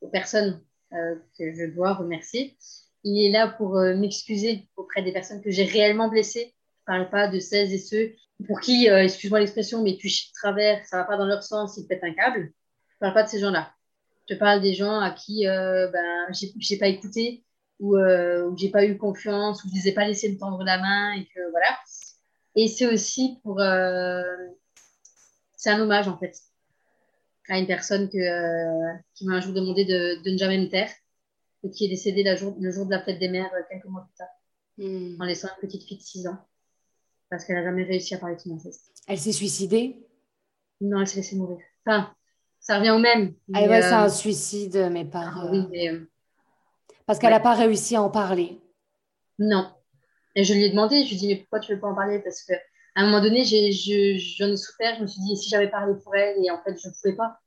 [0.00, 0.62] aux personnes
[0.94, 2.56] euh, que je dois remercier.
[3.02, 6.54] Il est là pour euh, m'excuser auprès des personnes que j'ai réellement blessées.
[6.88, 8.14] Je ne parle pas de celles et ceux
[8.46, 11.26] pour qui, euh, excuse-moi l'expression, mais tu chies de travers, ça ne va pas dans
[11.26, 12.50] leur sens, ils te pètent un câble.
[12.88, 13.70] Je ne parle pas de ces gens-là.
[14.28, 16.26] Je parle des gens à qui euh, ben,
[16.58, 17.44] j'ai pas écouté
[17.80, 20.62] ou euh, où j'ai pas eu confiance, ou je les ai pas laissés me tendre
[20.64, 21.78] la main et que voilà.
[22.56, 24.22] Et c'est aussi pour euh,
[25.56, 26.34] c'est un hommage en fait
[27.48, 30.68] à une personne que, euh, qui m'a un jour demandé de, de ne jamais me
[30.68, 30.90] taire
[31.62, 33.86] et qui est décédée la jour, le jour de la fête des mères euh, quelques
[33.86, 34.28] mois plus tard
[34.76, 35.14] Hmm.
[35.20, 36.36] en laissant une petite fille de 6 ans
[37.30, 38.92] parce qu'elle n'a jamais réussi à parler de son inceste.
[39.06, 40.04] Elle s'est suicidée?
[40.80, 41.58] Non, elle s'est laissée mourir.
[41.86, 42.12] Enfin,
[42.64, 43.34] ça revient au même.
[43.52, 45.38] Ah mais, ouais, euh, c'est un suicide, mais par...
[45.38, 46.10] ah euh, oui, mais, euh,
[47.06, 47.36] Parce qu'elle ouais.
[47.36, 48.58] n'a pas réussi à en parler.
[49.38, 49.70] non.
[50.36, 51.94] Et je lui ai demandé, je lui ai dit, mais pourquoi tu veux pas en
[51.94, 52.18] parler?
[52.18, 52.54] Parce que
[52.96, 54.96] à un moment donné, j'en ai, souffert.
[54.96, 57.14] Je me suis dit, si j'avais parlé pour elle, et en fait, je ne pouvais
[57.14, 57.38] pas?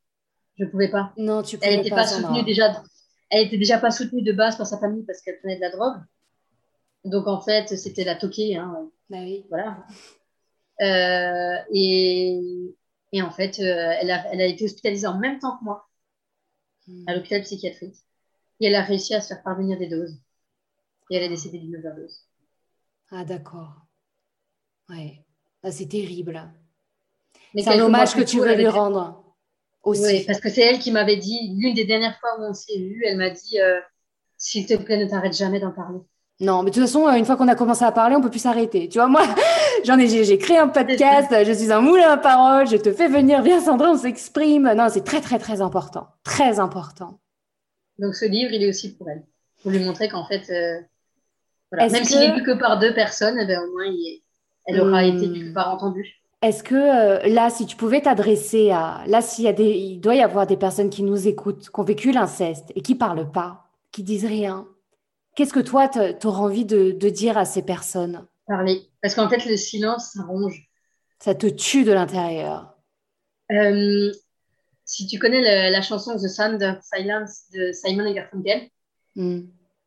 [0.57, 1.13] Je ne pouvais pas.
[1.17, 2.81] Non, tu pouvais elle n'était pas, soutenue déjà.
[3.29, 5.71] Elle était déjà pas soutenue de base par sa famille parce qu'elle prenait de la
[5.71, 6.01] drogue.
[7.03, 8.55] Donc en fait, c'était la toquée.
[8.55, 8.89] Hein.
[9.09, 9.45] Bah oui.
[9.49, 9.85] Voilà.
[10.81, 12.75] Euh, et,
[13.11, 15.87] et, en fait, euh, elle, a, elle, a, été hospitalisée en même temps que moi
[16.87, 17.05] hmm.
[17.07, 17.95] à l'hôpital psychiatrique.
[18.59, 20.19] Et elle a réussi à se faire parvenir des doses.
[21.09, 22.27] Et elle est décédée d'une overdose.
[23.11, 23.75] Ah d'accord.
[24.89, 25.23] Ouais.
[25.63, 26.51] Ah, c'est terrible.
[27.55, 29.23] C'est un hommage que tu veux lui rendre.
[29.83, 30.01] Aussi.
[30.01, 32.77] Oui, parce que c'est elle qui m'avait dit, l'une des dernières fois où on s'est
[32.77, 33.79] vu, elle m'a dit euh,
[34.37, 35.99] S'il te plaît, ne t'arrête jamais d'en parler.
[36.39, 38.39] Non, mais de toute façon, une fois qu'on a commencé à parler, on peut plus
[38.39, 38.87] s'arrêter.
[38.89, 39.23] Tu vois, moi,
[39.85, 43.07] j'en ai, j'ai créé un podcast, je suis un moulin à parole, je te fais
[43.07, 44.71] venir, viens Sandra, on s'exprime.
[44.75, 46.07] Non, c'est très, très, très important.
[46.23, 47.19] Très important.
[47.97, 49.23] Donc, ce livre, il est aussi pour elle.
[49.63, 50.79] Pour lui montrer qu'en fait, euh,
[51.71, 54.21] voilà, même s'il est lu que par deux personnes, eh ben, au moins, il
[54.67, 56.21] elle aura été quelque part entendue.
[56.41, 59.01] Est-ce que euh, là, si tu pouvais t'adresser à...
[59.07, 59.69] Là, s'il y a des...
[59.69, 62.93] il doit y avoir des personnes qui nous écoutent, qui ont vécu l'inceste et qui
[62.93, 64.67] parlent pas, qui disent rien,
[65.37, 68.25] Qu'est-ce que toi, tu auras envie de, dire à ces personnes?
[68.47, 68.81] Parler.
[69.03, 70.67] Parce qu'en fait, le silence, ça ronge.
[71.19, 72.75] Ça te tue de l'intérieur.
[73.51, 74.11] Euh,
[74.83, 78.67] si tu connais la chanson The Sound of Silence de Simon et Garfunkel,
[79.15, 79.41] hmm.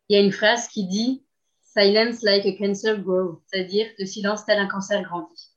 [0.09, 1.25] il y a une phrase qui dit
[1.63, 5.51] Silence like a cancer grows, c'est-à-dire le silence tel un cancer grandit.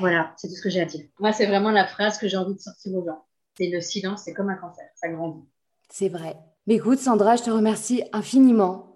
[0.00, 1.04] Voilà, c'est tout ce que j'ai à dire.
[1.18, 3.26] Moi, c'est vraiment la phrase que j'ai envie de sortir aux gens.
[3.58, 5.46] C'est le silence, c'est comme un cancer, ça grandit.
[5.90, 6.38] C'est vrai.
[6.66, 8.87] Mais écoute, Sandra, je te remercie infiniment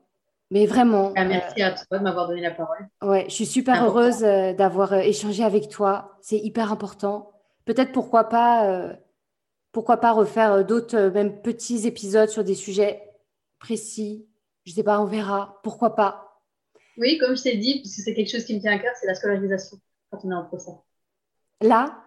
[0.53, 1.15] mais vraiment.
[1.17, 2.87] Ah, merci à toi de m'avoir donné la parole.
[3.01, 6.19] Ouais, je suis super heureuse euh, d'avoir euh, échangé avec toi.
[6.21, 7.33] C'est hyper important.
[7.65, 8.93] Peut-être pourquoi pas, euh,
[9.73, 13.03] pourquoi pas refaire d'autres, même petits épisodes sur des sujets
[13.61, 14.29] précis.
[14.67, 15.59] Je sais pas, on verra.
[15.63, 16.43] Pourquoi pas?
[16.99, 18.93] Oui, comme je t'ai dit, parce que c'est quelque chose qui me tient à cœur,
[19.01, 19.79] c'est la scolarisation
[20.11, 20.73] quand on est en procès.
[21.63, 21.99] La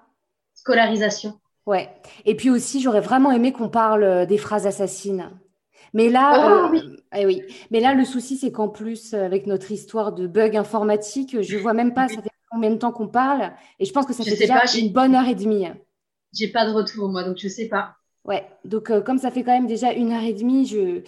[0.53, 1.39] Scolarisation.
[1.65, 1.89] Ouais.
[2.25, 5.31] Et puis aussi, j'aurais vraiment aimé qu'on parle des phrases assassines.
[5.93, 7.43] Mais là, oh, euh, eh oui.
[7.71, 11.73] Mais là, le souci, c'est qu'en plus, avec notre histoire de bug informatique, je vois
[11.73, 13.51] même pas ça fait combien de temps qu'on parle.
[13.79, 15.67] Et je pense que ça fait déjà une bonne heure et demie.
[16.33, 17.95] J'ai pas de retour, moi, donc je sais pas.
[18.25, 21.01] Ouais, donc euh, comme ça fait quand même déjà une heure et demie, je.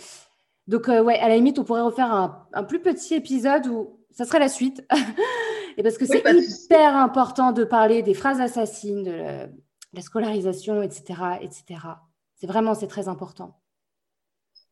[0.67, 4.25] Donc, euh, ouais, à la limite, on pourrait refaire un, plus petit épisode où ça
[4.25, 4.85] serait la suite.
[5.77, 9.47] et parce que c'est hyper important de parler des phrases assassines, de
[9.93, 11.21] la scolarisation, etc.
[11.41, 11.63] etc.
[12.35, 13.57] C'est vraiment, c'est très important.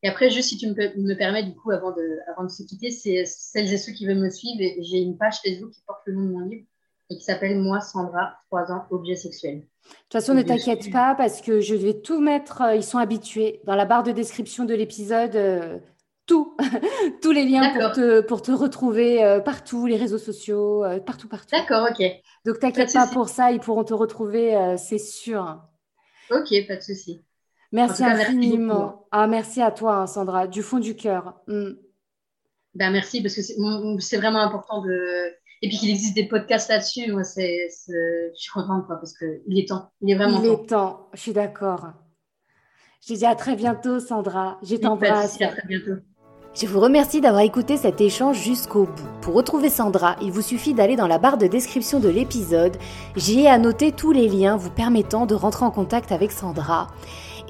[0.04, 2.64] Et après, juste si tu me, me permets, du coup, avant de, avant de se
[2.64, 4.58] quitter, c'est celles et ceux qui veulent me suivre.
[4.82, 6.66] J'ai une page Facebook qui porte le nom de mon livre
[7.10, 9.60] et qui s'appelle Moi, Sandra, 3 ans, objet sexuel.
[9.60, 12.98] De toute façon, ne t'inquiète pas parce que je vais tout mettre, euh, ils sont
[12.98, 15.78] habitués, dans la barre de description de l'épisode, euh,
[16.26, 16.58] tout,
[17.22, 21.56] tous les liens pour te, pour te retrouver euh, partout, les réseaux sociaux, partout, partout.
[21.56, 22.04] D'accord, ok.
[22.46, 25.62] Donc, t'inquiète pas, pas pour ça, ils pourront te retrouver, c'est sûr.
[26.32, 27.24] Ok, pas de souci.
[27.76, 28.80] Merci infiniment.
[28.80, 31.34] Merci ah, merci à toi, hein, Sandra, du fond du cœur.
[31.48, 31.72] Mm.
[32.74, 34.98] Ben, merci, parce que c'est vraiment important de.
[35.62, 39.60] Et puis qu'il existe des podcasts là-dessus, moi, c'est, je suis contente, quoi, parce qu'il
[39.60, 39.90] est temps.
[40.02, 40.58] Il est vraiment il temps.
[40.58, 41.88] Il est temps, je suis d'accord.
[43.02, 44.58] Je te dis à très bientôt, Sandra.
[44.64, 45.42] Je t'embrasse.
[45.42, 46.02] À très bientôt.
[46.54, 49.20] Je vous remercie d'avoir écouté cet échange jusqu'au bout.
[49.22, 52.78] Pour retrouver Sandra, il vous suffit d'aller dans la barre de description de l'épisode.
[53.18, 56.88] J'y ai annoté tous les liens vous permettant de rentrer en contact avec Sandra.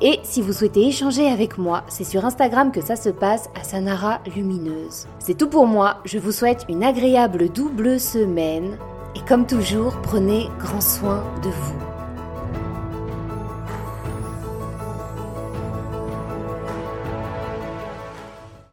[0.01, 3.63] Et si vous souhaitez échanger avec moi, c'est sur Instagram que ça se passe à
[3.63, 5.07] Sanara Lumineuse.
[5.19, 8.77] C'est tout pour moi, je vous souhaite une agréable double semaine
[9.15, 11.94] et comme toujours, prenez grand soin de vous.